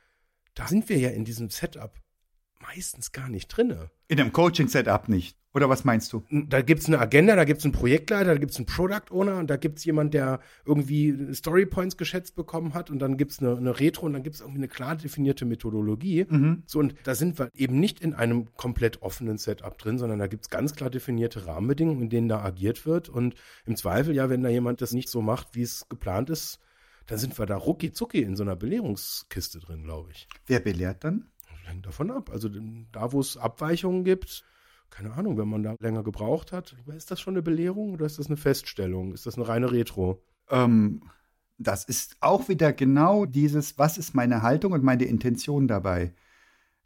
da 0.54 0.66
sind 0.66 0.88
wir 0.88 0.98
ja 0.98 1.10
in 1.10 1.26
diesem 1.26 1.50
Setup 1.50 1.94
meistens 2.60 3.12
gar 3.12 3.28
nicht 3.28 3.48
drinne. 3.48 3.90
In 4.08 4.20
einem 4.20 4.32
Coaching-Setup 4.32 5.08
nicht. 5.08 5.36
Oder 5.54 5.68
was 5.68 5.84
meinst 5.84 6.12
du? 6.12 6.24
Da 6.30 6.60
gibt's 6.60 6.86
eine 6.86 6.98
Agenda, 6.98 7.34
da 7.34 7.44
gibt's 7.44 7.64
einen 7.64 7.72
Projektleiter, 7.72 8.34
da 8.34 8.38
gibt's 8.38 8.58
einen 8.58 8.66
Product 8.66 9.10
Owner 9.10 9.38
und 9.38 9.48
da 9.48 9.56
gibt's 9.56 9.84
jemand, 9.84 10.12
der 10.12 10.40
irgendwie 10.66 11.34
Storypoints 11.34 11.96
geschätzt 11.96 12.36
bekommen 12.36 12.74
hat 12.74 12.90
und 12.90 12.98
dann 12.98 13.16
gibt's 13.16 13.40
eine, 13.40 13.56
eine 13.56 13.80
Retro 13.80 14.06
und 14.06 14.12
dann 14.12 14.22
gibt's 14.22 14.40
irgendwie 14.40 14.58
eine 14.58 14.68
klar 14.68 14.94
definierte 14.94 15.46
Methodologie. 15.46 16.26
So, 16.66 16.78
und 16.78 16.94
da 17.04 17.14
sind 17.14 17.38
wir 17.38 17.50
eben 17.54 17.80
nicht 17.80 18.00
in 18.00 18.14
einem 18.14 18.54
komplett 18.54 19.02
offenen 19.02 19.38
Setup 19.38 19.76
drin, 19.78 19.98
sondern 19.98 20.18
da 20.18 20.26
gibt's 20.26 20.50
ganz 20.50 20.74
klar 20.74 20.90
definierte 20.90 21.46
Rahmenbedingungen, 21.46 22.02
in 22.02 22.10
denen 22.10 22.28
da 22.28 22.44
agiert 22.44 22.84
wird. 22.86 23.08
Und 23.08 23.34
im 23.64 23.74
Zweifel, 23.74 24.14
ja, 24.14 24.28
wenn 24.28 24.42
da 24.42 24.50
jemand 24.50 24.82
das 24.82 24.92
nicht 24.92 25.08
so 25.08 25.22
macht, 25.22 25.54
wie 25.54 25.62
es 25.62 25.88
geplant 25.88 26.30
ist, 26.30 26.60
dann 27.06 27.18
sind 27.18 27.38
wir 27.38 27.46
da 27.46 27.56
rucki 27.56 27.90
zucki 27.90 28.20
in 28.20 28.36
so 28.36 28.42
einer 28.42 28.54
Belehrungskiste 28.54 29.60
drin, 29.60 29.82
glaube 29.82 30.10
ich. 30.12 30.28
Wer 30.46 30.60
belehrt 30.60 31.04
dann? 31.04 31.24
Hängt 31.68 31.86
davon 31.86 32.10
ab. 32.10 32.30
Also 32.30 32.48
da, 32.92 33.12
wo 33.12 33.20
es 33.20 33.36
Abweichungen 33.36 34.04
gibt, 34.04 34.44
keine 34.90 35.12
Ahnung, 35.12 35.36
wenn 35.36 35.48
man 35.48 35.62
da 35.62 35.76
länger 35.80 36.02
gebraucht 36.02 36.52
hat, 36.52 36.74
ist 36.96 37.10
das 37.10 37.20
schon 37.20 37.34
eine 37.34 37.42
Belehrung 37.42 37.92
oder 37.92 38.06
ist 38.06 38.18
das 38.18 38.28
eine 38.28 38.36
Feststellung? 38.36 39.12
Ist 39.12 39.26
das 39.26 39.36
eine 39.36 39.46
reine 39.46 39.70
Retro? 39.70 40.22
Ähm, 40.48 41.02
das 41.58 41.84
ist 41.84 42.16
auch 42.20 42.48
wieder 42.48 42.72
genau 42.72 43.26
dieses, 43.26 43.78
was 43.78 43.98
ist 43.98 44.14
meine 44.14 44.42
Haltung 44.42 44.72
und 44.72 44.82
meine 44.82 45.04
Intention 45.04 45.68
dabei. 45.68 46.14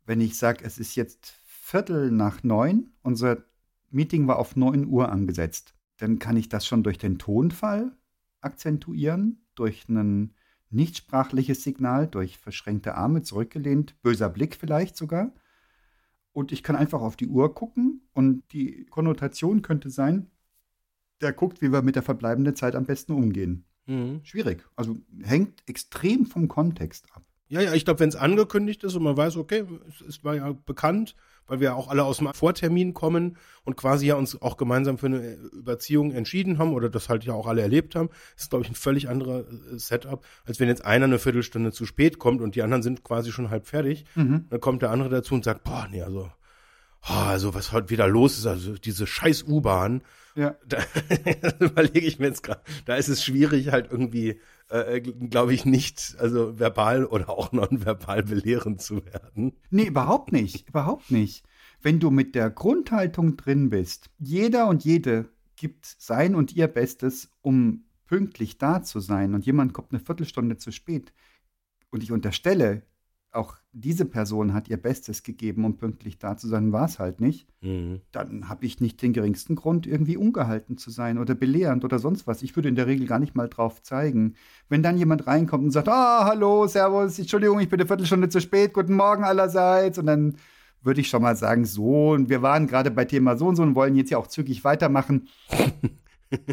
Wenn 0.05 0.21
ich 0.21 0.37
sage, 0.37 0.65
es 0.65 0.79
ist 0.79 0.97
jetzt 0.97 1.35
Viertel 1.47 2.11
nach 2.11 2.43
neun, 2.43 2.93
unser 3.03 3.45
Meeting 3.91 4.27
war 4.27 4.39
auf 4.39 4.57
neun 4.57 4.87
Uhr 4.87 5.13
angesetzt, 5.13 5.75
dann 5.99 6.19
kann 6.19 6.37
ich 6.37 6.49
das 6.49 6.67
schon 6.67 6.83
durch 6.83 6.99
den 6.99 7.19
Tonfall 7.19 7.97
akzentuieren, 8.41 9.47
durch 9.55 9.89
ein 9.89 10.35
nichtsprachliches 10.73 11.63
Signal, 11.63 12.07
durch 12.07 12.39
verschränkte 12.39 12.95
Arme 12.95 13.23
zurückgelehnt, 13.23 14.01
böser 14.03 14.29
Blick 14.29 14.57
vielleicht 14.57 14.97
sogar. 14.97 15.33
Und 16.33 16.51
ich 16.51 16.63
kann 16.63 16.77
einfach 16.77 17.01
auf 17.01 17.17
die 17.17 17.29
Uhr 17.29 17.55
gucken 17.55 18.09
und 18.13 18.43
die 18.53 18.87
Konnotation 18.87 19.63
könnte 19.63 19.91
sein, 19.91 20.31
der 21.21 21.33
guckt, 21.33 21.63
wie 21.63 21.73
wir 21.73 21.83
mit 21.83 21.97
der 21.97 22.03
verbleibenden 22.03 22.57
Zeit 22.57 22.75
am 22.75 22.85
besten 22.85 23.13
umgehen. 23.13 23.65
Mhm. 23.87 24.21
Schwierig. 24.25 24.67
Also 24.77 24.99
hängt 25.23 25.63
extrem 25.69 26.27
vom 26.27 26.49
Kontext 26.49 27.07
ab. 27.15 27.25
Ja, 27.53 27.61
ja, 27.61 27.75
ich 27.75 27.85
glaube, 27.85 28.01
wenn 28.01 28.09
es 28.09 28.17
angekündigt 28.17 28.83
ist 28.83 28.95
und 28.95 29.03
man 29.03 29.15
weiß, 29.15 29.37
okay, 29.37 29.65
es, 29.87 30.01
es 30.01 30.25
war 30.25 30.35
ja 30.35 30.55
bekannt, 30.65 31.15
weil 31.47 31.61
wir 31.61 31.77
auch 31.77 31.89
alle 31.89 32.03
aus 32.05 32.17
dem 32.17 32.33
Vortermin 32.33 32.95
kommen 32.95 33.37
und 33.65 33.77
quasi 33.77 34.07
ja 34.07 34.15
uns 34.15 34.41
auch 34.41 34.57
gemeinsam 34.57 34.97
für 34.97 35.05
eine 35.05 35.35
Überziehung 35.53 36.13
entschieden 36.13 36.57
haben 36.57 36.73
oder 36.73 36.89
das 36.89 37.11
halt 37.11 37.25
ja 37.25 37.35
auch 37.35 37.47
alle 37.47 37.61
erlebt 37.61 37.95
haben, 37.95 38.09
ist, 38.39 38.49
glaube 38.49 38.65
ich, 38.65 38.71
ein 38.71 38.75
völlig 38.75 39.11
anderer 39.11 39.41
äh, 39.41 39.79
Setup, 39.79 40.25
als 40.47 40.61
wenn 40.61 40.69
jetzt 40.69 40.83
einer 40.87 41.05
eine 41.05 41.19
Viertelstunde 41.19 41.73
zu 41.73 41.85
spät 41.85 42.19
kommt 42.19 42.41
und 42.41 42.55
die 42.55 42.63
anderen 42.63 42.83
sind 42.83 43.05
quasi 43.05 43.33
schon 43.33 43.51
halb 43.51 43.67
fertig. 43.67 44.07
Dann 44.49 44.61
kommt 44.61 44.81
der 44.81 44.89
andere 44.91 45.11
dazu 45.11 45.35
und 45.35 45.45
sagt, 45.45 45.63
boah, 45.63 45.87
nee, 45.91 46.01
also, 46.01 46.31
oh, 47.07 47.13
also 47.13 47.53
was 47.53 47.71
heute 47.73 47.91
wieder 47.91 48.09
los 48.09 48.39
ist, 48.39 48.47
also 48.47 48.73
diese 48.79 49.07
scheiß 49.07 49.43
U-Bahn, 49.43 50.01
Ja. 50.35 50.57
da 50.67 50.79
überlege 51.59 52.07
ich 52.07 52.19
mir 52.19 52.29
jetzt 52.29 52.43
gerade, 52.43 52.63
da 52.87 52.97
ist 52.97 53.09
es 53.09 53.23
schwierig, 53.23 53.73
halt 53.73 53.89
irgendwie, 53.91 54.41
äh, 54.69 55.01
glaube 55.01 55.55
ich, 55.55 55.65
nicht, 55.65 56.17
also 56.19 56.59
verbal 56.59 57.05
oder 57.05 57.29
auch 57.31 57.53
nonverbal 57.53 58.23
belehrend 58.23 58.81
zu 58.81 59.05
werden. 59.05 59.53
Nee, 59.71 59.87
überhaupt 59.87 60.33
nicht. 60.33 60.69
überhaupt 60.69 61.11
nicht. 61.11 61.45
Wenn 61.81 62.01
du 62.01 62.11
mit 62.11 62.35
der 62.35 62.51
Grundhaltung 62.51 63.37
drin 63.37 63.71
bist, 63.71 64.11
jeder 64.19 64.69
und 64.69 64.85
jede 64.85 65.29
gibt 65.57 65.87
sein 65.87 66.35
und 66.35 66.55
ihr 66.55 66.69
Bestes, 66.69 67.31
um 67.41 67.85
pünktlich 68.07 68.59
da 68.59 68.83
zu 68.83 69.01
sein 69.01 69.35
und 69.35 69.47
jemand 69.47 69.73
kommt 69.73 69.93
eine 69.93 70.01
Viertelstunde 70.01 70.57
zu 70.57 70.71
spät 70.71 71.13
und 71.91 72.03
ich 72.03 72.13
unterstelle, 72.13 72.83
auch 73.33 73.57
diese 73.73 74.05
Person 74.05 74.53
hat 74.53 74.69
ihr 74.69 74.77
Bestes 74.77 75.23
gegeben, 75.23 75.65
um 75.65 75.77
pünktlich 75.79 76.19
da 76.19 76.37
zu 76.37 76.47
sein, 76.49 76.73
war 76.73 76.85
es 76.85 76.99
halt 76.99 77.21
nicht, 77.21 77.49
dann 78.13 78.49
habe 78.49 78.67
ich 78.67 78.81
nicht 78.81 79.01
den 79.01 79.15
geringsten 79.15 79.55
Grund, 79.55 79.87
irgendwie 79.87 80.19
ungehalten 80.19 80.77
zu 80.77 80.91
sein 80.91 81.17
oder 81.17 81.35
belehrend 81.35 81.85
oder 81.85 81.99
sonst 81.99 82.27
was. 82.27 82.43
Ich 82.43 82.55
würde 82.55 82.69
in 82.69 82.75
der 82.75 82.87
Regel 82.87 83.07
gar 83.07 83.19
nicht 83.19 83.35
mal 83.35 83.49
drauf 83.49 83.83
zeigen. 83.83 84.35
Wenn 84.69 84.83
dann 84.83 84.99
jemand 84.99 85.27
reinkommt 85.27 85.65
und 85.65 85.71
sagt, 85.71 85.89
ah, 85.89 86.27
hallo, 86.27 86.67
servus, 86.67 87.19
Entschuldigung, 87.19 87.61
ich 87.61 87.69
bin 87.71 87.81
eine 87.81 87.87
Viertelstunde 87.87 88.29
zu 88.29 88.41
spät, 88.41 88.75
guten 88.75 88.95
Morgen 88.95 89.25
allerseits, 89.25 89.99
und 89.99 90.07
dann 90.07 90.37
würde 90.83 91.01
ich 91.01 91.09
schon 91.09 91.23
mal 91.23 91.37
sagen, 91.37 91.65
so, 91.65 92.11
und 92.11 92.29
wir 92.29 92.43
waren 92.43 92.67
gerade 92.67 92.91
bei 92.91 93.05
Thema 93.05 93.37
so 93.37 93.47
und 93.47 93.57
so 93.57 93.63
und 93.63 93.75
wollen 93.75 93.97
jetzt 93.97 94.11
ja 94.11 94.19
auch 94.19 94.27
zügig 94.27 94.65
weitermachen. 94.65 95.29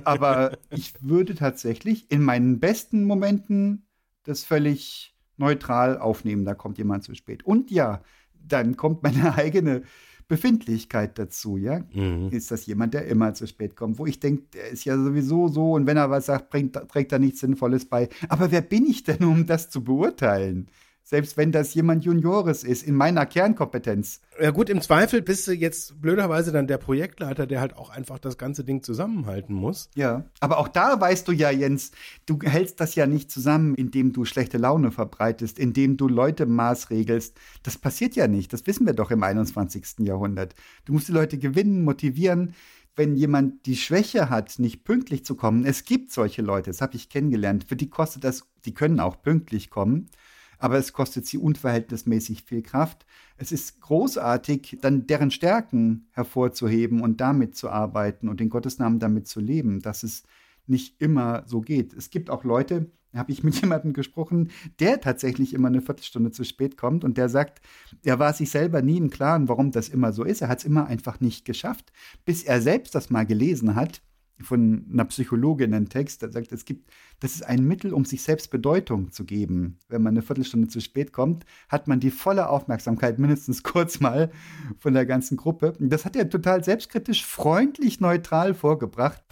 Aber 0.05 0.57
ich 0.69 0.93
würde 1.01 1.35
tatsächlich 1.35 2.09
in 2.11 2.21
meinen 2.23 2.59
besten 2.59 3.05
Momenten 3.05 3.87
das 4.23 4.43
völlig 4.43 5.15
neutral 5.39 5.97
aufnehmen, 5.97 6.45
da 6.45 6.53
kommt 6.53 6.77
jemand 6.77 7.03
zu 7.03 7.15
spät. 7.15 7.43
Und 7.43 7.71
ja, 7.71 8.01
dann 8.47 8.77
kommt 8.77 9.03
meine 9.03 9.33
eigene 9.35 9.83
Befindlichkeit 10.27 11.17
dazu, 11.17 11.57
ja. 11.57 11.83
Mhm. 11.91 12.29
Ist 12.29 12.51
das 12.51 12.67
jemand, 12.67 12.93
der 12.93 13.07
immer 13.07 13.33
zu 13.33 13.47
spät 13.47 13.75
kommt, 13.75 13.97
wo 13.97 14.05
ich 14.05 14.19
denke, 14.19 14.43
der 14.53 14.69
ist 14.69 14.85
ja 14.85 14.95
sowieso 14.95 15.47
so 15.47 15.73
und 15.73 15.87
wenn 15.87 15.97
er 15.97 16.11
was 16.11 16.27
sagt, 16.27 16.51
bringt, 16.51 16.73
trägt 16.73 17.11
er 17.11 17.19
nichts 17.19 17.39
Sinnvolles 17.39 17.85
bei. 17.85 18.09
Aber 18.29 18.51
wer 18.51 18.61
bin 18.61 18.85
ich 18.85 19.03
denn, 19.03 19.23
um 19.23 19.47
das 19.47 19.71
zu 19.71 19.83
beurteilen? 19.83 20.67
Selbst 21.09 21.37
wenn 21.37 21.51
das 21.51 21.73
jemand 21.73 22.05
Juniores 22.05 22.63
ist, 22.63 22.83
in 22.83 22.93
meiner 22.93 23.25
Kernkompetenz. 23.25 24.21
Ja 24.39 24.51
gut, 24.51 24.69
im 24.69 24.79
Zweifel 24.79 25.23
bist 25.23 25.47
du 25.47 25.53
jetzt 25.53 25.99
blöderweise 25.99 26.51
dann 26.51 26.67
der 26.67 26.77
Projektleiter, 26.77 27.47
der 27.47 27.61
halt 27.61 27.75
auch 27.75 27.89
einfach 27.89 28.19
das 28.19 28.37
ganze 28.37 28.63
Ding 28.63 28.83
zusammenhalten 28.83 29.55
muss. 29.55 29.89
Ja, 29.95 30.25
aber 30.39 30.59
auch 30.59 30.67
da 30.67 31.01
weißt 31.01 31.27
du 31.27 31.31
ja, 31.31 31.49
Jens, 31.49 31.93
du 32.27 32.37
hältst 32.43 32.79
das 32.79 32.93
ja 32.93 33.07
nicht 33.07 33.31
zusammen, 33.31 33.73
indem 33.73 34.13
du 34.13 34.23
schlechte 34.23 34.59
Laune 34.59 34.91
verbreitest, 34.91 35.57
indem 35.57 35.97
du 35.97 36.07
Leute 36.07 36.45
maßregelst. 36.45 37.35
Das 37.63 37.79
passiert 37.79 38.15
ja 38.15 38.27
nicht, 38.27 38.53
das 38.53 38.67
wissen 38.67 38.85
wir 38.85 38.93
doch 38.93 39.09
im 39.09 39.23
21. 39.23 40.01
Jahrhundert. 40.01 40.53
Du 40.85 40.93
musst 40.93 41.07
die 41.07 41.13
Leute 41.13 41.39
gewinnen, 41.39 41.83
motivieren. 41.83 42.53
Wenn 42.95 43.15
jemand 43.15 43.65
die 43.65 43.77
Schwäche 43.77 44.29
hat, 44.29 44.59
nicht 44.59 44.83
pünktlich 44.83 45.25
zu 45.25 45.33
kommen, 45.33 45.65
es 45.65 45.85
gibt 45.85 46.11
solche 46.11 46.43
Leute, 46.43 46.69
das 46.69 46.81
habe 46.81 46.97
ich 46.97 47.09
kennengelernt, 47.09 47.63
für 47.67 47.75
die 47.75 47.89
kostet 47.89 48.23
das, 48.23 48.43
die 48.65 48.75
können 48.75 48.99
auch 48.99 49.23
pünktlich 49.23 49.71
kommen 49.71 50.11
aber 50.59 50.77
es 50.77 50.93
kostet 50.93 51.25
sie 51.25 51.37
unverhältnismäßig 51.37 52.43
viel 52.43 52.61
Kraft. 52.61 53.05
Es 53.37 53.51
ist 53.51 53.81
großartig, 53.81 54.77
dann 54.81 55.07
deren 55.07 55.31
Stärken 55.31 56.07
hervorzuheben 56.11 57.01
und 57.01 57.21
damit 57.21 57.55
zu 57.55 57.69
arbeiten 57.69 58.29
und 58.29 58.39
den 58.39 58.49
Gottesnamen 58.49 58.99
damit 58.99 59.27
zu 59.27 59.39
leben, 59.39 59.79
dass 59.79 60.03
es 60.03 60.23
nicht 60.67 61.01
immer 61.01 61.43
so 61.47 61.61
geht. 61.61 61.93
Es 61.93 62.09
gibt 62.09 62.29
auch 62.29 62.43
Leute, 62.43 62.91
da 63.11 63.19
habe 63.19 63.31
ich 63.31 63.43
mit 63.43 63.55
jemandem 63.61 63.93
gesprochen, 63.93 64.51
der 64.79 65.01
tatsächlich 65.01 65.53
immer 65.53 65.69
eine 65.69 65.81
Viertelstunde 65.81 66.31
zu 66.31 66.43
spät 66.43 66.77
kommt 66.77 67.03
und 67.03 67.17
der 67.17 67.29
sagt, 67.29 67.61
er 68.03 68.19
war 68.19 68.33
sich 68.33 68.51
selber 68.51 68.81
nie 68.81 68.97
im 68.97 69.09
Klaren, 69.09 69.47
warum 69.47 69.71
das 69.71 69.89
immer 69.89 70.13
so 70.13 70.23
ist. 70.23 70.41
Er 70.41 70.49
hat 70.49 70.59
es 70.59 70.65
immer 70.65 70.87
einfach 70.87 71.19
nicht 71.19 71.45
geschafft, 71.45 71.91
bis 72.25 72.43
er 72.43 72.61
selbst 72.61 72.93
das 72.93 73.09
mal 73.09 73.25
gelesen 73.25 73.75
hat 73.75 74.01
von 74.41 74.85
einer 74.91 75.05
Psychologin 75.05 75.73
einen 75.73 75.89
Text, 75.89 76.21
der 76.21 76.31
sagt, 76.31 76.51
es 76.51 76.65
gibt, 76.65 76.89
das 77.19 77.35
ist 77.35 77.45
ein 77.45 77.65
Mittel, 77.65 77.93
um 77.93 78.05
sich 78.05 78.21
selbst 78.21 78.51
Bedeutung 78.51 79.11
zu 79.11 79.25
geben. 79.25 79.77
Wenn 79.89 80.01
man 80.01 80.13
eine 80.13 80.21
Viertelstunde 80.21 80.67
zu 80.67 80.79
spät 80.81 81.11
kommt, 81.11 81.45
hat 81.67 81.87
man 81.87 81.99
die 81.99 82.11
volle 82.11 82.49
Aufmerksamkeit 82.49 83.19
mindestens 83.19 83.63
kurz 83.63 83.99
mal 83.99 84.31
von 84.79 84.93
der 84.93 85.05
ganzen 85.05 85.37
Gruppe. 85.37 85.73
Das 85.79 86.05
hat 86.05 86.15
er 86.15 86.29
total 86.29 86.63
selbstkritisch, 86.63 87.25
freundlich, 87.25 87.99
neutral 87.99 88.53
vorgebracht. 88.53 89.23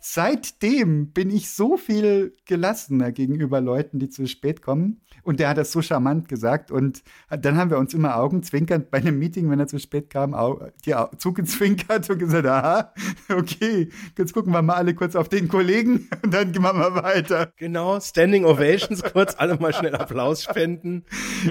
Seitdem 0.00 1.12
bin 1.12 1.30
ich 1.30 1.50
so 1.50 1.76
viel 1.76 2.34
gelassener 2.46 3.12
gegenüber 3.12 3.60
Leuten, 3.60 3.98
die 3.98 4.08
zu 4.08 4.26
spät 4.26 4.62
kommen. 4.62 5.00
Und 5.22 5.40
der 5.40 5.48
hat 5.48 5.58
das 5.58 5.72
so 5.72 5.82
charmant 5.82 6.28
gesagt. 6.28 6.70
Und 6.70 7.02
dann 7.28 7.56
haben 7.56 7.70
wir 7.70 7.78
uns 7.78 7.94
immer 7.94 8.16
augenzwinkernd 8.16 8.90
bei 8.90 8.98
einem 8.98 9.18
Meeting, 9.18 9.50
wenn 9.50 9.58
er 9.58 9.66
zu 9.66 9.78
spät 9.78 10.10
kam, 10.10 10.36
die 10.84 10.94
zugezwinkert 11.18 12.08
und 12.10 12.18
gesagt, 12.18 12.46
aha, 12.46 12.92
okay, 13.36 13.88
jetzt 14.16 14.32
gucken 14.32 14.52
wir 14.52 14.62
mal 14.62 14.74
alle 14.74 14.94
kurz 14.94 15.16
auf 15.16 15.28
den 15.28 15.48
Kollegen 15.48 16.08
und 16.22 16.32
dann 16.32 16.52
gehen 16.52 16.62
wir 16.62 16.72
mal 16.72 16.94
weiter. 16.94 17.52
Genau, 17.56 17.98
Standing 18.00 18.44
Ovations 18.44 19.02
kurz, 19.02 19.34
alle 19.36 19.56
mal 19.56 19.72
schnell 19.72 19.96
Applaus 19.96 20.44
spenden. 20.44 21.04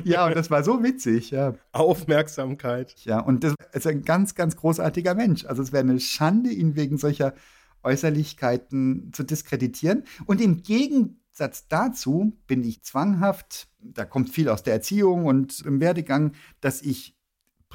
Ja, 0.04 0.26
und 0.26 0.36
das 0.36 0.50
war 0.50 0.64
so 0.64 0.82
witzig, 0.84 1.32
ja. 1.32 1.56
Aufmerksamkeit. 1.72 2.96
Ja, 3.04 3.20
und 3.20 3.44
das 3.44 3.56
ist 3.74 3.88
ein 3.88 4.04
ganz, 4.04 4.36
ganz 4.36 4.56
großartiger 4.56 5.16
Mensch. 5.16 5.46
Also 5.46 5.62
es 5.62 5.74
wäre 5.74 5.84
eine 5.84 6.00
Schande, 6.00 6.50
ihn 6.50 6.76
wegen 6.76 6.98
solcher 6.98 7.34
Äußerlichkeiten 7.86 9.12
zu 9.14 9.24
diskreditieren. 9.24 10.04
Und 10.26 10.42
im 10.42 10.64
Gegensatz 10.64 11.68
dazu 11.68 12.38
bin 12.48 12.64
ich 12.64 12.84
zwanghaft, 12.84 13.68
da 13.80 14.06
kommt 14.06 14.30
viel 14.30 14.50
aus 14.50 14.64
der 14.64 14.74
Erziehung 14.74 15.26
und 15.26 15.62
im 15.62 15.80
Werdegang, 15.80 16.34
dass 16.60 16.82
ich 16.82 17.15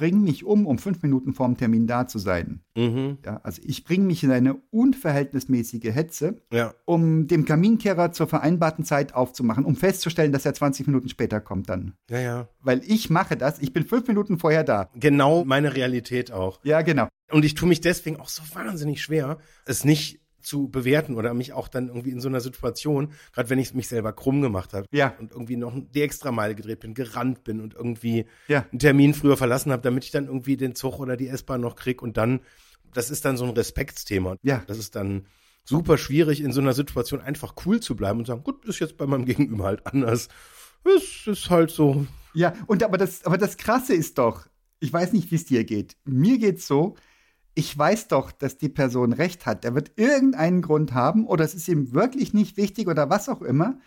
bringe 0.01 0.17
mich 0.17 0.43
um, 0.43 0.65
um 0.65 0.79
fünf 0.79 1.03
Minuten 1.03 1.31
vorm 1.31 1.57
Termin 1.57 1.85
da 1.85 2.07
zu 2.07 2.17
sein. 2.17 2.61
Mhm. 2.75 3.19
Ja, 3.23 3.39
also 3.43 3.61
ich 3.63 3.83
bringe 3.83 4.05
mich 4.05 4.23
in 4.23 4.31
eine 4.31 4.55
unverhältnismäßige 4.71 5.93
Hetze, 5.93 6.41
ja. 6.51 6.73
um 6.85 7.27
dem 7.27 7.45
Kaminkehrer 7.45 8.11
zur 8.11 8.25
vereinbarten 8.25 8.83
Zeit 8.83 9.13
aufzumachen, 9.13 9.63
um 9.63 9.75
festzustellen, 9.75 10.31
dass 10.31 10.43
er 10.43 10.55
20 10.55 10.87
Minuten 10.87 11.07
später 11.07 11.39
kommt 11.39 11.69
dann. 11.69 11.93
Ja, 12.09 12.19
ja. 12.19 12.47
Weil 12.61 12.81
ich 12.83 13.11
mache 13.11 13.37
das, 13.37 13.59
ich 13.59 13.73
bin 13.73 13.85
fünf 13.85 14.07
Minuten 14.07 14.39
vorher 14.39 14.63
da. 14.63 14.89
Genau 14.95 15.45
meine 15.45 15.75
Realität 15.75 16.31
auch. 16.31 16.59
Ja, 16.63 16.81
genau. 16.81 17.07
Und 17.29 17.45
ich 17.45 17.53
tue 17.53 17.69
mich 17.69 17.81
deswegen 17.81 18.19
auch 18.19 18.29
so 18.29 18.41
wahnsinnig 18.55 19.03
schwer, 19.03 19.37
es 19.67 19.85
nicht 19.85 20.20
zu 20.41 20.69
bewerten 20.69 21.15
oder 21.15 21.33
mich 21.33 21.53
auch 21.53 21.67
dann 21.67 21.87
irgendwie 21.87 22.11
in 22.11 22.19
so 22.19 22.27
einer 22.27 22.41
Situation, 22.41 23.13
gerade 23.33 23.49
wenn 23.49 23.59
ich 23.59 23.73
mich 23.73 23.87
selber 23.87 24.13
krumm 24.13 24.41
gemacht 24.41 24.73
habe 24.73 24.87
ja. 24.91 25.15
und 25.19 25.31
irgendwie 25.31 25.55
noch 25.55 25.73
die 25.93 26.01
extra 26.01 26.31
Meile 26.31 26.55
gedreht 26.55 26.79
bin, 26.79 26.93
gerannt 26.93 27.43
bin 27.43 27.59
und 27.59 27.73
irgendwie 27.73 28.25
ja. 28.47 28.65
einen 28.71 28.79
Termin 28.79 29.13
früher 29.13 29.37
verlassen 29.37 29.71
habe, 29.71 29.81
damit 29.81 30.03
ich 30.05 30.11
dann 30.11 30.25
irgendwie 30.25 30.57
den 30.57 30.75
Zug 30.75 30.99
oder 30.99 31.17
die 31.17 31.27
S-Bahn 31.27 31.61
noch 31.61 31.75
krieg 31.75 32.01
und 32.01 32.17
dann, 32.17 32.41
das 32.93 33.09
ist 33.09 33.25
dann 33.25 33.37
so 33.37 33.45
ein 33.45 33.51
Respektsthema. 33.51 34.37
Ja. 34.43 34.63
Das 34.67 34.77
ist 34.77 34.95
dann 34.95 35.25
super 35.63 35.97
schwierig, 35.97 36.41
in 36.41 36.51
so 36.51 36.61
einer 36.61 36.73
Situation 36.73 37.21
einfach 37.21 37.55
cool 37.65 37.79
zu 37.79 37.95
bleiben 37.95 38.19
und 38.19 38.25
sagen, 38.25 38.43
gut, 38.43 38.65
ist 38.65 38.79
jetzt 38.79 38.97
bei 38.97 39.05
meinem 39.05 39.25
Gegenüber 39.25 39.65
halt 39.65 39.85
anders. 39.85 40.27
Es 40.83 41.27
ist 41.27 41.49
halt 41.49 41.71
so. 41.71 42.05
Ja, 42.33 42.53
und 42.67 42.83
aber 42.83 42.97
das, 42.97 43.25
aber 43.25 43.37
das 43.37 43.57
Krasse 43.57 43.93
ist 43.93 44.17
doch, 44.17 44.47
ich 44.79 44.91
weiß 44.91 45.13
nicht, 45.13 45.31
wie 45.31 45.35
es 45.35 45.45
dir 45.45 45.63
geht. 45.63 45.95
Mir 46.05 46.39
geht's 46.39 46.65
so, 46.67 46.95
ich 47.53 47.77
weiß 47.77 48.07
doch, 48.07 48.31
dass 48.31 48.57
die 48.57 48.69
Person 48.69 49.13
recht 49.13 49.45
hat. 49.45 49.65
Er 49.65 49.75
wird 49.75 49.93
irgendeinen 49.97 50.61
Grund 50.61 50.93
haben 50.93 51.25
oder 51.27 51.43
es 51.43 51.53
ist 51.53 51.67
ihm 51.67 51.93
wirklich 51.93 52.33
nicht 52.33 52.57
wichtig 52.57 52.87
oder 52.87 53.09
was 53.09 53.29
auch 53.29 53.41
immer. 53.41 53.77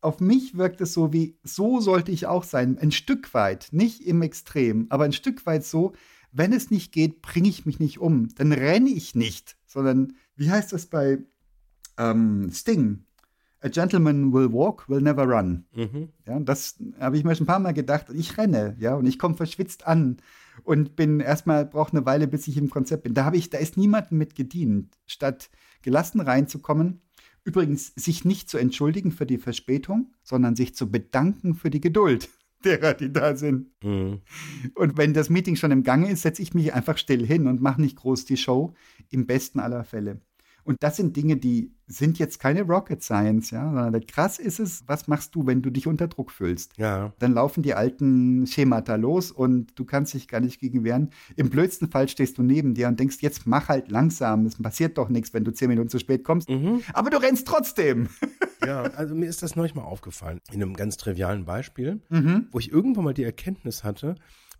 Auf 0.00 0.20
mich 0.20 0.56
wirkt 0.56 0.80
es 0.80 0.92
so 0.92 1.12
wie, 1.12 1.38
so 1.42 1.80
sollte 1.80 2.12
ich 2.12 2.26
auch 2.26 2.44
sein. 2.44 2.78
Ein 2.78 2.92
Stück 2.92 3.32
weit, 3.34 3.68
nicht 3.72 4.06
im 4.06 4.22
Extrem, 4.22 4.86
aber 4.90 5.04
ein 5.04 5.12
Stück 5.12 5.44
weit 5.46 5.64
so, 5.64 5.92
wenn 6.32 6.52
es 6.52 6.70
nicht 6.70 6.92
geht, 6.92 7.22
bringe 7.22 7.48
ich 7.48 7.64
mich 7.64 7.78
nicht 7.78 7.98
um. 7.98 8.28
Dann 8.34 8.52
renne 8.52 8.90
ich 8.90 9.14
nicht, 9.14 9.56
sondern, 9.66 10.14
wie 10.36 10.50
heißt 10.50 10.72
das 10.72 10.86
bei 10.86 11.18
ähm, 11.96 12.50
Sting? 12.52 13.04
A 13.60 13.68
gentleman 13.68 14.32
will 14.32 14.52
walk, 14.52 14.88
will 14.90 15.00
never 15.00 15.24
run. 15.24 15.64
Mhm. 15.74 16.08
Ja, 16.26 16.38
das 16.40 16.76
habe 17.00 17.16
ich 17.16 17.24
mir 17.24 17.34
schon 17.34 17.44
ein 17.44 17.46
paar 17.46 17.60
Mal 17.60 17.72
gedacht. 17.72 18.06
Ich 18.12 18.36
renne, 18.36 18.76
ja, 18.78 18.94
und 18.94 19.06
ich 19.06 19.18
komme 19.18 19.36
verschwitzt 19.36 19.86
an 19.86 20.18
und 20.62 20.96
bin 20.96 21.20
erstmal 21.20 21.66
brauche 21.66 21.96
eine 21.96 22.06
Weile, 22.06 22.26
bis 22.26 22.46
ich 22.48 22.56
im 22.56 22.70
Konzept 22.70 23.04
bin. 23.04 23.14
Da 23.14 23.24
habe 23.24 23.36
ich, 23.36 23.50
da 23.50 23.58
ist 23.58 23.76
niemandem 23.76 24.18
mit 24.18 24.34
gedient, 24.34 24.96
statt 25.06 25.50
gelassen 25.82 26.20
reinzukommen. 26.20 27.00
Übrigens, 27.44 27.92
sich 27.94 28.24
nicht 28.24 28.48
zu 28.48 28.56
entschuldigen 28.56 29.12
für 29.12 29.26
die 29.26 29.38
Verspätung, 29.38 30.12
sondern 30.22 30.56
sich 30.56 30.74
zu 30.74 30.90
bedanken 30.90 31.54
für 31.54 31.70
die 31.70 31.80
Geduld 31.80 32.30
derer, 32.64 32.94
die 32.94 33.12
da 33.12 33.36
sind. 33.36 33.68
Mhm. 33.82 34.22
Und 34.74 34.96
wenn 34.96 35.12
das 35.12 35.28
Meeting 35.28 35.56
schon 35.56 35.70
im 35.70 35.82
Gange 35.82 36.10
ist, 36.10 36.22
setze 36.22 36.42
ich 36.42 36.54
mich 36.54 36.72
einfach 36.72 36.96
still 36.96 37.26
hin 37.26 37.46
und 37.46 37.60
mache 37.60 37.80
nicht 37.80 37.96
groß 37.96 38.24
die 38.24 38.38
Show, 38.38 38.74
im 39.10 39.26
besten 39.26 39.60
aller 39.60 39.84
Fälle. 39.84 40.20
Und 40.64 40.82
das 40.82 40.96
sind 40.96 41.16
Dinge, 41.16 41.36
die 41.36 41.72
sind 41.86 42.18
jetzt 42.18 42.40
keine 42.40 42.62
Rocket 42.62 43.02
Science, 43.02 43.50
ja, 43.50 43.64
sondern 43.70 44.06
krass 44.06 44.38
ist 44.38 44.58
es, 44.58 44.82
was 44.86 45.06
machst 45.06 45.34
du, 45.34 45.46
wenn 45.46 45.60
du 45.60 45.68
dich 45.70 45.86
unter 45.86 46.08
Druck 46.08 46.30
fühlst? 46.30 46.72
Ja. 46.78 47.12
Dann 47.18 47.34
laufen 47.34 47.62
die 47.62 47.74
alten 47.74 48.46
Schemata 48.46 48.94
los 48.96 49.30
und 49.30 49.78
du 49.78 49.84
kannst 49.84 50.14
dich 50.14 50.26
gar 50.26 50.40
nicht 50.40 50.58
gegen 50.60 50.82
wehren. 50.82 51.10
Im 51.36 51.50
blödsten 51.50 51.90
Fall 51.90 52.08
stehst 52.08 52.38
du 52.38 52.42
neben 52.42 52.72
dir 52.72 52.88
und 52.88 52.98
denkst, 52.98 53.18
jetzt 53.20 53.46
mach 53.46 53.68
halt 53.68 53.90
langsam, 53.90 54.46
es 54.46 54.60
passiert 54.60 54.96
doch 54.96 55.10
nichts, 55.10 55.34
wenn 55.34 55.44
du 55.44 55.52
zehn 55.52 55.68
Minuten 55.68 55.90
zu 55.90 55.98
spät 55.98 56.24
kommst. 56.24 56.48
Mhm. 56.48 56.80
Aber 56.94 57.10
du 57.10 57.18
rennst 57.18 57.46
trotzdem. 57.46 58.08
Ja, 58.66 58.82
also 58.82 59.14
mir 59.14 59.28
ist 59.28 59.42
das 59.42 59.56
neulich 59.56 59.74
mal 59.74 59.82
aufgefallen, 59.82 60.38
in 60.50 60.62
einem 60.62 60.72
ganz 60.74 60.96
trivialen 60.96 61.44
Beispiel, 61.44 62.00
Mhm. 62.08 62.46
wo 62.50 62.58
ich 62.58 62.72
irgendwann 62.72 63.04
mal 63.04 63.12
die 63.14 63.24
Erkenntnis 63.24 63.84
hatte, 63.84 64.14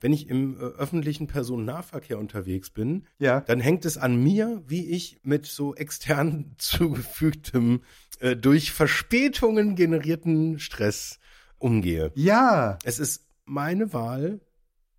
wenn 0.05 0.13
ich 0.13 0.29
im 0.29 0.59
äh, 0.59 0.63
öffentlichen 0.63 1.29
Personennahverkehr 1.29 2.19
unterwegs 2.19 2.69
bin, 2.69 3.07
Ja. 3.19 3.41
dann 3.41 3.59
hängt 3.59 3.87
es 3.87 3.97
an 3.97 4.23
mir, 4.23 4.63
wie 4.67 4.91
ich 4.91 5.19
mit 5.23 5.47
so 5.47 5.75
extern 5.75 6.55
zugefügtem, 6.59 7.81
äh, 8.21 8.37
durch 8.37 8.71
Verspätungen 8.71 9.77
generierten 9.77 10.59
Stress 10.59 11.19
umgehe. 11.57 12.13
Ja. 12.17 12.79
Es 12.85 12.99
ist 12.99 13.27
meine 13.47 13.95
Wahl, 13.95 14.43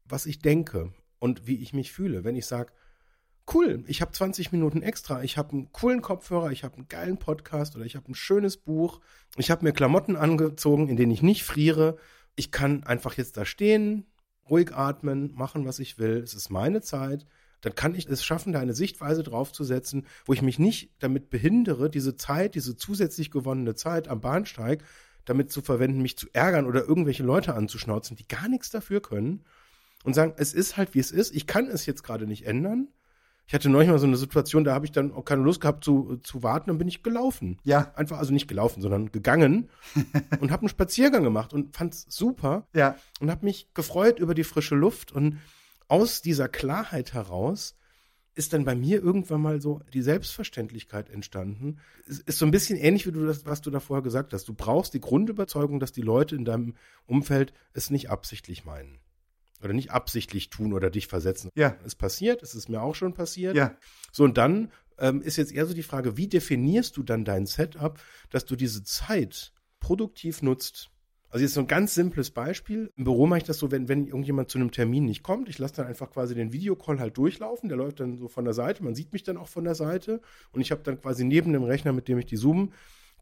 was 0.06 0.26
ich 0.26 0.40
denke 0.40 0.92
und 1.20 1.46
wie 1.46 1.58
ich 1.58 1.72
mich 1.72 1.92
fühle. 1.92 2.24
Wenn 2.24 2.36
ich 2.36 2.48
sage, 2.48 2.74
cool, 3.54 3.84
ich 3.86 4.02
habe 4.02 4.12
20 4.12 4.52
Minuten 4.54 4.82
extra, 4.82 5.22
ich 5.22 5.38
habe 5.38 5.52
einen 5.52 5.72
coolen 5.72 6.02
Kopfhörer, 6.02 6.50
ich 6.52 6.64
habe 6.64 6.78
einen 6.78 6.88
geilen 6.88 7.18
Podcast 7.20 7.76
oder 7.76 7.86
ich 7.86 7.96
habe 7.96 8.12
ein 8.12 8.16
schönes 8.16 8.58
Buch, 8.58 9.02
ich 9.38 9.52
habe 9.52 9.66
mir 9.66 9.72
Klamotten 9.72 10.16
angezogen, 10.16 10.90
in 10.90 10.98
denen 10.98 11.12
ich 11.12 11.22
nicht 11.22 11.44
friere, 11.44 11.98
ich 12.36 12.50
kann 12.52 12.84
einfach 12.86 13.14
jetzt 13.18 13.38
da 13.38 13.46
stehen, 13.46 14.08
ruhig 14.50 14.74
atmen, 14.74 15.34
machen, 15.36 15.66
was 15.66 15.80
ich 15.80 15.98
will, 15.98 16.18
es 16.18 16.34
ist 16.34 16.50
meine 16.50 16.82
Zeit, 16.82 17.26
dann 17.62 17.74
kann 17.74 17.96
ich 17.96 18.08
es 18.08 18.24
schaffen, 18.24 18.54
da 18.54 18.60
eine 18.60 18.76
Sichtweise 18.76 19.24
draufzusetzen, 19.24 20.06
wo 20.26 20.34
ich 20.34 20.42
mich 20.42 20.60
nicht 20.60 20.92
damit 21.00 21.30
behindere, 21.30 21.90
diese 21.90 22.16
Zeit, 22.16 22.56
diese 22.56 22.78
zusätzlich 22.78 23.32
gewonnene 23.32 23.76
Zeit 23.76 24.08
am 24.08 24.22
Bahnsteig 24.22 24.84
damit 25.26 25.52
zu 25.52 25.62
verwenden, 25.62 26.02
mich 26.02 26.18
zu 26.18 26.28
ärgern 26.34 26.68
oder 26.68 26.84
irgendwelche 26.84 27.24
Leute 27.24 27.56
anzuschnauzen, 27.56 28.16
die 28.16 28.28
gar 28.28 28.48
nichts 28.48 28.70
dafür 28.70 29.02
können 29.02 29.44
und 30.04 30.14
sagen, 30.14 30.36
es 30.38 30.54
ist 30.54 30.78
halt 30.78 30.94
wie 30.94 31.00
es 31.00 31.12
ist, 31.12 31.36
ich 31.36 31.48
kann 31.48 31.68
es 31.68 31.88
jetzt 31.88 32.04
gerade 32.04 32.28
nicht 32.28 32.46
ändern. 32.46 32.90
Ich 33.48 33.54
hatte 33.54 33.70
neulich 33.70 33.90
mal 33.90 34.00
so 34.00 34.08
eine 34.08 34.18
Situation, 34.18 34.64
da 34.64 34.74
habe 34.74 34.86
ich 34.86 34.92
dann 34.92 35.12
auch 35.12 35.24
keine 35.24 35.44
Lust 35.44 35.62
gehabt 35.62 35.84
zu, 35.84 36.18
zu 36.24 36.42
warten, 36.42 36.70
dann 36.70 36.78
bin 36.80 36.88
ich 36.88 37.04
gelaufen. 37.04 37.60
Ja. 37.64 37.92
Einfach, 37.96 38.18
also 38.18 38.34
nicht 38.34 38.48
gelaufen, 38.48 38.82
sondern 38.82 39.12
gegangen 39.12 39.70
und 40.40 40.52
habe 40.52 40.62
einen 40.62 40.70
Spaziergang 40.70 41.24
gemacht 41.24 41.54
und 41.54 41.76
fand's 41.76 42.06
super 42.10 42.68
Ja. 42.74 42.96
und 43.20 43.30
habe 43.30 43.46
mich 43.46 43.70
gefreut 43.74 44.20
über 44.20 44.34
die 44.34 44.44
frische 44.44 44.76
Luft 44.76 45.12
und 45.12 45.40
aus 45.88 46.22
dieser 46.24 46.48
Klarheit 46.50 47.14
heraus 47.14 47.76
ist 48.34 48.52
dann 48.52 48.66
bei 48.66 48.76
mir 48.76 49.02
irgendwann 49.02 49.42
mal 49.42 49.62
so 49.62 49.80
die 49.94 50.02
Selbstverständlichkeit 50.02 51.10
entstanden. 51.10 51.78
Es 52.08 52.20
ist 52.20 52.40
so 52.40 52.46
ein 52.46 52.52
bisschen 52.52 52.78
ähnlich 52.78 53.08
wie 53.08 53.12
du 53.12 53.26
das, 53.26 53.46
was 53.46 53.62
du 53.62 53.72
da 53.72 53.80
vorher 53.80 54.04
gesagt 54.04 54.34
hast. 54.34 54.48
Du 54.50 54.54
brauchst 54.54 54.94
die 54.94 55.00
Grundüberzeugung, 55.00 55.80
dass 55.80 55.94
die 55.94 56.02
Leute 56.02 56.36
in 56.36 56.44
deinem 56.44 56.74
Umfeld 57.06 57.54
es 57.74 57.90
nicht 57.92 58.10
absichtlich 58.10 58.66
meinen. 58.66 58.98
Oder 59.64 59.74
nicht 59.74 59.92
absichtlich 59.92 60.50
tun 60.50 60.74
oder 60.74 60.90
dich 60.90 61.08
versetzen. 61.08 61.50
Ja. 61.56 61.76
Es 61.86 61.96
passiert, 61.96 62.44
es 62.44 62.56
ist 62.56 62.70
mir 62.70 62.82
auch 62.82 62.96
schon 62.96 63.14
passiert. 63.14 63.56
Ja. 63.56 63.76
So, 64.12 64.24
und 64.24 64.38
dann 64.38 64.72
ähm, 64.98 65.22
ist 65.22 65.38
jetzt 65.38 65.54
eher 65.54 65.66
so 65.66 65.74
die 65.74 65.84
Frage, 65.84 66.18
wie 66.18 66.28
definierst 66.28 66.96
du 66.98 67.04
dann 67.04 67.26
dein 67.26 67.46
Setup, 67.46 68.00
dass 68.30 68.46
du 68.46 68.56
diese 68.56 68.84
Zeit 68.84 69.54
produktiv 69.80 70.42
nutzt? 70.42 70.92
Also 71.30 71.44
jetzt 71.44 71.56
so 71.56 71.60
ein 71.60 71.68
ganz 71.68 71.94
simples 71.94 72.32
Beispiel. 72.32 72.94
Im 72.96 73.04
Büro 73.04 73.28
mache 73.28 73.40
ich 73.40 73.44
das 73.44 73.58
so, 73.58 73.70
wenn, 73.72 73.90
wenn 73.90 74.08
irgendjemand 74.08 74.50
zu 74.50 74.58
einem 74.58 74.72
Termin 74.72 75.06
nicht 75.06 75.22
kommt, 75.22 75.50
ich 75.50 75.60
lasse 75.60 75.76
dann 75.76 75.88
einfach 75.88 76.10
quasi 76.12 76.34
den 76.34 76.54
Videocall 76.54 77.00
halt 77.00 77.18
durchlaufen, 77.18 77.68
der 77.68 77.78
läuft 77.78 78.00
dann 78.00 78.16
so 78.16 78.30
von 78.30 78.46
der 78.46 78.54
Seite, 78.54 78.84
man 78.84 78.96
sieht 78.96 79.12
mich 79.12 79.24
dann 79.24 79.36
auch 79.36 79.50
von 79.50 79.66
der 79.66 79.76
Seite 79.76 80.22
und 80.54 80.62
ich 80.62 80.72
habe 80.72 80.84
dann 80.84 81.02
quasi 81.02 81.26
neben 81.26 81.52
dem 81.52 81.64
Rechner, 81.64 81.92
mit 81.92 82.08
dem 82.08 82.20
ich 82.20 82.26
die 82.26 82.38
Zoom 82.38 82.72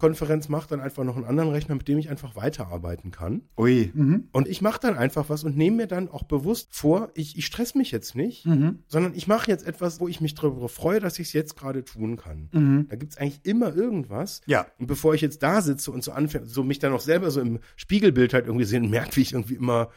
Konferenz 0.03 0.49
mache, 0.49 0.67
dann 0.67 0.81
einfach 0.81 1.05
noch 1.05 1.15
einen 1.15 1.23
anderen 1.23 1.49
Rechner, 1.51 1.75
mit 1.75 1.87
dem 1.87 1.97
ich 1.97 2.09
einfach 2.09 2.35
weiterarbeiten 2.35 3.09
kann. 3.11 3.43
Ui. 3.57 3.89
Mhm. 3.93 4.27
Und 4.33 4.49
ich 4.49 4.61
mache 4.61 4.81
dann 4.81 4.97
einfach 4.97 5.29
was 5.29 5.45
und 5.45 5.55
nehme 5.55 5.77
mir 5.77 5.87
dann 5.87 6.09
auch 6.09 6.23
bewusst 6.23 6.75
vor, 6.75 7.09
ich, 7.13 7.37
ich 7.37 7.45
stress 7.45 7.73
mich 7.73 7.91
jetzt 7.91 8.13
nicht, 8.15 8.45
Mhm. 8.45 8.79
sondern 8.89 9.13
ich 9.15 9.27
mache 9.27 9.49
jetzt 9.49 9.65
etwas, 9.65 10.01
wo 10.01 10.09
ich 10.09 10.19
mich 10.19 10.35
darüber 10.35 10.67
freue, 10.67 10.99
dass 10.99 11.19
ich 11.19 11.27
es 11.27 11.33
jetzt 11.33 11.55
gerade 11.55 11.85
tun 11.85 12.17
kann. 12.17 12.49
Mhm. 12.51 12.87
Da 12.89 12.97
gibt's 12.97 13.15
eigentlich 13.17 13.39
immer 13.43 13.73
irgendwas. 13.73 14.41
Ja. 14.45 14.65
Und 14.77 14.87
bevor 14.87 15.13
ich 15.13 15.21
jetzt 15.21 15.41
da 15.41 15.61
sitze 15.61 15.89
und 15.91 16.03
so 16.03 16.11
anfange, 16.11 16.47
so 16.47 16.63
mich 16.63 16.79
dann 16.79 16.91
auch 16.91 16.99
selber 16.99 17.31
so 17.31 17.39
im 17.39 17.59
Spiegelbild 17.77 18.33
halt 18.33 18.45
irgendwie 18.45 18.65
sehen, 18.65 18.89
merkt, 18.89 19.15
wie 19.15 19.21
ich 19.21 19.31
irgendwie 19.31 19.55
immer 19.55 19.87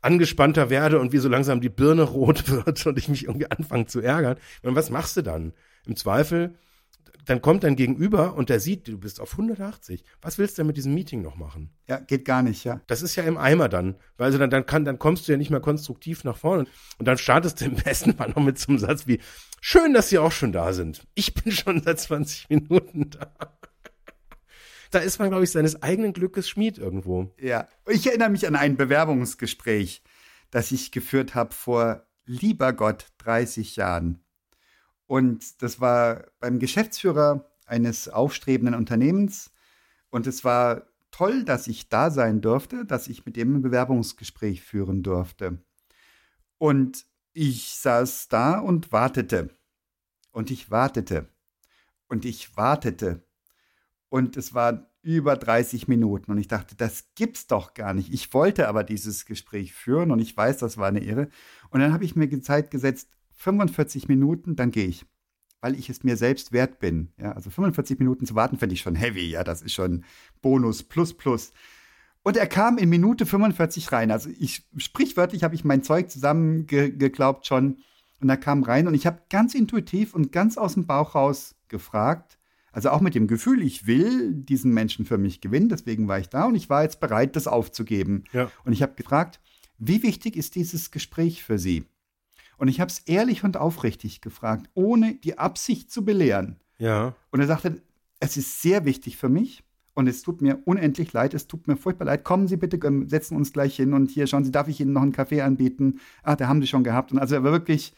angespannter 0.00 0.70
werde 0.70 0.98
und 0.98 1.12
wie 1.12 1.18
so 1.18 1.28
langsam 1.28 1.60
die 1.60 1.68
Birne 1.68 2.02
rot 2.02 2.50
wird 2.50 2.84
und 2.86 2.98
ich 2.98 3.08
mich 3.08 3.26
irgendwie 3.26 3.48
anfange 3.48 3.86
zu 3.86 4.00
ärgern. 4.00 4.36
Und 4.62 4.74
was 4.74 4.90
machst 4.90 5.16
du 5.16 5.22
dann? 5.22 5.52
Im 5.86 5.94
Zweifel, 5.94 6.56
dann 7.24 7.40
kommt 7.40 7.64
dein 7.64 7.76
Gegenüber 7.76 8.34
und 8.34 8.48
der 8.48 8.58
sieht, 8.58 8.88
du 8.88 8.98
bist 8.98 9.20
auf 9.20 9.32
180. 9.32 10.04
Was 10.20 10.38
willst 10.38 10.56
du 10.56 10.62
denn 10.62 10.66
mit 10.66 10.76
diesem 10.76 10.94
Meeting 10.94 11.22
noch 11.22 11.36
machen? 11.36 11.70
Ja, 11.86 11.98
geht 11.98 12.24
gar 12.24 12.42
nicht, 12.42 12.64
ja. 12.64 12.80
Das 12.86 13.02
ist 13.02 13.14
ja 13.16 13.22
im 13.22 13.36
Eimer 13.36 13.68
dann, 13.68 13.96
weil 14.16 14.26
also 14.26 14.38
dann, 14.38 14.50
dann 14.50 14.66
kann, 14.66 14.84
dann 14.84 14.98
kommst 14.98 15.28
du 15.28 15.32
ja 15.32 15.38
nicht 15.38 15.50
mehr 15.50 15.60
konstruktiv 15.60 16.24
nach 16.24 16.36
vorne 16.36 16.66
und 16.98 17.06
dann 17.06 17.18
startest 17.18 17.60
du 17.60 17.66
im 17.66 17.76
besten 17.76 18.14
Fall 18.14 18.30
noch 18.30 18.42
mit 18.42 18.58
so 18.58 18.70
einem 18.70 18.78
Satz 18.78 19.06
wie, 19.06 19.20
schön, 19.60 19.94
dass 19.94 20.08
Sie 20.08 20.18
auch 20.18 20.32
schon 20.32 20.52
da 20.52 20.72
sind. 20.72 21.06
Ich 21.14 21.34
bin 21.34 21.52
schon 21.52 21.82
seit 21.82 22.00
20 22.00 22.48
Minuten 22.48 23.10
da. 23.10 23.32
Da 24.90 24.98
ist 24.98 25.18
man, 25.18 25.30
glaube 25.30 25.44
ich, 25.44 25.50
seines 25.50 25.82
eigenen 25.82 26.12
Glückes 26.12 26.48
Schmied 26.48 26.76
irgendwo. 26.76 27.32
Ja. 27.40 27.66
Ich 27.88 28.06
erinnere 28.06 28.28
mich 28.28 28.46
an 28.46 28.56
ein 28.56 28.76
Bewerbungsgespräch, 28.76 30.02
das 30.50 30.70
ich 30.70 30.92
geführt 30.92 31.34
habe 31.34 31.54
vor 31.54 32.06
lieber 32.26 32.72
Gott 32.72 33.06
30 33.18 33.76
Jahren. 33.76 34.21
Und 35.06 35.62
das 35.62 35.80
war 35.80 36.24
beim 36.40 36.58
Geschäftsführer 36.58 37.50
eines 37.66 38.08
aufstrebenden 38.08 38.74
Unternehmens. 38.74 39.50
Und 40.10 40.26
es 40.26 40.44
war 40.44 40.86
toll, 41.10 41.44
dass 41.44 41.66
ich 41.66 41.88
da 41.88 42.10
sein 42.10 42.40
durfte, 42.40 42.84
dass 42.84 43.08
ich 43.08 43.24
mit 43.26 43.36
ihm 43.36 43.56
ein 43.56 43.62
Bewerbungsgespräch 43.62 44.62
führen 44.62 45.02
durfte. 45.02 45.58
Und 46.58 47.06
ich 47.32 47.74
saß 47.74 48.28
da 48.28 48.58
und 48.58 48.92
wartete. 48.92 49.50
Und 50.32 50.50
ich 50.50 50.70
wartete. 50.70 51.28
Und 52.08 52.24
ich 52.24 52.56
wartete. 52.56 53.22
Und 54.08 54.36
es 54.36 54.54
war 54.54 54.90
über 55.02 55.36
30 55.36 55.88
Minuten. 55.88 56.30
Und 56.30 56.38
ich 56.38 56.48
dachte, 56.48 56.74
das 56.76 57.14
gibt's 57.14 57.46
doch 57.46 57.74
gar 57.74 57.94
nicht. 57.94 58.12
Ich 58.12 58.32
wollte 58.32 58.68
aber 58.68 58.84
dieses 58.84 59.26
Gespräch 59.26 59.72
führen 59.74 60.10
und 60.10 60.20
ich 60.20 60.36
weiß, 60.36 60.58
das 60.58 60.78
war 60.78 60.88
eine 60.88 61.02
Irre. 61.02 61.28
Und 61.70 61.80
dann 61.80 61.92
habe 61.92 62.04
ich 62.04 62.14
mir 62.14 62.28
Zeit 62.42 62.70
gesetzt, 62.70 63.08
45 63.42 64.08
Minuten, 64.08 64.54
dann 64.54 64.70
gehe 64.70 64.86
ich. 64.86 65.04
Weil 65.60 65.74
ich 65.74 65.90
es 65.90 66.04
mir 66.04 66.16
selbst 66.16 66.52
wert 66.52 66.78
bin. 66.78 67.12
Ja, 67.18 67.32
also 67.32 67.50
45 67.50 67.98
Minuten 67.98 68.24
zu 68.24 68.34
warten, 68.34 68.56
finde 68.56 68.74
ich 68.74 68.80
schon 68.80 68.94
heavy. 68.94 69.28
Ja, 69.30 69.44
das 69.44 69.62
ist 69.62 69.74
schon 69.74 70.04
Bonus 70.40 70.82
plus 70.82 71.14
plus. 71.14 71.52
Und 72.22 72.36
er 72.36 72.46
kam 72.46 72.78
in 72.78 72.88
Minute 72.88 73.26
45 73.26 73.90
rein. 73.90 74.10
Also 74.12 74.30
ich 74.38 74.64
sprichwörtlich 74.76 75.42
habe 75.42 75.56
ich 75.56 75.64
mein 75.64 75.82
Zeug 75.82 76.10
zusammengeglaubt 76.10 77.46
schon. 77.46 77.78
Und 78.20 78.28
er 78.28 78.36
kam 78.36 78.62
rein 78.62 78.86
und 78.86 78.94
ich 78.94 79.06
habe 79.06 79.22
ganz 79.28 79.54
intuitiv 79.54 80.14
und 80.14 80.30
ganz 80.30 80.56
aus 80.56 80.74
dem 80.74 80.86
Bauch 80.86 81.16
raus 81.16 81.56
gefragt, 81.66 82.38
also 82.70 82.90
auch 82.90 83.00
mit 83.00 83.16
dem 83.16 83.26
Gefühl, 83.26 83.60
ich 83.62 83.88
will 83.88 84.32
diesen 84.32 84.72
Menschen 84.72 85.04
für 85.04 85.18
mich 85.18 85.40
gewinnen, 85.40 85.68
deswegen 85.68 86.06
war 86.06 86.20
ich 86.20 86.28
da 86.28 86.44
und 86.44 86.54
ich 86.54 86.70
war 86.70 86.84
jetzt 86.84 87.00
bereit, 87.00 87.34
das 87.34 87.48
aufzugeben. 87.48 88.22
Ja. 88.32 88.48
Und 88.64 88.72
ich 88.72 88.80
habe 88.80 88.94
gefragt, 88.94 89.40
wie 89.78 90.04
wichtig 90.04 90.36
ist 90.36 90.54
dieses 90.54 90.92
Gespräch 90.92 91.42
für 91.42 91.58
Sie? 91.58 91.84
Und 92.62 92.68
ich 92.68 92.78
habe 92.78 92.92
es 92.92 93.00
ehrlich 93.00 93.42
und 93.42 93.56
aufrichtig 93.56 94.20
gefragt, 94.20 94.70
ohne 94.74 95.14
die 95.14 95.36
Absicht 95.36 95.90
zu 95.90 96.04
belehren. 96.04 96.60
Ja. 96.78 97.16
Und 97.32 97.40
er 97.40 97.48
sagte, 97.48 97.82
es 98.20 98.36
ist 98.36 98.62
sehr 98.62 98.84
wichtig 98.84 99.16
für 99.16 99.28
mich 99.28 99.64
und 99.94 100.06
es 100.06 100.22
tut 100.22 100.40
mir 100.42 100.62
unendlich 100.64 101.12
leid, 101.12 101.34
es 101.34 101.48
tut 101.48 101.66
mir 101.66 101.76
furchtbar 101.76 102.04
leid. 102.04 102.22
Kommen 102.22 102.46
Sie 102.46 102.56
bitte, 102.56 102.76
ähm, 102.86 103.08
setzen 103.08 103.36
uns 103.36 103.52
gleich 103.52 103.74
hin 103.74 103.94
und 103.94 104.12
hier 104.12 104.28
schauen 104.28 104.44
Sie, 104.44 104.52
darf 104.52 104.68
ich 104.68 104.78
Ihnen 104.80 104.92
noch 104.92 105.02
einen 105.02 105.10
Kaffee 105.10 105.40
anbieten? 105.40 105.98
Ah, 106.22 106.36
da 106.36 106.46
haben 106.46 106.60
Sie 106.60 106.68
schon 106.68 106.84
gehabt. 106.84 107.10
Und 107.10 107.18
also 107.18 107.34
er 107.34 107.42
war 107.42 107.50
wirklich, 107.50 107.94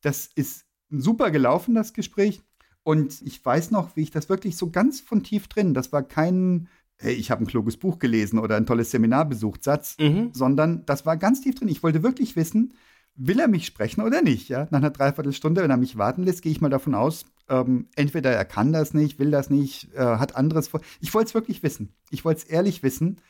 das 0.00 0.30
ist 0.34 0.64
super 0.88 1.30
gelaufen, 1.30 1.74
das 1.74 1.92
Gespräch. 1.92 2.40
Und 2.84 3.20
ich 3.20 3.44
weiß 3.44 3.72
noch, 3.72 3.94
wie 3.94 4.04
ich 4.04 4.10
das 4.10 4.30
wirklich 4.30 4.56
so 4.56 4.70
ganz 4.70 5.02
von 5.02 5.22
tief 5.22 5.48
drin, 5.48 5.74
das 5.74 5.92
war 5.92 6.02
kein, 6.02 6.68
hey, 6.96 7.12
ich 7.12 7.30
habe 7.30 7.44
ein 7.44 7.46
kluges 7.46 7.76
Buch 7.76 7.98
gelesen 7.98 8.38
oder 8.38 8.56
ein 8.56 8.64
tolles 8.64 8.90
Seminar 8.90 9.26
besucht, 9.26 9.64
Satz, 9.64 9.98
Mhm. 10.00 10.30
sondern 10.32 10.86
das 10.86 11.04
war 11.04 11.18
ganz 11.18 11.42
tief 11.42 11.56
drin. 11.56 11.68
Ich 11.68 11.82
wollte 11.82 12.02
wirklich 12.02 12.36
wissen, 12.36 12.72
will 13.18 13.40
er 13.40 13.48
mich 13.48 13.66
sprechen 13.66 14.00
oder 14.00 14.22
nicht? 14.22 14.48
Ja? 14.48 14.68
Nach 14.70 14.78
einer 14.78 14.90
Dreiviertelstunde, 14.90 15.62
wenn 15.62 15.70
er 15.70 15.76
mich 15.76 15.98
warten 15.98 16.22
lässt, 16.22 16.42
gehe 16.42 16.52
ich 16.52 16.60
mal 16.60 16.70
davon 16.70 16.94
aus, 16.94 17.26
ähm, 17.48 17.88
entweder 17.96 18.30
er 18.30 18.44
kann 18.44 18.72
das 18.72 18.94
nicht, 18.94 19.18
will 19.18 19.30
das 19.30 19.50
nicht, 19.50 19.92
äh, 19.94 19.98
hat 19.98 20.36
anderes 20.36 20.68
vor. 20.68 20.80
Ich 21.00 21.12
wollte 21.12 21.28
es 21.28 21.34
wirklich 21.34 21.62
wissen. 21.62 21.92
Ich 22.10 22.24
wollte 22.24 22.42
es 22.42 22.44
ehrlich 22.44 22.82
wissen, 22.82 23.20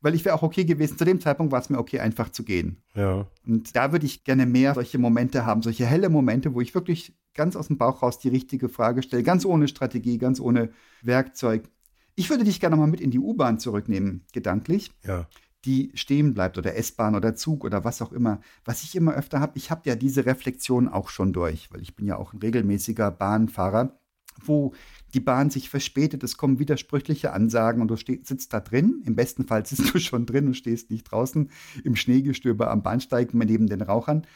weil 0.00 0.14
ich 0.14 0.24
wäre 0.24 0.34
auch 0.34 0.42
okay 0.42 0.64
gewesen. 0.64 0.98
Zu 0.98 1.04
dem 1.04 1.20
Zeitpunkt 1.20 1.52
war 1.52 1.60
es 1.60 1.70
mir 1.70 1.78
okay, 1.78 2.00
einfach 2.00 2.30
zu 2.30 2.42
gehen. 2.42 2.82
Ja. 2.94 3.26
Und 3.46 3.76
da 3.76 3.92
würde 3.92 4.06
ich 4.06 4.24
gerne 4.24 4.46
mehr 4.46 4.74
solche 4.74 4.98
Momente 4.98 5.46
haben, 5.46 5.62
solche 5.62 5.86
helle 5.86 6.08
Momente, 6.08 6.52
wo 6.54 6.60
ich 6.60 6.74
wirklich 6.74 7.16
ganz 7.34 7.54
aus 7.54 7.68
dem 7.68 7.78
Bauch 7.78 8.02
raus 8.02 8.18
die 8.18 8.28
richtige 8.28 8.68
Frage 8.68 9.02
stelle, 9.02 9.22
ganz 9.22 9.44
ohne 9.44 9.68
Strategie, 9.68 10.18
ganz 10.18 10.40
ohne 10.40 10.70
Werkzeug. 11.02 11.68
Ich 12.14 12.30
würde 12.30 12.44
dich 12.44 12.60
gerne 12.60 12.76
mal 12.76 12.86
mit 12.86 13.00
in 13.00 13.10
die 13.10 13.18
U-Bahn 13.18 13.58
zurücknehmen, 13.58 14.24
gedanklich 14.32 14.90
Ja. 15.04 15.28
Die 15.64 15.90
stehen 15.94 16.34
bleibt 16.34 16.58
oder 16.58 16.76
S-Bahn 16.76 17.14
oder 17.16 17.34
Zug 17.34 17.64
oder 17.64 17.84
was 17.84 18.02
auch 18.02 18.12
immer. 18.12 18.40
Was 18.64 18.82
ich 18.82 18.94
immer 18.94 19.14
öfter 19.14 19.40
habe, 19.40 19.52
ich 19.56 19.70
habe 19.70 19.82
ja 19.84 19.96
diese 19.96 20.26
Reflexion 20.26 20.88
auch 20.88 21.08
schon 21.08 21.32
durch, 21.32 21.72
weil 21.72 21.82
ich 21.82 21.96
bin 21.96 22.06
ja 22.06 22.16
auch 22.16 22.32
ein 22.32 22.38
regelmäßiger 22.38 23.10
Bahnfahrer, 23.10 23.98
wo 24.44 24.74
die 25.14 25.20
Bahn 25.20 25.50
sich 25.50 25.70
verspätet, 25.70 26.22
es 26.22 26.36
kommen 26.36 26.58
widersprüchliche 26.58 27.32
Ansagen 27.32 27.80
und 27.80 27.88
du 27.88 27.96
sitzt 27.96 28.52
da 28.52 28.60
drin. 28.60 29.02
Im 29.06 29.16
besten 29.16 29.46
Fall 29.46 29.64
sitzt 29.66 29.94
du 29.94 29.98
schon 29.98 30.26
drin 30.26 30.46
und 30.46 30.54
stehst 30.54 30.90
nicht 30.90 31.10
draußen 31.10 31.50
im 31.84 31.96
Schneegestöber 31.96 32.70
am 32.70 32.82
Bahnsteig 32.82 33.32
neben 33.34 33.66
den 33.66 33.82
Rauchern. 33.82 34.26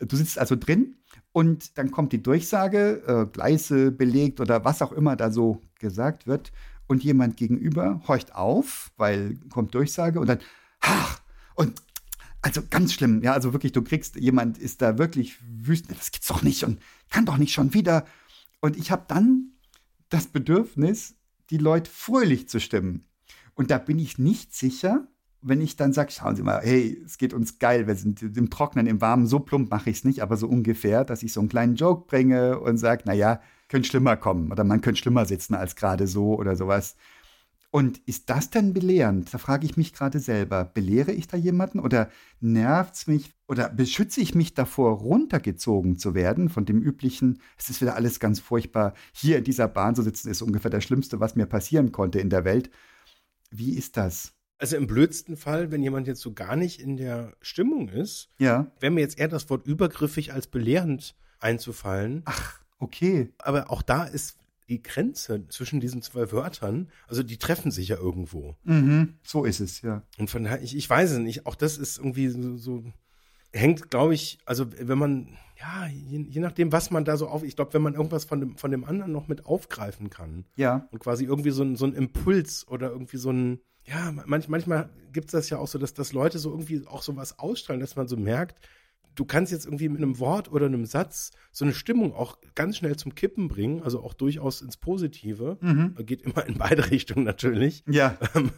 Du 0.00 0.16
sitzt 0.16 0.38
also 0.38 0.56
drin 0.56 0.96
und 1.32 1.78
dann 1.78 1.90
kommt 1.90 2.12
die 2.12 2.22
Durchsage, 2.22 3.02
äh, 3.06 3.26
Gleise 3.32 3.92
belegt 3.92 4.40
oder 4.40 4.64
was 4.64 4.82
auch 4.82 4.92
immer 4.92 5.16
da 5.16 5.30
so 5.30 5.62
gesagt 5.78 6.26
wird. 6.26 6.52
Und 6.86 7.02
jemand 7.02 7.38
gegenüber 7.38 8.02
horcht 8.06 8.34
auf, 8.34 8.90
weil 8.98 9.38
kommt 9.48 9.74
Durchsage 9.74 10.20
und 10.20 10.28
dann, 10.28 10.40
ha, 10.84 11.16
und 11.54 11.82
also 12.42 12.62
ganz 12.68 12.92
schlimm, 12.92 13.22
ja, 13.22 13.32
also 13.32 13.52
wirklich, 13.52 13.72
du 13.72 13.82
kriegst, 13.82 14.16
jemand 14.16 14.58
ist 14.58 14.82
da 14.82 14.98
wirklich 14.98 15.38
wütend, 15.40 15.98
das 15.98 16.10
gibt's 16.10 16.28
doch 16.28 16.42
nicht 16.42 16.62
und 16.64 16.78
kann 17.10 17.24
doch 17.24 17.38
nicht 17.38 17.54
schon 17.54 17.72
wieder. 17.72 18.04
Und 18.60 18.76
ich 18.76 18.90
habe 18.90 19.04
dann 19.08 19.54
das 20.10 20.26
Bedürfnis, 20.26 21.14
die 21.50 21.58
Leute 21.58 21.90
fröhlich 21.90 22.48
zu 22.48 22.60
stimmen. 22.60 23.06
Und 23.54 23.70
da 23.70 23.78
bin 23.78 23.98
ich 23.98 24.18
nicht 24.18 24.54
sicher, 24.54 25.08
wenn 25.40 25.60
ich 25.60 25.76
dann 25.76 25.92
sage, 25.92 26.10
schauen 26.10 26.36
Sie 26.36 26.42
mal, 26.42 26.60
hey, 26.62 27.00
es 27.04 27.18
geht 27.18 27.34
uns 27.34 27.58
geil, 27.58 27.86
wir 27.86 27.94
sind 27.94 28.22
im 28.22 28.50
Trocknen, 28.50 28.86
im 28.86 29.00
Warmen, 29.00 29.26
so 29.26 29.40
plump 29.40 29.70
mache 29.70 29.90
ich 29.90 29.98
es 29.98 30.04
nicht, 30.04 30.20
aber 30.20 30.36
so 30.36 30.48
ungefähr, 30.48 31.04
dass 31.04 31.22
ich 31.22 31.32
so 31.32 31.40
einen 31.40 31.50
kleinen 31.50 31.76
Joke 31.76 32.06
bringe 32.06 32.58
und 32.58 32.78
sage, 32.78 33.04
naja, 33.06 33.40
könnte 33.68 33.88
schlimmer 33.88 34.16
kommen 34.16 34.50
oder 34.50 34.64
man 34.64 34.80
könnte 34.80 35.00
schlimmer 35.00 35.26
sitzen 35.26 35.54
als 35.54 35.76
gerade 35.76 36.06
so 36.06 36.34
oder 36.38 36.56
sowas. 36.56 36.96
Und 37.74 37.98
ist 38.06 38.30
das 38.30 38.50
denn 38.50 38.72
belehrend? 38.72 39.34
Da 39.34 39.38
frage 39.38 39.66
ich 39.66 39.76
mich 39.76 39.92
gerade 39.92 40.20
selber, 40.20 40.64
belehre 40.64 41.10
ich 41.10 41.26
da 41.26 41.36
jemanden 41.36 41.80
oder 41.80 42.08
nervt 42.38 42.94
es 42.94 43.08
mich 43.08 43.32
oder 43.48 43.68
beschütze 43.68 44.20
ich 44.20 44.36
mich 44.36 44.54
davor, 44.54 44.92
runtergezogen 44.98 45.98
zu 45.98 46.14
werden 46.14 46.50
von 46.50 46.66
dem 46.66 46.80
üblichen, 46.80 47.40
es 47.58 47.70
ist 47.70 47.80
wieder 47.80 47.96
alles 47.96 48.20
ganz 48.20 48.38
furchtbar, 48.38 48.94
hier 49.12 49.38
in 49.38 49.42
dieser 49.42 49.66
Bahn 49.66 49.96
zu 49.96 50.02
sitzen, 50.02 50.30
ist 50.30 50.40
ungefähr 50.40 50.70
das 50.70 50.84
Schlimmste, 50.84 51.18
was 51.18 51.34
mir 51.34 51.46
passieren 51.46 51.90
konnte 51.90 52.20
in 52.20 52.30
der 52.30 52.44
Welt. 52.44 52.70
Wie 53.50 53.74
ist 53.74 53.96
das? 53.96 54.34
Also 54.58 54.76
im 54.76 54.86
blödsten 54.86 55.36
Fall, 55.36 55.72
wenn 55.72 55.82
jemand 55.82 56.06
jetzt 56.06 56.20
so 56.20 56.32
gar 56.32 56.54
nicht 56.54 56.80
in 56.80 56.96
der 56.96 57.34
Stimmung 57.40 57.88
ist, 57.88 58.28
Ja. 58.38 58.70
wäre 58.78 58.92
mir 58.92 59.00
jetzt 59.00 59.18
eher 59.18 59.26
das 59.26 59.50
Wort 59.50 59.66
übergriffig 59.66 60.32
als 60.32 60.46
belehrend 60.46 61.16
einzufallen. 61.40 62.22
Ach, 62.26 62.60
okay. 62.78 63.32
Aber 63.38 63.68
auch 63.72 63.82
da 63.82 64.04
ist 64.04 64.38
die 64.68 64.82
Grenze 64.82 65.46
zwischen 65.48 65.80
diesen 65.80 66.02
zwei 66.02 66.32
Wörtern, 66.32 66.88
also 67.06 67.22
die 67.22 67.36
treffen 67.38 67.70
sich 67.70 67.88
ja 67.88 67.96
irgendwo. 67.96 68.56
Mhm. 68.64 69.18
So 69.22 69.44
ist 69.44 69.60
es, 69.60 69.82
ja. 69.82 70.02
Und 70.18 70.30
von 70.30 70.44
daher, 70.44 70.62
ich, 70.62 70.76
ich 70.76 70.88
weiß 70.88 71.10
es 71.12 71.18
nicht, 71.18 71.46
auch 71.46 71.54
das 71.54 71.76
ist 71.78 71.98
irgendwie 71.98 72.28
so, 72.28 72.56
so 72.56 72.84
hängt, 73.52 73.90
glaube 73.90 74.14
ich, 74.14 74.38
also 74.46 74.66
wenn 74.72 74.98
man, 74.98 75.36
ja, 75.60 75.86
je, 75.86 76.18
je 76.28 76.40
nachdem, 76.40 76.72
was 76.72 76.90
man 76.90 77.04
da 77.04 77.16
so 77.16 77.28
auf, 77.28 77.42
ich 77.44 77.56
glaube, 77.56 77.74
wenn 77.74 77.82
man 77.82 77.94
irgendwas 77.94 78.24
von 78.24 78.40
dem, 78.40 78.56
von 78.56 78.70
dem 78.70 78.84
anderen 78.84 79.12
noch 79.12 79.28
mit 79.28 79.46
aufgreifen 79.46 80.10
kann 80.10 80.44
Ja. 80.56 80.88
und 80.90 80.98
quasi 80.98 81.24
irgendwie 81.24 81.50
so 81.50 81.62
ein, 81.62 81.76
so 81.76 81.84
ein 81.86 81.92
Impuls 81.94 82.66
oder 82.66 82.90
irgendwie 82.90 83.18
so 83.18 83.30
ein, 83.30 83.60
ja, 83.84 84.12
manch, 84.26 84.48
manchmal 84.48 84.88
gibt 85.12 85.26
es 85.26 85.32
das 85.32 85.50
ja 85.50 85.58
auch 85.58 85.68
so, 85.68 85.78
dass, 85.78 85.92
dass 85.94 86.12
Leute 86.14 86.38
so 86.38 86.50
irgendwie 86.50 86.86
auch 86.86 87.02
so 87.02 87.16
was 87.16 87.38
ausstrahlen, 87.38 87.80
dass 87.80 87.96
man 87.96 88.08
so 88.08 88.16
merkt, 88.16 88.58
du 89.14 89.24
kannst 89.24 89.52
jetzt 89.52 89.64
irgendwie 89.66 89.88
mit 89.88 90.02
einem 90.02 90.18
Wort 90.18 90.50
oder 90.50 90.66
einem 90.66 90.86
Satz 90.86 91.30
so 91.52 91.64
eine 91.64 91.74
Stimmung 91.74 92.14
auch 92.14 92.38
ganz 92.54 92.76
schnell 92.76 92.96
zum 92.96 93.14
Kippen 93.14 93.48
bringen, 93.48 93.82
also 93.82 94.02
auch 94.02 94.14
durchaus 94.14 94.62
ins 94.62 94.76
Positive. 94.76 95.58
Geht 96.04 96.22
immer 96.22 96.46
in 96.46 96.58
beide 96.58 96.90
Richtungen 96.90 97.24
natürlich. 97.24 97.84
Ja. 97.88 98.18
Ähm, 98.34 98.50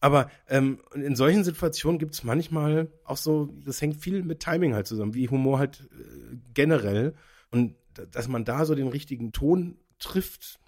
aber 0.00 0.30
ähm, 0.48 0.80
in 0.94 1.16
solchen 1.16 1.44
Situationen 1.44 1.98
gibt 1.98 2.14
es 2.14 2.22
manchmal 2.22 2.88
auch 3.04 3.16
so, 3.16 3.46
das 3.64 3.80
hängt 3.80 3.96
viel 3.96 4.22
mit 4.22 4.40
Timing 4.40 4.74
halt 4.74 4.86
zusammen, 4.86 5.14
wie 5.14 5.28
Humor 5.28 5.58
halt 5.58 5.88
äh, 5.92 6.36
generell. 6.52 7.14
Und 7.50 7.74
dass 8.12 8.28
man 8.28 8.44
da 8.44 8.64
so 8.64 8.74
den 8.74 8.88
richtigen 8.88 9.32
Ton 9.32 9.78
trifft, 9.98 10.60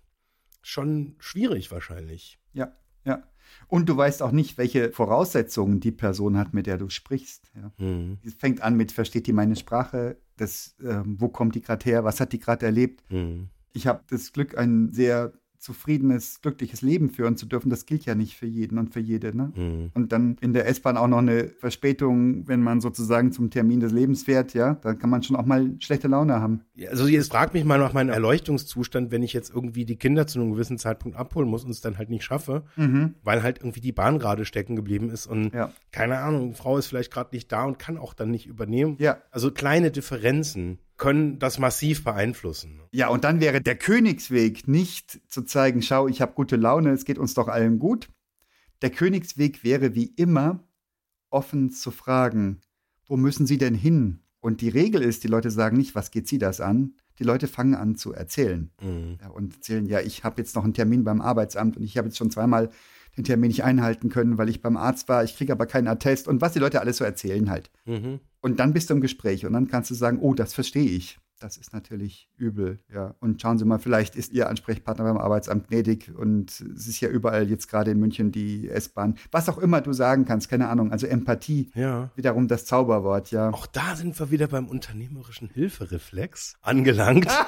schon 0.62 1.16
schwierig 1.18 1.70
wahrscheinlich. 1.70 2.39
Ja, 2.53 2.76
ja. 3.05 3.22
Und 3.67 3.89
du 3.89 3.97
weißt 3.97 4.23
auch 4.23 4.33
nicht, 4.33 4.59
welche 4.59 4.91
Voraussetzungen 4.93 5.81
die 5.81 5.93
Person 5.93 6.37
hat, 6.37 6.55
mit 6.55 6.67
der 6.67 6.79
du 6.79 6.89
sprichst. 6.89 7.51
Ja. 7.55 7.73
Hm, 7.79 8.19
Es 8.25 8.35
fängt 8.35 8.63
an 8.63 8.77
mit, 8.77 8.93
versteht 8.93 9.27
die 9.27 9.33
meine 9.33 9.57
Sprache? 9.57 10.17
Das, 10.37 10.77
ähm, 10.83 11.17
wo 11.19 11.29
kommt 11.29 11.55
die 11.55 11.61
gerade 11.63 11.85
her? 11.85 12.05
Was 12.05 12.21
hat 12.21 12.33
die 12.33 12.39
gerade 12.39 12.67
erlebt? 12.67 13.03
hm, 13.09 13.49
Ich 13.73 13.87
habe 13.87 14.03
das 14.11 14.33
Glück, 14.33 14.57
ein 14.57 14.93
sehr 14.93 15.33
zufriedenes, 15.59 16.41
glückliches 16.41 16.83
Leben 16.83 17.11
führen 17.11 17.37
zu 17.37 17.47
dürfen. 17.47 17.71
Das 17.71 17.87
gilt 17.87 18.05
ja 18.05 18.15
nicht 18.15 18.37
für 18.37 18.47
jeden 18.47 18.79
und 18.79 18.93
für 18.93 19.01
jede. 19.01 19.37
Ne? 19.37 19.53
hm. 19.55 19.91
Und 19.95 20.13
dann 20.13 20.37
in 20.41 20.53
der 20.53 20.67
S-Bahn 20.69 20.97
auch 20.97 21.09
noch 21.09 21.19
eine 21.19 21.49
Verspätung, 21.49 22.47
wenn 22.49 22.63
man 22.63 22.81
sozusagen 22.81 23.33
zum 23.33 23.51
Termin 23.51 23.81
des 23.81 23.93
Lebens 23.93 24.23
fährt, 24.23 24.55
ja, 24.55 24.75
dann 24.75 24.99
kann 24.99 25.11
man 25.11 25.23
schon 25.23 25.37
auch 25.37 25.45
mal 25.47 25.75
schlechte 25.81 26.09
Laune 26.09 26.41
haben. 26.41 26.63
Ja, 26.75 26.91
Also 26.91 27.07
jetzt 27.07 27.31
fragt 27.31 27.55
mich 27.55 27.65
mal 27.65 27.79
nach 27.79 27.93
meinem 27.93 28.11
Erleuchtungszustand, 28.11 29.11
wenn 29.11 29.23
ich 29.23 29.33
jetzt 29.33 29.53
irgendwie 29.55 29.85
die 29.85 29.97
Kinder 29.97 30.27
zu 30.27 30.41
einem 30.41 30.53
gewissen 30.53 30.79
Zeitpunkt 30.79 31.17
abholen 31.17 31.49
muss 31.49 31.65
und 31.65 31.71
es 31.71 31.81
dann 31.81 31.99
halt 31.99 32.11
nicht 32.11 32.25
schaffe, 32.25 32.65
weil 33.23 33.43
halt 33.43 33.59
irgendwie 33.59 33.81
die 33.81 33.93
Bahn 33.93 34.19
gerade 34.19 34.45
stecken 34.45 34.77
geblieben 34.77 35.11
ist 35.11 35.27
und 35.27 35.53
Ja. 35.55 35.73
keine 35.93 36.19
Ahnung, 36.19 36.55
Frau 36.55 36.79
ist 36.79 36.87
vielleicht 36.87 37.13
gerade 37.13 37.35
nicht 37.35 37.51
da 37.53 37.65
und 37.65 37.79
kann 37.79 37.99
auch 37.99 38.15
dann 38.15 38.31
nicht 38.31 38.47
übernehmen. 38.47 38.97
Ja. 38.99 39.19
Also 39.31 39.51
kleine 39.51 39.91
Differenzen 39.91 40.79
können 40.99 41.39
das 41.39 41.59
massiv 41.59 42.05
beeinflussen. 42.05 42.81
Ja, 42.93 43.09
und 43.09 43.25
dann 43.25 43.41
wäre 43.41 43.61
der 43.61 43.77
Königsweg 43.77 44.69
nicht 44.69 45.21
zu 45.29 45.43
zeigen, 45.43 45.81
schau, 45.81 46.09
ich 46.09 46.21
habe 46.21 46.35
gute 46.35 46.57
Laune, 46.57 46.91
es 46.91 47.05
geht 47.05 47.19
uns 47.19 47.35
doch 47.35 47.49
allen 47.49 47.79
gut. 47.79 48.09
Der 48.83 48.91
Königsweg 48.91 49.65
wäre 49.65 49.95
wie 49.95 50.13
immer 50.17 50.65
offen 51.31 51.71
zu 51.71 51.91
fragen, 51.91 52.61
wo 53.07 53.17
müssen 53.17 53.47
Sie 53.47 53.59
denn 53.59 53.75
hin? 53.75 54.21
Und 54.41 54.61
die 54.61 54.69
Regel 54.69 55.03
ist, 55.03 55.25
die 55.25 55.29
Leute 55.29 55.51
sagen 55.51 55.77
nicht, 55.77 55.95
was 55.95 56.11
geht 56.11 56.29
Sie 56.29 56.39
das 56.39 56.61
an? 56.61 56.95
Die 57.19 57.25
Leute 57.25 57.49
fangen 57.49 57.75
an 57.75 57.97
zu 57.97 58.13
erzählen. 58.13 58.71
Mhm. 58.81 59.19
Ja, 59.21 59.29
und 59.29 59.55
erzählen, 59.55 59.87
ja, 59.87 60.01
ich 60.01 60.25
habe 60.25 60.41
jetzt 60.41 60.55
noch 60.55 60.65
einen 60.65 60.75
Termin 60.75 61.05
beim 61.05 61.21
Arbeitsamt 61.21 61.77
und 61.77 61.83
ich 61.83 61.97
habe 61.97 62.09
jetzt 62.09 62.19
schon 62.19 62.31
zweimal 62.31 62.71
den 63.19 63.25
Termin 63.25 63.49
nicht 63.49 63.64
einhalten 63.64 64.09
können, 64.09 64.39
weil 64.39 64.49
ich 64.49 64.62
beim 64.62 64.77
Arzt 64.77 65.09
war, 65.09 65.25
ich 65.25 65.37
kriege 65.37 65.53
aber 65.53 65.66
keinen 65.66 65.89
Attest 65.89 66.29
und 66.29 66.41
was 66.41 66.53
die 66.53 66.59
Leute 66.61 66.81
alles 66.81 66.99
so 66.99 67.05
erzählen 67.05 67.51
halt. 67.51 67.71
Mhm. 67.85 68.21
Und 68.41 68.61
dann 68.61 68.73
bist 68.73 68.89
du 68.89 68.95
im 68.95 69.01
Gespräch 69.01 69.45
und 69.45 69.53
dann 69.53 69.69
kannst 69.69 69.91
du 69.91 69.95
sagen, 69.95 70.19
oh, 70.21 70.35
das 70.35 70.55
verstehe 70.55 70.89
ich. 70.89 71.19
Das 71.41 71.57
ist 71.57 71.72
natürlich 71.72 72.28
übel, 72.36 72.80
ja. 72.93 73.14
Und 73.20 73.41
schauen 73.41 73.59
Sie 73.59 73.64
mal, 73.64 73.78
vielleicht 73.78 74.16
ist 74.16 74.32
Ihr 74.32 74.49
Ansprechpartner 74.49 75.05
beim 75.05 75.18
Arbeitsamt 75.18 75.68
gnädig 75.68 76.11
und 76.16 76.51
es 76.76 76.89
ist 76.89 77.01
ja 77.01 77.09
überall 77.09 77.49
jetzt 77.49 77.68
gerade 77.68 77.93
in 77.93 78.01
München 78.01 78.32
die 78.32 78.68
S-Bahn. 78.68 79.14
Was 79.30 79.49
auch 79.49 79.59
immer 79.59 79.80
du 79.80 79.93
sagen 79.93 80.24
kannst, 80.24 80.49
keine 80.49 80.68
Ahnung. 80.68 80.91
Also 80.91 81.07
Empathie, 81.07 81.70
Ja. 81.76 82.11
wiederum 82.16 82.49
das 82.49 82.64
Zauberwort, 82.64 83.30
ja. 83.30 83.51
Auch 83.51 83.66
da 83.66 83.95
sind 83.95 84.18
wir 84.18 84.32
wieder 84.32 84.49
beim 84.49 84.66
unternehmerischen 84.66 85.49
Hilfereflex 85.49 86.57
angelangt. 86.62 87.28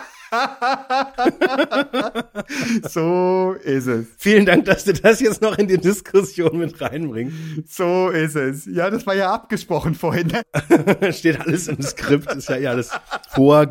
So 2.89 3.57
ist 3.65 3.87
es. 3.87 4.07
Vielen 4.17 4.47
Dank, 4.47 4.65
dass 4.67 4.85
du 4.85 4.93
das 4.93 5.21
jetzt 5.21 5.43
noch 5.43 5.59
in 5.59 5.67
die 5.67 5.79
Diskussion 5.79 6.59
mit 6.59 6.81
reinbringst. 6.81 7.35
So 7.67 8.11
ist 8.11 8.37
es. 8.37 8.67
Ja, 8.67 8.91
das 8.91 9.07
war 9.07 9.15
ja 9.17 9.33
abgesprochen 9.33 9.95
vorhin. 9.95 10.31
Steht 11.11 11.41
alles 11.41 11.67
im 11.69 11.83
Skript, 11.83 12.33
ist 12.35 12.49
ja 12.49 12.71
alles 12.71 12.91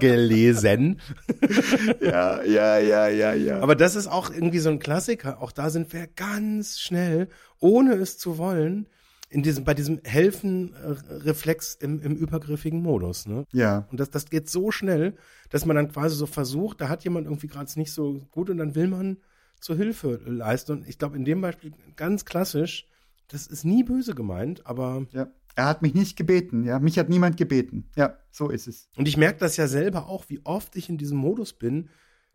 vorgelesen. 0.10 1.00
Ja, 2.02 2.44
ja, 2.44 2.78
ja, 2.80 3.08
ja, 3.08 3.34
ja. 3.34 3.60
Aber 3.60 3.76
das 3.76 3.96
ist 3.96 4.08
auch 4.08 4.32
irgendwie 4.32 4.60
so 4.60 4.70
ein 4.70 4.80
Klassiker. 4.80 5.42
Auch 5.42 5.52
da 5.52 5.70
sind 5.70 5.92
wir 5.94 6.08
ganz 6.08 6.80
schnell, 6.80 7.30
ohne 7.60 7.94
es 7.96 8.18
zu 8.18 8.38
wollen, 8.38 8.88
in 9.30 9.44
diesem, 9.44 9.64
bei 9.64 9.74
diesem 9.74 10.02
Helfen-Reflex 10.04 11.76
im, 11.76 12.02
im 12.02 12.16
übergriffigen 12.16 12.82
Modus. 12.82 13.28
Ne? 13.28 13.46
ja. 13.52 13.88
Und 13.92 14.00
das, 14.00 14.10
das 14.10 14.26
geht 14.26 14.50
so 14.50 14.72
schnell, 14.72 15.16
dass 15.50 15.66
man 15.66 15.76
dann 15.76 15.92
quasi 15.92 16.16
so 16.16 16.26
versucht, 16.26 16.82
da 16.82 16.90
hat 16.90 17.04
jemand 17.04 17.28
irgendwie 17.28 17.48
gerade 17.48 17.72
nicht 17.78 17.92
so 17.92 18.26
gut 18.32 18.50
und 18.50 18.58
dann 18.58 18.76
will 18.76 18.88
man 18.88 19.18
zur 19.60 19.76
Hilfe 19.76 20.20
leisten. 20.26 20.72
Und 20.72 20.88
ich 20.88 20.98
glaube, 20.98 21.16
in 21.16 21.26
dem 21.26 21.42
Beispiel 21.42 21.74
ganz 21.96 22.26
klassisch, 22.26 22.88
das 23.28 23.46
ist 23.46 23.66
nie 23.66 23.84
böse 23.84 24.16
gemeint, 24.16 24.66
aber 24.66 25.06
Ja. 25.12 25.28
Er 25.60 25.66
hat 25.66 25.82
mich 25.82 25.94
nicht 25.94 26.16
gebeten, 26.16 26.64
ja. 26.64 26.80
Mich 26.80 26.98
hat 26.98 27.10
niemand 27.10 27.36
gebeten. 27.36 27.90
Ja, 27.98 28.18
so 28.32 28.48
ist 28.50 28.66
es. 28.66 28.88
und 28.96 29.10
ich 29.10 29.18
merke 29.18 29.40
das 29.40 29.58
ja 29.58 29.68
selber 29.68 30.08
auch, 30.08 30.24
wie 30.30 30.40
oft 30.46 30.78
ich 30.78 30.88
in 30.88 30.98
diesem 30.98 31.18
Modus 31.18 31.52
bin, 31.52 31.90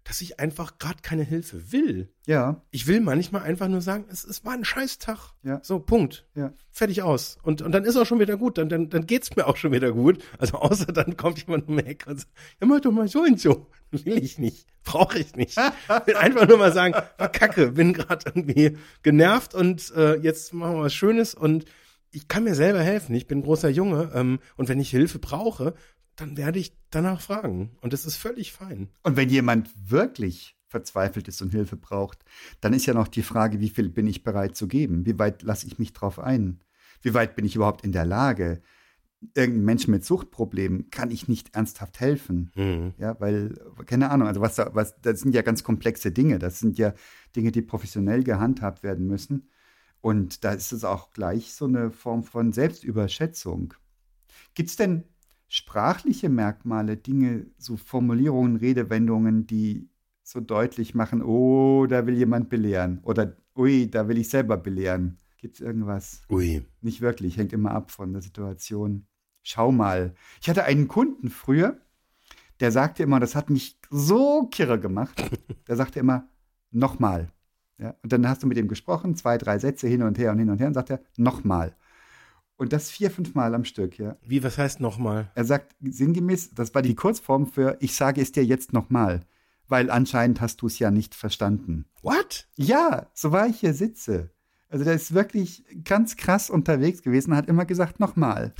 dass 0.06 0.20
ich 0.20 0.38
einfach 0.38 0.76
gerade 0.76 0.98
keine 1.00 1.22
Hilfe 1.22 1.72
will. 1.72 2.12
Ja, 2.26 2.62
Ich 2.70 2.86
will 2.86 3.00
manchmal 3.00 3.40
einfach 3.40 3.68
nur 3.68 3.80
sagen, 3.80 4.04
es, 4.10 4.24
es 4.24 4.44
war 4.44 4.52
ein 4.52 4.66
Scheißtag. 4.66 5.32
Ja. 5.42 5.60
So, 5.62 5.78
Punkt. 5.78 6.26
ja. 6.34 6.52
Fertig 6.70 7.00
aus. 7.00 7.38
Und, 7.42 7.62
und 7.62 7.72
dann 7.72 7.84
ist 7.86 7.96
auch 7.96 8.04
schon 8.04 8.20
wieder 8.20 8.36
gut. 8.36 8.58
Dann, 8.58 8.68
dann, 8.68 8.90
dann 8.90 9.06
geht's 9.06 9.34
mir 9.34 9.46
auch 9.46 9.56
schon 9.56 9.72
wieder 9.72 9.92
gut. 9.92 10.22
Also 10.38 10.58
außer 10.58 10.92
dann 10.92 11.16
kommt 11.16 11.38
jemand 11.38 11.66
um 11.68 11.78
die 11.78 11.86
Ecke 11.86 12.10
und 12.10 12.20
sagt, 12.20 12.32
ja, 12.60 12.66
mach 12.66 12.80
doch 12.80 12.92
mal 12.92 13.08
so 13.08 13.20
und 13.22 13.40
so. 13.40 13.70
Will 13.92 14.22
ich 14.22 14.38
nicht. 14.38 14.66
Brauche 14.84 15.18
ich 15.18 15.34
nicht. 15.34 15.56
will 15.56 16.16
einfach 16.16 16.46
nur 16.46 16.58
mal 16.58 16.74
sagen, 16.74 16.92
war 17.16 17.32
kacke, 17.32 17.72
bin 17.72 17.94
gerade 17.94 18.26
irgendwie 18.26 18.76
genervt 19.02 19.54
und 19.54 19.90
äh, 19.96 20.16
jetzt 20.16 20.52
machen 20.52 20.74
wir 20.76 20.82
was 20.82 20.92
Schönes 20.94 21.34
und 21.34 21.64
ich 22.14 22.28
kann 22.28 22.44
mir 22.44 22.54
selber 22.54 22.80
helfen. 22.80 23.14
Ich 23.14 23.26
bin 23.26 23.38
ein 23.38 23.42
großer 23.42 23.68
Junge 23.68 24.12
ähm, 24.14 24.38
und 24.56 24.68
wenn 24.68 24.80
ich 24.80 24.90
Hilfe 24.90 25.18
brauche, 25.18 25.74
dann 26.16 26.36
werde 26.36 26.60
ich 26.60 26.76
danach 26.90 27.20
fragen. 27.20 27.76
Und 27.80 27.92
das 27.92 28.06
ist 28.06 28.16
völlig 28.16 28.52
fein. 28.52 28.88
Und 29.02 29.16
wenn 29.16 29.28
jemand 29.28 29.68
wirklich 29.90 30.56
verzweifelt 30.68 31.28
ist 31.28 31.42
und 31.42 31.50
Hilfe 31.50 31.76
braucht, 31.76 32.24
dann 32.60 32.72
ist 32.72 32.86
ja 32.86 32.94
noch 32.94 33.08
die 33.08 33.22
Frage, 33.22 33.60
wie 33.60 33.68
viel 33.68 33.88
bin 33.88 34.06
ich 34.06 34.22
bereit 34.22 34.56
zu 34.56 34.68
geben? 34.68 35.06
Wie 35.06 35.18
weit 35.18 35.42
lasse 35.42 35.66
ich 35.66 35.78
mich 35.78 35.92
drauf 35.92 36.18
ein? 36.18 36.60
Wie 37.02 37.14
weit 37.14 37.36
bin 37.36 37.44
ich 37.44 37.56
überhaupt 37.56 37.84
in 37.84 37.92
der 37.92 38.06
Lage? 38.06 38.62
Irgendeinem 39.34 39.64
Menschen 39.64 39.90
mit 39.90 40.04
Suchtproblemen 40.04 40.90
kann 40.90 41.10
ich 41.10 41.28
nicht 41.28 41.54
ernsthaft 41.54 41.98
helfen. 41.98 42.50
Mhm. 42.54 42.94
Ja, 42.98 43.18
weil, 43.20 43.54
keine 43.86 44.10
Ahnung, 44.10 44.28
also 44.28 44.40
was 44.40 44.58
was, 44.58 45.00
das 45.00 45.20
sind 45.20 45.34
ja 45.34 45.42
ganz 45.42 45.64
komplexe 45.64 46.12
Dinge. 46.12 46.38
Das 46.38 46.60
sind 46.60 46.78
ja 46.78 46.94
Dinge, 47.34 47.50
die 47.50 47.62
professionell 47.62 48.22
gehandhabt 48.22 48.82
werden 48.82 49.06
müssen. 49.06 49.48
Und 50.04 50.44
da 50.44 50.52
ist 50.52 50.70
es 50.72 50.84
auch 50.84 51.12
gleich 51.12 51.54
so 51.54 51.64
eine 51.64 51.90
Form 51.90 52.24
von 52.24 52.52
Selbstüberschätzung. 52.52 53.72
Gibt 54.52 54.68
es 54.68 54.76
denn 54.76 55.04
sprachliche 55.48 56.28
Merkmale, 56.28 56.98
Dinge, 56.98 57.46
so 57.56 57.78
Formulierungen, 57.78 58.56
Redewendungen, 58.56 59.46
die 59.46 59.88
so 60.22 60.40
deutlich 60.40 60.94
machen, 60.94 61.22
oh, 61.22 61.86
da 61.86 62.06
will 62.06 62.18
jemand 62.18 62.50
belehren 62.50 62.98
oder 63.02 63.38
ui, 63.56 63.90
da 63.90 64.06
will 64.06 64.18
ich 64.18 64.28
selber 64.28 64.58
belehren? 64.58 65.16
Gibt 65.38 65.54
es 65.54 65.62
irgendwas? 65.62 66.20
Ui. 66.28 66.66
Nicht 66.82 67.00
wirklich, 67.00 67.38
hängt 67.38 67.54
immer 67.54 67.70
ab 67.70 67.90
von 67.90 68.12
der 68.12 68.20
Situation. 68.20 69.06
Schau 69.42 69.72
mal. 69.72 70.14
Ich 70.42 70.50
hatte 70.50 70.64
einen 70.64 70.86
Kunden 70.86 71.30
früher, 71.30 71.78
der 72.60 72.72
sagte 72.72 73.02
immer, 73.04 73.20
das 73.20 73.34
hat 73.34 73.48
mich 73.48 73.80
so 73.88 74.48
kirre 74.48 74.78
gemacht, 74.78 75.30
der 75.66 75.76
sagte 75.76 75.98
immer, 75.98 76.28
nochmal. 76.70 77.32
Ja, 77.78 77.96
und 78.02 78.12
dann 78.12 78.28
hast 78.28 78.42
du 78.42 78.46
mit 78.46 78.56
ihm 78.56 78.68
gesprochen, 78.68 79.16
zwei, 79.16 79.36
drei 79.36 79.58
Sätze 79.58 79.88
hin 79.88 80.02
und 80.02 80.18
her 80.18 80.30
und 80.32 80.38
hin 80.38 80.50
und 80.50 80.60
her, 80.60 80.68
und 80.68 80.74
sagt 80.74 80.90
er, 80.90 81.00
nochmal. 81.16 81.74
Und 82.56 82.72
das 82.72 82.90
vier, 82.90 83.10
fünf 83.10 83.34
Mal 83.34 83.54
am 83.54 83.64
Stück, 83.64 83.98
ja. 83.98 84.16
Wie, 84.22 84.44
was 84.44 84.58
heißt 84.58 84.80
nochmal? 84.80 85.30
Er 85.34 85.44
sagt 85.44 85.74
sinngemäß, 85.80 86.54
das 86.54 86.74
war 86.74 86.82
die 86.82 86.94
Kurzform 86.94 87.46
für, 87.46 87.76
ich 87.80 87.96
sage 87.96 88.20
es 88.20 88.30
dir 88.30 88.44
jetzt 88.44 88.72
nochmal, 88.72 89.20
weil 89.66 89.90
anscheinend 89.90 90.40
hast 90.40 90.62
du 90.62 90.66
es 90.68 90.78
ja 90.78 90.90
nicht 90.90 91.16
verstanden. 91.16 91.86
What? 92.02 92.46
Ja, 92.54 93.10
so 93.12 93.32
war 93.32 93.48
ich 93.48 93.58
hier 93.58 93.74
sitze. 93.74 94.30
Also 94.68 94.84
der 94.84 94.94
ist 94.94 95.14
wirklich 95.14 95.64
ganz 95.84 96.16
krass 96.16 96.48
unterwegs 96.50 97.02
gewesen, 97.02 97.34
hat 97.34 97.48
immer 97.48 97.64
gesagt, 97.64 97.98
nochmal. 97.98 98.54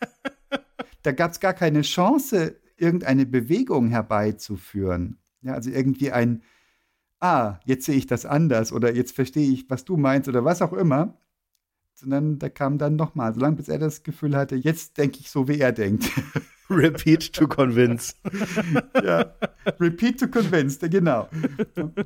da 1.02 1.12
gab 1.12 1.32
es 1.32 1.40
gar 1.40 1.54
keine 1.54 1.82
Chance, 1.82 2.56
irgendeine 2.76 3.26
Bewegung 3.26 3.88
herbeizuführen. 3.88 5.18
Ja, 5.42 5.54
also 5.54 5.70
irgendwie 5.70 6.12
ein, 6.12 6.42
ah, 7.20 7.58
jetzt 7.64 7.84
sehe 7.84 7.96
ich 7.96 8.06
das 8.06 8.26
anders 8.26 8.72
oder 8.72 8.94
jetzt 8.94 9.14
verstehe 9.14 9.50
ich, 9.50 9.68
was 9.70 9.84
du 9.84 9.96
meinst 9.96 10.28
oder 10.28 10.44
was 10.44 10.62
auch 10.62 10.72
immer. 10.72 11.18
Sondern 11.94 12.38
da 12.38 12.48
kam 12.48 12.78
dann 12.78 12.96
nochmal, 12.96 13.34
solange 13.34 13.56
bis 13.56 13.68
er 13.68 13.78
das 13.78 14.02
Gefühl 14.02 14.34
hatte, 14.34 14.56
jetzt 14.56 14.96
denke 14.96 15.18
ich 15.20 15.30
so, 15.30 15.48
wie 15.48 15.60
er 15.60 15.72
denkt. 15.72 16.10
Repeat 16.70 17.32
to 17.32 17.46
convince. 17.46 18.14
ja. 19.04 19.34
Repeat 19.78 20.20
to 20.20 20.28
convince, 20.28 20.78
genau. 20.88 21.28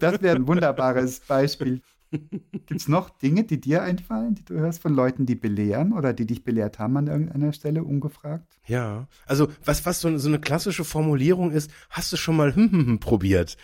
Das 0.00 0.20
wäre 0.22 0.36
ein 0.36 0.46
wunderbares 0.48 1.20
Beispiel. 1.20 1.80
Gibt 2.10 2.80
es 2.80 2.88
noch 2.88 3.10
Dinge, 3.10 3.44
die 3.44 3.60
dir 3.60 3.82
einfallen, 3.82 4.34
die 4.34 4.44
du 4.44 4.54
hörst 4.54 4.80
von 4.80 4.94
Leuten, 4.94 5.26
die 5.26 5.34
belehren 5.34 5.92
oder 5.92 6.12
die 6.12 6.26
dich 6.26 6.44
belehrt 6.44 6.78
haben 6.78 6.96
an 6.96 7.08
irgendeiner 7.08 7.52
Stelle, 7.52 7.82
ungefragt? 7.82 8.58
Ja, 8.66 9.08
also 9.26 9.48
was, 9.64 9.84
was 9.84 10.00
so, 10.00 10.16
so 10.18 10.28
eine 10.28 10.38
klassische 10.38 10.84
Formulierung 10.84 11.50
ist, 11.50 11.70
hast 11.90 12.12
du 12.12 12.16
schon 12.16 12.36
mal 12.36 12.54
hm, 12.54 12.70
hm, 12.70 12.86
hm 12.86 13.00
probiert? 13.00 13.56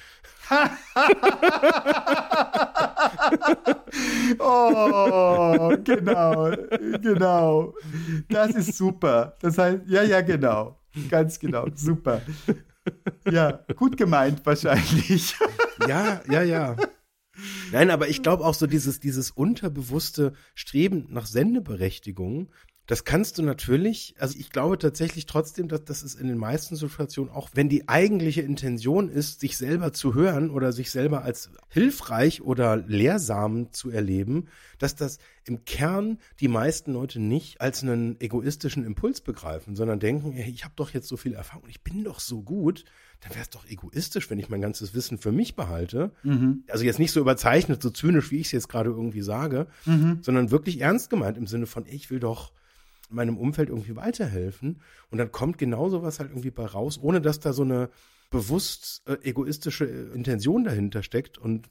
oh, 4.38 5.76
genau, 5.84 6.51
genau. 7.01 7.74
Das 8.28 8.55
ist 8.55 8.76
super. 8.76 9.36
Das 9.40 9.59
heißt, 9.59 9.82
ja, 9.86 10.03
ja, 10.03 10.20
genau. 10.20 10.78
Ganz 11.09 11.38
genau, 11.38 11.66
super. 11.74 12.20
Ja, 13.30 13.64
gut 13.76 13.96
gemeint 13.96 14.44
wahrscheinlich. 14.44 15.36
Ja, 15.86 16.20
ja, 16.28 16.42
ja. 16.42 16.76
Nein, 17.72 17.90
aber 17.90 18.09
ich 18.09 18.22
glaube 18.22 18.44
auch 18.44 18.55
so 18.55 18.66
dieses, 18.66 19.01
dieses 19.01 19.30
unterbewusste 19.30 20.32
Streben 20.55 21.07
nach 21.11 21.26
Sendeberechtigung, 21.26 22.51
das 22.91 23.05
kannst 23.05 23.38
du 23.38 23.43
natürlich, 23.45 24.16
also 24.18 24.36
ich 24.36 24.51
glaube 24.51 24.76
tatsächlich 24.76 25.26
trotzdem, 25.26 25.68
dass 25.68 25.84
das 25.84 26.03
ist 26.03 26.18
in 26.18 26.26
den 26.26 26.38
meisten 26.38 26.74
Situationen, 26.74 27.32
auch 27.32 27.51
wenn 27.55 27.68
die 27.68 27.88
eigentliche 27.88 28.43
Intention 28.43 29.09
ist, 29.09 29.38
sich 29.38 29.57
selber 29.57 29.93
zu 29.93 30.14
hören 30.14 30.51
oder 30.51 30.72
sich 30.72 30.91
selber 30.91 31.22
als 31.22 31.51
hilfreich 31.68 32.43
oder 32.43 32.78
lehrsam 32.78 33.72
zu 33.72 33.91
erleben, 33.91 34.49
dass 34.78 34.97
das 34.97 35.18
im 35.45 35.64
Kern 35.64 36.18
die 36.41 36.49
meisten 36.49 36.93
Leute 36.93 37.20
nicht 37.20 37.61
als 37.61 37.84
einen 37.84 38.20
egoistischen 38.20 38.84
Impuls 38.84 39.20
begreifen, 39.20 39.76
sondern 39.76 40.01
denken, 40.01 40.32
hey, 40.32 40.51
ich 40.51 40.64
habe 40.64 40.74
doch 40.74 40.91
jetzt 40.91 41.07
so 41.07 41.16
viel 41.16 41.34
Erfahrung, 41.34 41.68
ich 41.68 41.82
bin 41.82 42.03
doch 42.03 42.18
so 42.18 42.43
gut, 42.43 42.84
dann 43.20 43.30
wäre 43.30 43.43
es 43.43 43.51
doch 43.51 43.68
egoistisch, 43.68 44.30
wenn 44.30 44.41
ich 44.41 44.49
mein 44.49 44.62
ganzes 44.62 44.95
Wissen 44.95 45.16
für 45.16 45.30
mich 45.30 45.55
behalte. 45.55 46.11
Mhm. 46.24 46.64
Also 46.66 46.84
jetzt 46.84 46.99
nicht 46.99 47.12
so 47.12 47.20
überzeichnet, 47.20 47.84
so 47.84 47.91
zynisch, 47.91 48.32
wie 48.32 48.38
ich 48.38 48.47
es 48.47 48.53
jetzt 48.53 48.68
gerade 48.68 48.91
irgendwie 48.91 49.22
sage, 49.22 49.68
mhm. 49.84 50.18
sondern 50.22 50.51
wirklich 50.51 50.80
ernst 50.80 51.09
gemeint 51.09 51.38
im 51.38 51.47
Sinne 51.47 51.66
von, 51.66 51.86
ich 51.86 52.11
will 52.11 52.18
doch 52.18 52.51
meinem 53.11 53.36
Umfeld 53.36 53.68
irgendwie 53.68 53.96
weiterhelfen. 53.96 54.80
Und 55.11 55.18
dann 55.18 55.32
kommt 55.32 55.58
genau 55.58 55.88
sowas 55.88 56.20
halt 56.20 56.30
irgendwie 56.30 56.50
bei 56.50 56.64
raus, 56.64 56.98
ohne 57.00 57.20
dass 57.20 57.40
da 57.40 57.52
so 57.52 57.62
eine 57.62 57.90
bewusst 58.30 59.02
äh, 59.06 59.16
egoistische 59.28 59.84
äh, 59.84 60.14
Intention 60.14 60.62
dahinter 60.62 61.02
steckt. 61.02 61.36
Und 61.36 61.68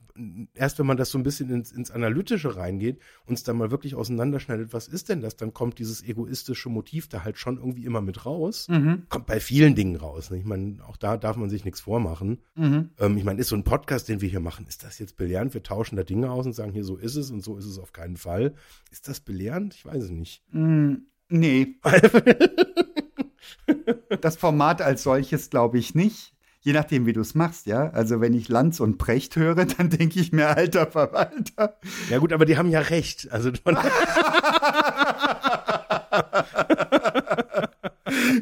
erst 0.54 0.78
wenn 0.78 0.86
man 0.86 0.98
das 0.98 1.10
so 1.10 1.18
ein 1.18 1.24
bisschen 1.24 1.50
ins, 1.50 1.72
ins 1.72 1.90
Analytische 1.90 2.58
reingeht, 2.58 3.00
uns 3.26 3.44
da 3.44 3.54
mal 3.54 3.72
wirklich 3.72 3.96
auseinanderschneidet, 3.96 4.74
was 4.74 4.90
ist 4.90 5.08
denn 5.08 5.22
das, 5.22 5.38
dann 5.38 5.54
kommt 5.54 5.80
dieses 5.80 6.04
egoistische 6.04 6.68
Motiv 6.70 7.08
da 7.08 7.24
halt 7.24 7.38
schon 7.38 7.58
irgendwie 7.58 7.86
immer 7.86 8.02
mit 8.02 8.26
raus. 8.26 8.68
Mhm. 8.68 9.04
Kommt 9.08 9.26
bei 9.26 9.40
vielen 9.40 9.74
Dingen 9.74 9.96
raus. 9.96 10.30
Ne? 10.32 10.38
Ich 10.38 10.46
meine, 10.46 10.86
auch 10.86 10.98
da 10.98 11.16
darf 11.16 11.38
man 11.38 11.50
sich 11.50 11.64
nichts 11.64 11.80
vormachen. 11.80 12.40
Mhm. 12.56 12.90
Ähm, 13.00 13.18
ich 13.18 13.24
meine, 13.24 13.40
ist 13.40 13.48
so 13.48 13.56
ein 13.56 13.64
Podcast, 13.64 14.10
den 14.10 14.20
wir 14.20 14.30
hier 14.30 14.42
machen, 14.42 14.66
ist 14.68 14.84
das 14.84 15.00
jetzt 15.00 15.16
belehrend? 15.16 15.54
Wir 15.54 15.64
tauschen 15.64 15.96
da 15.96 16.04
Dinge 16.04 16.30
aus 16.30 16.46
und 16.46 16.54
sagen, 16.54 16.74
hier 16.74 16.84
so 16.84 16.98
ist 16.98 17.16
es 17.16 17.32
und 17.32 17.42
so 17.42 17.58
ist 17.58 17.66
es 17.66 17.80
auf 17.80 17.94
keinen 17.94 18.18
Fall. 18.18 18.54
Ist 18.92 19.08
das 19.08 19.22
belehrend? 19.22 19.76
Ich 19.76 19.86
weiß 19.86 20.04
es 20.04 20.12
nicht. 20.12 20.44
Mhm. 20.52 21.06
Nee. 21.30 21.76
das 24.22 24.38
Format 24.38 24.82
als 24.82 25.04
solches 25.04 25.50
glaube 25.50 25.78
ich 25.78 25.94
nicht. 25.96 26.34
Je 26.62 26.74
nachdem, 26.74 27.06
wie 27.06 27.14
du 27.14 27.22
es 27.22 27.36
machst, 27.36 27.68
ja. 27.68 27.90
Also 27.92 28.20
wenn 28.20 28.34
ich 28.34 28.50
Lanz 28.50 28.82
und 28.82 28.98
Precht 28.98 29.38
höre, 29.38 29.66
dann 29.66 29.90
denke 29.90 30.20
ich 30.20 30.34
mir, 30.34 30.50
alter 30.50 30.88
Verwalter. 30.88 31.78
Ja 32.10 32.18
gut, 32.18 32.34
aber 32.34 32.44
die 32.46 32.58
haben 32.58 32.70
ja 32.70 32.82
recht. 32.82 33.32
Also 33.32 33.52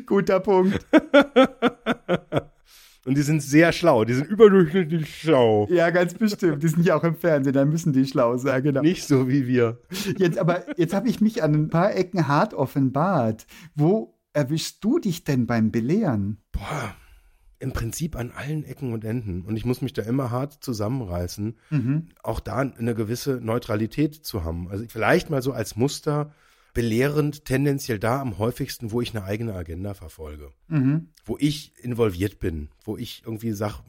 Guter 0.07 0.39
Punkt. 0.39 0.83
Und 3.07 3.17
die 3.17 3.21
sind 3.21 3.41
sehr 3.41 3.71
schlau, 3.71 4.03
die 4.03 4.13
sind 4.15 4.27
überdurchschnittlich 4.27 5.21
schlau. 5.21 5.65
Ja, 5.69 5.91
ganz 5.91 6.13
bestimmt. 6.13 6.61
Die 6.61 6.67
sind 6.67 6.85
ja 6.85 6.97
auch 6.97 7.05
im 7.05 7.15
Fernsehen, 7.15 7.53
dann 7.53 7.69
müssen 7.69 7.93
die 7.93 8.05
schlau 8.05 8.35
sein, 8.35 8.61
genau. 8.61 8.81
Nicht 8.81 9.07
so 9.07 9.29
wie 9.29 9.47
wir. 9.47 9.79
Jetzt 10.17 10.37
aber, 10.37 10.65
jetzt 10.77 10.93
habe 10.93 11.07
ich 11.07 11.21
mich 11.21 11.41
an 11.41 11.53
ein 11.53 11.69
paar 11.69 11.95
Ecken 11.95 12.27
hart 12.27 12.53
offenbart. 12.53 13.47
Wo 13.75 14.19
erwischst 14.33 14.83
du 14.83 14.99
dich 14.99 15.23
denn 15.23 15.47
beim 15.47 15.71
Belehren? 15.71 16.41
Boah, 16.51 16.95
im 17.59 17.71
Prinzip 17.71 18.17
an 18.17 18.31
allen 18.35 18.65
Ecken 18.65 18.91
und 18.91 19.05
Enden. 19.05 19.43
Und 19.43 19.55
ich 19.55 19.63
muss 19.63 19.81
mich 19.81 19.93
da 19.93 20.01
immer 20.01 20.29
hart 20.29 20.61
zusammenreißen, 20.61 21.57
mhm. 21.69 22.09
auch 22.23 22.41
da 22.41 22.57
eine 22.57 22.93
gewisse 22.93 23.39
Neutralität 23.41 24.15
zu 24.15 24.43
haben. 24.43 24.67
Also 24.69 24.83
vielleicht 24.85 25.29
mal 25.29 25.41
so 25.41 25.53
als 25.53 25.77
Muster 25.77 26.33
belehrend 26.77 27.43
tendenziell 27.43 27.97
da 27.97 28.21
am 28.21 28.37
häufigsten, 28.37 28.91
wo 28.91 29.01
ich 29.01 29.15
eine 29.15 29.25
eigene 29.25 29.55
Agenda 29.55 29.95
verfolge. 29.95 30.53
Mhm. 30.67 31.09
Wo 31.25 31.35
ich 31.39 31.73
involviert 31.83 32.37
bin, 32.37 32.69
wo 32.83 32.97
ich 32.97 33.23
irgendwie 33.25 33.53
sage, 33.53 33.79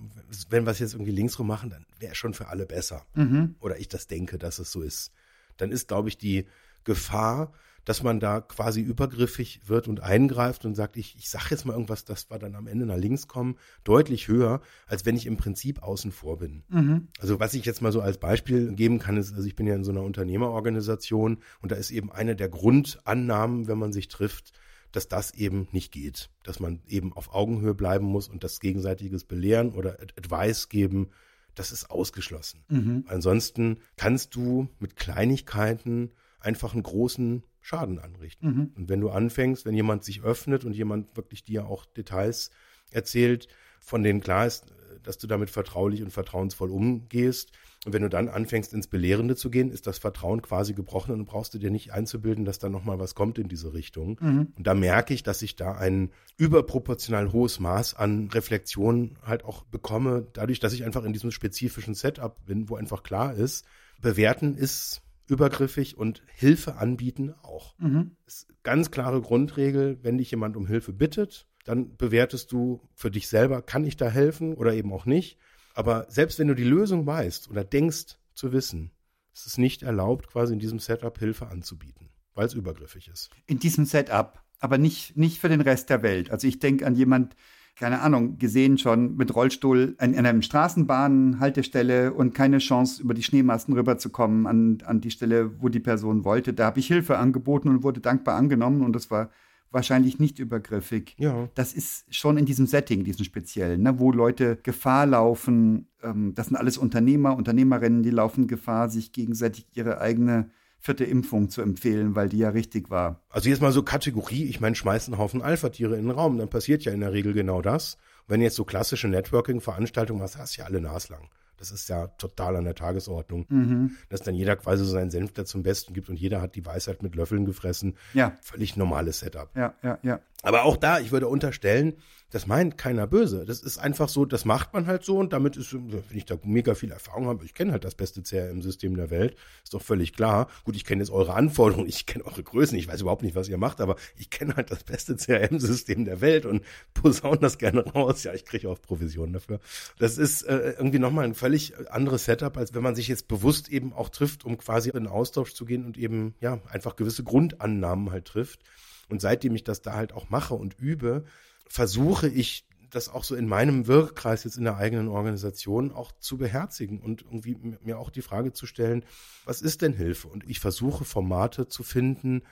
wenn 0.49 0.65
wir 0.65 0.71
es 0.71 0.79
jetzt 0.79 0.95
irgendwie 0.95 1.11
linksrum 1.11 1.47
machen, 1.47 1.69
dann 1.69 1.85
wäre 1.99 2.15
schon 2.15 2.33
für 2.33 2.49
alle 2.49 2.65
besser. 2.65 3.05
Mhm. 3.13 3.57
Oder 3.61 3.79
ich 3.79 3.89
das 3.89 4.07
denke, 4.07 4.39
dass 4.39 4.59
es 4.59 4.73
so 4.73 4.81
ist. 4.81 5.13
Dann 5.59 5.71
ist, 5.71 5.89
glaube 5.89 6.09
ich, 6.09 6.17
die 6.17 6.47
Gefahr, 6.85 7.53
dass 7.89 8.03
man 8.03 8.21
da 8.21 8.43
quasi 8.43 8.83
übergriffig 8.83 9.63
wird 9.65 9.89
und 9.89 10.01
eingreift 10.01 10.67
und 10.67 10.75
sagt, 10.75 10.99
ich, 10.99 11.17
ich 11.17 11.31
sage 11.31 11.47
jetzt 11.53 11.65
mal 11.65 11.73
irgendwas, 11.73 12.05
das 12.05 12.31
wir 12.31 12.39
dann 12.39 12.55
am 12.55 12.67
Ende 12.67 12.85
nach 12.85 12.99
links 12.99 13.29
kommen, 13.29 13.57
deutlich 13.83 14.29
höher, 14.29 14.61
als 14.87 15.07
wenn 15.07 15.17
ich 15.17 15.25
im 15.25 15.39
Prinzip 15.39 15.83
außen 15.83 16.13
vor 16.13 16.37
bin. 16.37 16.65
Mhm. 16.69 17.09
Also 17.19 17.41
was 17.41 17.55
ich 17.55 17.65
jetzt 17.65 17.81
mal 17.81 17.91
so 17.91 18.03
als 18.03 18.19
Beispiel 18.19 18.75
geben 18.75 18.99
kann, 18.99 19.17
ist, 19.17 19.33
also 19.33 19.47
ich 19.47 19.57
bin 19.57 19.67
ja 19.67 19.75
in 19.75 19.85
so 19.85 19.91
einer 19.91 20.03
Unternehmerorganisation 20.03 21.39
und 21.63 21.73
da 21.73 21.77
ist 21.77 21.91
eben 21.91 22.13
eine 22.13 22.37
der 22.37 22.51
Grundannahmen, 22.51 23.69
wenn 23.69 23.79
man 23.79 23.95
sich 23.95 24.09
trifft, 24.09 24.53
dass 24.93 25.09
das 25.09 25.33
eben 25.33 25.67
nicht 25.73 25.91
geht, 25.91 26.29
dass 26.43 26.61
man 26.61 26.83
eben 26.89 27.15
auf 27.15 27.33
Augenhöhe 27.33 27.75
bleiben 27.75 28.05
muss 28.05 28.29
und 28.29 28.45
das 28.45 28.61
gegenseitiges 28.61 29.25
Belehren 29.25 29.73
oder 29.73 29.97
Advice 30.19 30.69
geben, 30.69 31.09
das 31.55 31.73
ist 31.73 31.91
ausgeschlossen. 31.91 32.67
Mhm. 32.69 33.05
Ansonsten 33.09 33.79
kannst 33.97 34.35
du 34.35 34.69
mit 34.79 34.97
Kleinigkeiten 34.97 36.11
einfach 36.39 36.75
einen 36.75 36.83
großen 36.83 37.43
Schaden 37.69 37.99
anrichten. 37.99 38.49
Mhm. 38.49 38.73
Und 38.77 38.89
wenn 38.89 39.01
du 39.01 39.11
anfängst, 39.11 39.67
wenn 39.67 39.75
jemand 39.75 40.03
sich 40.03 40.23
öffnet 40.23 40.65
und 40.65 40.73
jemand 40.73 41.19
wirklich 41.19 41.45
dir 41.45 41.67
auch 41.67 41.85
Details 41.85 42.51
erzählt, 42.91 43.47
von 43.79 44.03
denen 44.03 44.21
klar 44.21 44.47
ist, 44.47 44.73
dass 45.03 45.19
du 45.19 45.27
damit 45.27 45.51
vertraulich 45.51 46.03
und 46.03 46.11
vertrauensvoll 46.11 46.71
umgehst. 46.71 47.53
Und 47.85 47.93
wenn 47.93 48.01
du 48.01 48.09
dann 48.09 48.29
anfängst, 48.29 48.73
ins 48.73 48.87
Belehrende 48.87 49.37
zu 49.37 49.51
gehen, 49.51 49.71
ist 49.71 49.87
das 49.87 49.99
Vertrauen 49.99 50.41
quasi 50.41 50.73
gebrochen 50.73 51.13
und 51.13 51.27
brauchst 51.27 51.53
du 51.53 51.59
dir 51.59 51.71
nicht 51.71 51.93
einzubilden, 51.93 52.47
dass 52.47 52.59
da 52.59 52.71
nochmal 52.71 52.99
was 52.99 53.15
kommt 53.15 53.39
in 53.39 53.49
diese 53.49 53.75
Richtung. 53.75 54.19
Mhm. 54.19 54.53
Und 54.57 54.67
da 54.67 54.73
merke 54.75 55.13
ich, 55.13 55.23
dass 55.23 55.43
ich 55.43 55.55
da 55.55 55.73
ein 55.73 56.11
überproportional 56.39 57.33
hohes 57.33 57.61
Maß 57.61 57.95
an 57.95 58.29
Reflexion 58.29 59.19
halt 59.23 59.45
auch 59.45 59.65
bekomme, 59.65 60.27
dadurch, 60.33 60.59
dass 60.59 60.73
ich 60.73 60.85
einfach 60.85 61.05
in 61.05 61.13
diesem 61.13 61.33
spezifischen 61.33 61.95
Setup 61.95 62.45
bin, 62.47 62.71
wo 62.71 62.77
einfach 62.77 63.03
klar 63.03 63.35
ist, 63.35 63.67
bewerten 64.01 64.57
ist 64.57 65.03
übergriffig 65.29 65.97
und 65.97 66.23
Hilfe 66.35 66.77
anbieten 66.77 67.35
auch. 67.43 67.79
Mhm. 67.79 68.17
Ist 68.27 68.49
ganz 68.63 68.91
klare 68.91 69.21
Grundregel, 69.21 69.99
wenn 70.03 70.19
dich 70.19 70.31
jemand 70.31 70.57
um 70.57 70.67
Hilfe 70.67 70.93
bittet, 70.93 71.47
dann 71.65 71.97
bewertest 71.97 72.51
du 72.53 72.81
für 72.95 73.11
dich 73.11 73.29
selber, 73.29 73.63
kann 73.63 73.85
ich 73.85 73.97
da 73.97 74.09
helfen 74.09 74.55
oder 74.55 74.73
eben 74.73 74.93
auch 74.93 75.07
nicht. 75.07 75.39
Aber 75.75 76.07
selbst 76.09 76.39
wenn 76.39 76.49
du 76.49 76.55
die 76.55 76.65
Lösung 76.65 77.07
weißt 77.07 77.51
oder 77.51 77.63
denkst 77.63 78.17
zu 78.35 78.53
wissen, 78.53 78.91
ist 79.35 79.47
es 79.47 79.59
nicht 79.59 79.83
erlaubt, 79.83 80.29
quasi 80.29 80.55
in 80.55 80.59
diesem 80.59 80.79
Setup 80.79 81.17
Hilfe 81.19 81.49
anzubieten, 81.49 82.09
weil 82.35 82.47
es 82.47 82.55
übergriffig 82.55 83.09
ist. 83.09 83.31
In 83.47 83.59
diesem 83.59 83.85
Setup, 83.85 84.43
aber 84.59 84.79
nicht, 84.79 85.17
nicht 85.17 85.39
für 85.39 85.49
den 85.49 85.61
Rest 85.61 85.91
der 85.91 86.03
Welt. 86.03 86.31
Also 86.31 86.47
ich 86.49 86.59
denke 86.59 86.87
an 86.87 86.97
jemand, 86.97 87.37
keine 87.79 88.01
Ahnung, 88.01 88.39
gesehen 88.39 88.77
schon 88.77 89.17
mit 89.17 89.35
Rollstuhl 89.35 89.95
an, 89.99 90.15
an 90.15 90.27
einer 90.27 90.43
Straßenbahnhaltestelle 90.43 92.13
und 92.13 92.35
keine 92.35 92.59
Chance, 92.59 93.03
über 93.03 93.15
die 93.15 93.23
Schneemasten 93.23 93.73
rüberzukommen 93.73 94.47
an, 94.47 94.79
an 94.85 95.01
die 95.01 95.13
Stelle, 95.13 95.61
wo 95.63 95.69
die 95.69 95.81
Person 95.81 96.25
wollte. 96.25 96.53
Da 96.53 96.67
habe 96.67 96.81
ich 96.81 96.89
Hilfe 96.89 97.19
angeboten 97.19 97.69
und 97.69 97.85
wurde 97.85 98.01
dankbar 98.01 98.37
angenommen 98.37 98.83
und 98.83 98.95
das 98.95 99.11
war 99.11 99.31
wahrscheinlich 99.71 100.19
nicht 100.19 100.39
übergriffig. 100.39 101.15
Ja. 101.19 101.49
Das 101.55 101.73
ist 101.73 102.13
schon 102.15 102.37
in 102.37 102.47
diesem 102.47 102.67
Setting, 102.67 103.05
diesem 103.05 103.25
speziellen, 103.25 103.83
ne, 103.83 103.99
wo 103.99 104.11
Leute 104.11 104.59
Gefahr 104.63 105.07
laufen. 105.07 105.89
Ähm, 106.03 106.35
das 106.35 106.47
sind 106.47 106.57
alles 106.57 106.79
Unternehmer, 106.79 107.37
Unternehmerinnen, 107.37 108.03
die 108.03 108.11
laufen 108.11 108.49
Gefahr, 108.49 108.89
sich 108.89 109.13
gegenseitig 109.13 109.67
ihre 109.75 110.01
eigene 110.01 110.51
vierte 110.81 111.05
Impfung 111.05 111.51
zu 111.51 111.63
empfehlen, 111.63 112.15
weil 112.15 112.29
die 112.29 112.39
ja 112.39 112.51
richtig 112.51 112.91
war. 112.91 113.21
Also 113.31 113.49
jetzt 113.49 113.61
mal 113.61 113.73
so 113.73 113.83
Kategorie, 113.83 114.45
ich 114.45 114.61
meine, 114.61 114.77
schmeißt 114.77 115.09
einen 115.09 115.19
Haufen 115.19 115.43
Alpha-Tiere 115.43 115.97
in 115.97 116.07
den 116.07 116.11
Raum, 116.11 116.39
dann 116.39 116.49
passiert 116.49 116.85
ja 116.85 116.93
in 116.93 117.01
der 117.01 117.13
Regel 117.13 117.33
genau 117.33 117.63
das. 117.63 117.95
Und 118.27 118.35
wenn 118.35 118.41
jetzt 118.41 118.57
so 118.57 118.65
klassische 118.65 119.09
Networking-Veranstaltungen 119.09 120.23
hast, 120.23 120.39
hast 120.39 120.57
du 120.57 120.61
ja 120.61 120.67
alle 120.67 120.81
naslang. 120.81 121.29
Das 121.59 121.73
ist 121.73 121.89
ja 121.89 122.07
total 122.07 122.57
an 122.57 122.65
der 122.65 122.77
Tagesordnung. 122.77 123.47
Mhm. 123.49 123.97
Dass 124.09 124.23
dann 124.23 124.35
jeder 124.35 124.57
quasi 124.57 124.85
so 124.85 124.91
seinen 124.91 125.11
Senf 125.11 125.33
da 125.33 125.45
zum 125.45 125.65
Besten 125.65 125.93
gibt 125.93 126.09
und 126.09 126.19
jeder 126.19 126.41
hat 126.41 126.55
die 126.55 126.65
Weisheit 126.65 127.03
mit 127.03 127.17
Löffeln 127.17 127.45
gefressen. 127.45 127.97
Ja. 128.15 128.37
Völlig 128.43 128.77
normales 128.77 129.19
Setup. 129.21 129.51
Ja, 129.57 129.75
ja, 129.83 129.99
ja. 130.03 130.21
Aber 130.43 130.65
auch 130.65 130.77
da, 130.77 131.01
ich 131.01 131.11
würde 131.11 131.29
unterstellen, 131.29 131.97
das 132.31 132.47
meint 132.47 132.77
keiner 132.77 133.07
böse. 133.07 133.47
Das 133.47 133.63
ist 133.63 133.79
einfach 133.79 134.09
so, 134.09 134.27
das 134.27 134.45
macht 134.45 134.75
man 134.75 134.87
halt 134.87 135.03
so 135.03 135.17
und 135.17 135.33
damit 135.33 135.57
ist, 135.57 135.73
wenn 135.73 136.03
ich 136.11 136.27
da 136.27 136.37
mega 136.43 136.75
viel 136.75 136.91
Erfahrung 136.91 137.27
habe, 137.27 137.45
ich 137.45 137.55
kenne 137.55 137.73
halt 137.73 137.85
das 137.85 137.95
beste 137.95 138.23
CRM-System 138.23 138.97
der 138.97 139.11
Welt, 139.11 139.35
ist 139.65 139.73
doch 139.73 139.81
völlig 139.81 140.13
klar. 140.13 140.49
Gut, 140.65 140.77
ich 140.77 140.85
kenne 140.85 141.03
jetzt 141.03 141.11
eure 141.11 141.35
Anforderungen, 141.35 141.89
ich 141.89 142.05
kenne 142.05 142.27
eure 142.27 142.43
Größen, 142.43 142.77
ich 142.77 142.87
weiß 142.87 143.01
überhaupt 143.01 143.23
nicht, 143.23 143.35
was 143.35 143.49
ihr 143.49 143.57
macht, 143.57 143.81
aber 143.81 143.97
ich 144.17 144.29
kenne 144.29 144.57
halt 144.57 144.71
das 144.71 144.85
beste 144.85 145.17
CRM-System 145.17 146.05
der 146.05 146.21
Welt 146.21 146.45
und 146.45 146.63
posaune 146.95 147.39
das 147.39 147.57
gerne 147.57 147.81
raus. 147.81 148.25
Ja, 148.25 148.35
ich 148.35 148.45
kriege 148.45 148.69
auch 148.69 148.81
Provisionen 148.81 149.33
dafür. 149.33 149.61
Das 149.99 150.19
ist 150.19 150.43
äh, 150.43 150.75
irgendwie 150.77 150.99
nochmal 150.99 151.25
ein 151.25 151.35
völlig 151.35 151.73
anderes 151.91 152.27
Setup, 152.27 152.57
als 152.59 152.75
wenn 152.75 152.83
man 152.83 152.95
sich 152.95 153.09
jetzt 153.09 153.27
bewusst 153.29 153.71
eben 153.71 153.95
auch 153.95 154.11
trifft, 154.11 154.45
um 154.45 154.59
quasi 154.59 154.91
in 154.91 155.07
Austausch 155.07 155.55
zu 155.55 155.65
gehen 155.65 155.87
und 155.87 155.97
eben, 155.97 156.35
ja, 156.41 156.61
einfach 156.69 156.97
gewisse 156.97 157.25
Grundannahmen 157.25 158.11
halt 158.11 158.27
trifft. 158.27 158.61
Und 159.09 159.21
seitdem 159.21 159.55
ich 159.55 159.65
das 159.65 159.83
da 159.83 159.95
halt 159.95 160.13
auch 160.13 160.31
mache 160.31 160.55
und 160.55 160.79
übe, 160.79 161.25
versuche 161.67 162.29
ich 162.29 162.67
das 162.91 163.09
auch 163.09 163.25
so 163.25 163.35
in 163.35 163.47
meinem 163.47 163.87
Wirkkreis 163.87 164.45
jetzt 164.45 164.57
in 164.57 164.65
der 164.65 164.77
eigenen 164.77 165.09
Organisation 165.09 165.93
auch 165.93 166.13
zu 166.19 166.39
beherzigen 166.39 167.01
und 167.01 167.23
irgendwie 167.23 167.57
mir 167.83 167.99
auch 167.99 168.11
die 168.11 168.23
Frage 168.23 168.53
zu 168.53 168.67
stellen, 168.67 169.05
was 169.45 169.61
ist 169.61 169.83
denn 169.83 169.93
Hilfe? 169.93 170.29
Und 170.29 170.49
ich 170.49 170.61
versuche 170.61 171.05
Formate 171.05 171.69
zu 171.69 171.83
finden, 171.83 172.43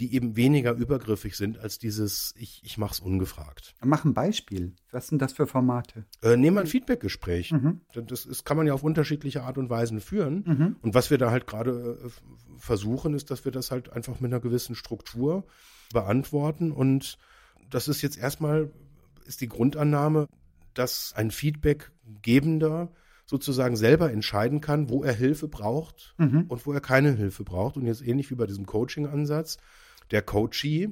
die 0.00 0.12
eben 0.14 0.34
weniger 0.34 0.72
übergriffig 0.72 1.36
sind 1.36 1.58
als 1.58 1.78
dieses 1.78 2.34
ich, 2.36 2.60
ich 2.64 2.78
mache 2.78 2.94
es 2.94 3.00
ungefragt. 3.00 3.74
Mach 3.84 4.04
ein 4.04 4.14
Beispiel. 4.14 4.74
Was 4.90 5.06
sind 5.06 5.22
das 5.22 5.32
für 5.32 5.46
Formate? 5.46 6.04
Äh, 6.22 6.36
nehmen 6.36 6.56
wir 6.56 6.62
ein 6.62 6.66
Feedbackgespräch. 6.66 7.52
Mhm. 7.52 7.80
Das 7.92 8.26
ist, 8.26 8.44
kann 8.44 8.56
man 8.56 8.66
ja 8.66 8.74
auf 8.74 8.82
unterschiedliche 8.82 9.44
Art 9.44 9.56
und 9.56 9.70
Weisen 9.70 10.00
führen. 10.00 10.42
Mhm. 10.46 10.76
Und 10.82 10.94
was 10.94 11.10
wir 11.10 11.18
da 11.18 11.30
halt 11.30 11.46
gerade 11.46 12.00
äh, 12.04 12.08
versuchen, 12.58 13.14
ist, 13.14 13.30
dass 13.30 13.44
wir 13.44 13.52
das 13.52 13.70
halt 13.70 13.92
einfach 13.92 14.18
mit 14.18 14.32
einer 14.32 14.40
gewissen 14.40 14.74
Struktur 14.74 15.46
beantworten 15.94 16.70
und 16.70 17.16
das 17.70 17.88
ist 17.88 18.02
jetzt 18.02 18.18
erstmal, 18.18 18.70
ist 19.24 19.40
die 19.40 19.48
Grundannahme, 19.48 20.28
dass 20.74 21.14
ein 21.16 21.30
Feedbackgebender 21.30 22.92
sozusagen 23.26 23.76
selber 23.76 24.12
entscheiden 24.12 24.60
kann, 24.60 24.90
wo 24.90 25.02
er 25.02 25.14
Hilfe 25.14 25.48
braucht 25.48 26.14
mhm. 26.18 26.44
und 26.48 26.66
wo 26.66 26.72
er 26.72 26.80
keine 26.80 27.12
Hilfe 27.12 27.42
braucht. 27.42 27.76
Und 27.76 27.86
jetzt 27.86 28.06
ähnlich 28.06 28.30
wie 28.30 28.34
bei 28.34 28.46
diesem 28.46 28.66
Coaching-Ansatz, 28.66 29.56
der 30.10 30.20
Coachee, 30.20 30.90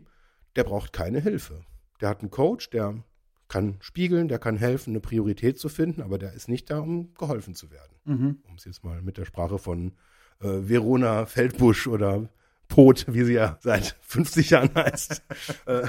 der 0.57 0.65
braucht 0.65 0.95
keine 0.95 1.21
Hilfe. 1.21 1.61
Der 2.01 2.09
hat 2.09 2.21
einen 2.21 2.31
Coach, 2.31 2.71
der 2.71 3.05
kann 3.49 3.77
spiegeln, 3.81 4.29
der 4.29 4.39
kann 4.39 4.57
helfen, 4.57 4.91
eine 4.91 5.01
Priorität 5.01 5.59
zu 5.59 5.69
finden, 5.69 6.01
aber 6.01 6.17
der 6.17 6.33
ist 6.33 6.49
nicht 6.49 6.71
da, 6.71 6.79
um 6.79 7.13
geholfen 7.15 7.55
zu 7.55 7.71
werden. 7.71 7.93
Mhm. 8.05 8.39
Um 8.49 8.57
es 8.57 8.65
jetzt 8.65 8.83
mal 8.83 9.03
mit 9.03 9.19
der 9.19 9.27
Sprache 9.27 9.59
von 9.59 9.93
äh, 10.41 10.49
Verona 10.49 11.27
Feldbusch 11.27 11.87
oder 11.87 12.31
Pot, 12.73 13.05
wie 13.07 13.25
sie 13.25 13.35
ja 13.35 13.59
seit 13.61 13.97
50 14.01 14.49
Jahren 14.49 14.75
heißt, 14.75 15.23
äh, 15.67 15.89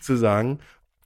zu 0.00 0.16
sagen. 0.16 0.60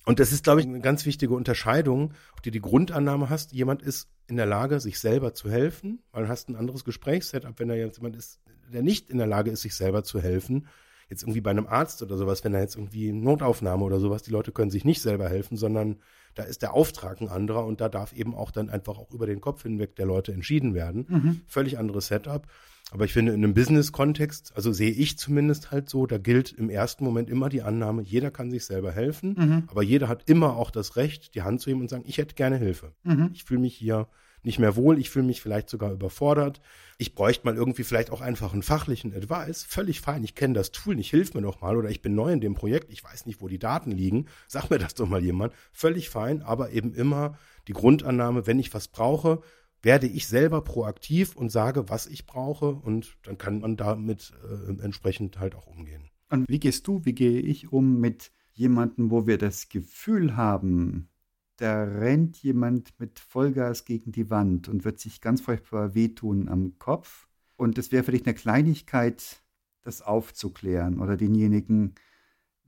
Und 0.04 0.20
das 0.20 0.30
ist, 0.30 0.44
glaube 0.44 0.60
ich, 0.60 0.66
eine 0.68 0.78
ganz 0.78 1.04
wichtige 1.04 1.34
Unterscheidung, 1.34 2.14
ob 2.36 2.42
du 2.44 2.52
die 2.52 2.60
Grundannahme 2.60 3.28
hast, 3.28 3.52
jemand 3.52 3.82
ist 3.82 4.08
in 4.28 4.36
der 4.36 4.46
Lage, 4.46 4.78
sich 4.78 5.00
selber 5.00 5.34
zu 5.34 5.50
helfen, 5.50 6.00
weil 6.12 6.24
du 6.24 6.28
hast 6.28 6.48
ein 6.48 6.54
anderes 6.54 6.84
Gesprächssetup, 6.84 7.58
wenn 7.58 7.66
da 7.66 7.74
jetzt 7.74 7.96
jemand 7.98 8.14
ist, 8.14 8.38
der 8.72 8.82
nicht 8.82 9.10
in 9.10 9.18
der 9.18 9.26
Lage 9.26 9.50
ist, 9.50 9.62
sich 9.62 9.74
selber 9.74 10.04
zu 10.04 10.22
helfen, 10.22 10.68
jetzt 11.09 11.22
irgendwie 11.22 11.40
bei 11.40 11.50
einem 11.50 11.66
Arzt 11.66 12.02
oder 12.02 12.16
sowas, 12.16 12.44
wenn 12.44 12.52
da 12.52 12.61
jetzt 12.61 12.76
irgendwie 12.76 13.12
Notaufnahme 13.12 13.84
oder 13.84 14.00
sowas, 14.00 14.22
die 14.22 14.30
Leute 14.30 14.52
können 14.52 14.70
sich 14.70 14.84
nicht 14.84 15.00
selber 15.00 15.28
helfen, 15.28 15.57
sondern 15.57 15.96
da 16.34 16.42
ist 16.42 16.62
der 16.62 16.74
Auftrag 16.74 17.20
ein 17.20 17.28
anderer 17.28 17.64
und 17.64 17.80
da 17.80 17.88
darf 17.88 18.12
eben 18.12 18.34
auch 18.34 18.50
dann 18.50 18.68
einfach 18.70 18.98
auch 18.98 19.12
über 19.12 19.26
den 19.26 19.40
Kopf 19.40 19.62
hinweg 19.62 19.96
der 19.96 20.07
Leute 20.07 20.32
entschieden 20.32 20.74
werden. 20.74 21.07
Mhm. 21.09 21.40
Völlig 21.46 21.78
anderes 21.78 22.09
Setup. 22.09 22.46
Aber 22.92 23.04
ich 23.04 23.12
finde, 23.12 23.32
in 23.32 23.42
einem 23.42 23.54
Business-Kontext, 23.54 24.52
also 24.54 24.72
sehe 24.72 24.92
ich 24.92 25.18
zumindest 25.18 25.72
halt 25.72 25.90
so, 25.90 26.07
da 26.07 26.18
gilt 26.18 26.52
im 26.52 26.70
ersten 26.70 27.04
Moment 27.04 27.28
immer 27.28 27.48
die 27.48 27.62
Annahme, 27.62 28.02
jeder 28.02 28.30
kann 28.30 28.50
sich 28.50 28.64
selber 28.64 28.92
helfen, 28.92 29.34
mhm. 29.36 29.62
aber 29.66 29.82
jeder 29.82 30.07
hat 30.09 30.28
immer 30.28 30.57
auch 30.57 30.70
das 30.70 30.94
Recht, 30.94 31.34
die 31.34 31.42
Hand 31.42 31.61
zu 31.61 31.70
heben 31.70 31.80
und 31.80 31.90
sagen, 31.90 32.04
ich 32.07 32.18
hätte 32.18 32.36
gerne 32.36 32.59
Hilfe. 32.59 32.92
Mhm. 33.02 33.30
Ich 33.32 33.42
fühle 33.42 33.61
mich 33.61 33.74
hier 33.74 34.09
nicht 34.47 34.59
mehr 34.59 34.76
wohl, 34.76 34.99
ich 34.99 35.11
fühle 35.11 35.26
mich 35.26 35.42
vielleicht 35.42 35.68
sogar 35.68 35.92
überfordert. 35.92 36.61
Ich 36.99 37.14
bräuchte 37.14 37.44
mal 37.44 37.57
irgendwie 37.57 37.82
vielleicht 37.82 38.11
auch 38.11 38.20
einfach 38.20 38.53
einen 38.53 38.62
fachlichen 38.62 39.12
Advice. 39.12 39.64
Völlig 39.64 40.01
fein, 40.01 40.24
ich 40.24 40.34
kenne 40.34 40.55
das 40.55 40.70
Tool 40.70 40.94
nicht, 40.94 41.11
hilf 41.11 41.34
mir 41.34 41.42
doch 41.42 41.61
mal 41.61 41.76
oder 41.76 41.90
ich 41.90 42.01
bin 42.01 42.14
neu 42.14 42.32
in 42.32 42.40
dem 42.40 42.55
Projekt, 42.55 42.90
ich 42.92 43.03
weiß 43.03 43.26
nicht, 43.26 43.42
wo 43.42 43.49
die 43.49 43.59
Daten 43.59 43.90
liegen. 43.90 44.26
Sag 44.47 44.70
mir 44.70 44.78
das 44.78 44.94
doch 44.94 45.09
mal 45.09 45.22
jemand. 45.22 45.53
Völlig 45.72 46.09
fein, 46.09 46.42
aber 46.42 46.70
eben 46.70 46.94
immer 46.94 47.36
die 47.66 47.72
Grundannahme, 47.72 48.47
wenn 48.47 48.61
ich 48.61 48.72
was 48.72 48.88
brauche, 48.88 49.42
werde 49.82 50.07
ich 50.07 50.28
selber 50.28 50.62
proaktiv 50.62 51.36
und 51.36 51.51
sage, 51.51 51.88
was 51.88 52.07
ich 52.07 52.24
brauche 52.24 52.70
und 52.70 53.18
dann 53.24 53.38
kann 53.38 53.61
man 53.61 53.76
damit 53.76 54.32
äh, 54.49 54.82
entsprechend 54.82 55.38
halt 55.38 55.57
auch 55.57 55.66
umgehen. 55.66 56.11
Und 56.30 56.49
wie 56.49 56.61
gehst 56.61 56.86
du, 56.86 57.05
wie 57.05 57.14
gehe 57.14 57.40
ich 57.40 57.72
um 57.72 58.01
mit 58.01 58.30
jemandem, 58.53 59.11
wo 59.11 59.26
wir 59.26 59.38
das 59.38 59.68
Gefühl 59.68 60.36
haben, 60.36 61.09
da 61.57 61.84
rennt 61.84 62.36
jemand 62.42 62.98
mit 63.00 63.18
Vollgas 63.18 63.84
gegen 63.84 64.12
die 64.12 64.30
Wand 64.30 64.68
und 64.68 64.84
wird 64.84 65.00
sich 65.00 65.20
ganz 65.20 65.40
furchtbar 65.40 65.94
wehtun 65.94 66.48
am 66.48 66.78
Kopf. 66.78 67.28
Und 67.57 67.78
es 67.78 67.92
wäre 67.92 68.04
vielleicht 68.04 68.26
eine 68.26 68.34
Kleinigkeit, 68.34 69.42
das 69.82 70.02
aufzuklären 70.02 71.00
oder 71.00 71.16
denjenigen, 71.16 71.94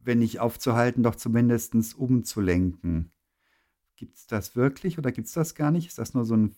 wenn 0.01 0.21
nicht 0.21 0.41
aufzuhalten, 0.41 1.03
doch 1.03 1.17
zumindest 1.17 1.75
umzulenken. 1.97 3.11
Gibt 3.97 4.17
es 4.17 4.27
das 4.27 4.57
wirklich 4.57 4.97
oder 4.97 5.13
gibt 5.13 5.27
es 5.27 5.35
das 5.35 5.55
gar 5.55 5.71
nicht? 5.71 5.89
Ist 5.89 5.99
das 5.99 6.15
nur 6.15 6.25
so 6.25 6.35
ein 6.35 6.55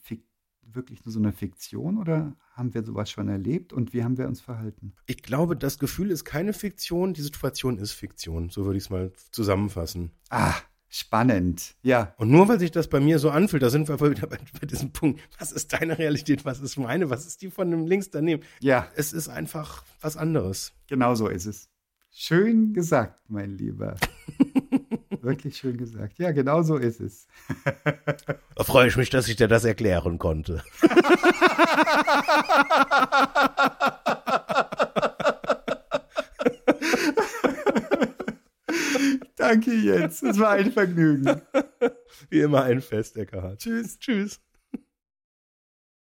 wirklich 0.74 1.04
nur 1.04 1.12
so 1.12 1.18
eine 1.18 1.32
Fiktion 1.32 1.98
oder 1.98 2.36
haben 2.52 2.74
wir 2.74 2.84
sowas 2.84 3.10
schon 3.10 3.28
erlebt 3.28 3.72
und 3.72 3.92
wie 3.92 4.04
haben 4.04 4.18
wir 4.18 4.28
uns 4.28 4.40
verhalten? 4.40 4.94
Ich 5.06 5.22
glaube, 5.22 5.56
das 5.56 5.78
Gefühl 5.78 6.10
ist 6.10 6.24
keine 6.24 6.52
Fiktion, 6.52 7.14
die 7.14 7.22
Situation 7.22 7.78
ist 7.78 7.92
Fiktion. 7.92 8.50
So 8.50 8.64
würde 8.64 8.78
ich 8.78 8.84
es 8.84 8.90
mal 8.90 9.12
zusammenfassen. 9.32 10.12
Ah, 10.28 10.54
spannend. 10.90 11.76
Ja. 11.82 12.14
Und 12.18 12.30
nur 12.30 12.48
weil 12.48 12.58
sich 12.58 12.72
das 12.72 12.88
bei 12.88 13.00
mir 13.00 13.18
so 13.18 13.30
anfühlt, 13.30 13.62
da 13.62 13.70
sind 13.70 13.88
wir 13.88 14.00
wieder 14.00 14.26
bei, 14.26 14.38
bei, 14.60 14.66
diesem 14.66 14.92
Punkt. 14.92 15.20
Was 15.38 15.52
ist 15.52 15.72
deine 15.72 15.96
Realität? 15.96 16.44
Was 16.44 16.60
ist 16.60 16.76
meine? 16.76 17.08
Was 17.08 17.26
ist 17.26 17.40
die 17.40 17.50
von 17.50 17.70
dem 17.70 17.86
links 17.86 18.10
daneben? 18.10 18.42
Ja. 18.60 18.88
Es 18.96 19.12
ist 19.12 19.28
einfach 19.28 19.84
was 20.00 20.16
anderes. 20.16 20.72
Genau 20.88 21.14
so 21.14 21.28
ist 21.28 21.46
es. 21.46 21.68
Schön 22.12 22.74
gesagt, 22.74 23.20
mein 23.28 23.56
Lieber. 23.56 23.94
Wirklich 25.22 25.56
schön 25.56 25.76
gesagt. 25.76 26.18
Ja, 26.18 26.32
genau 26.32 26.62
so 26.62 26.76
ist 26.76 27.00
es. 27.00 27.28
Da 28.56 28.64
freue 28.64 28.88
ich 28.88 28.96
mich, 28.98 29.08
dass 29.08 29.28
ich 29.28 29.36
dir 29.36 29.48
das 29.48 29.64
erklären 29.64 30.18
konnte. 30.18 30.62
Danke, 39.50 39.74
Jens. 39.74 40.22
Es 40.22 40.38
war 40.38 40.50
ein 40.50 40.70
Vergnügen. 40.70 41.40
Wie 42.30 42.40
immer 42.40 42.62
ein 42.62 42.80
Fest, 42.80 43.16
Eckhard. 43.16 43.58
Tschüss. 43.58 43.98
Tschüss. 43.98 44.40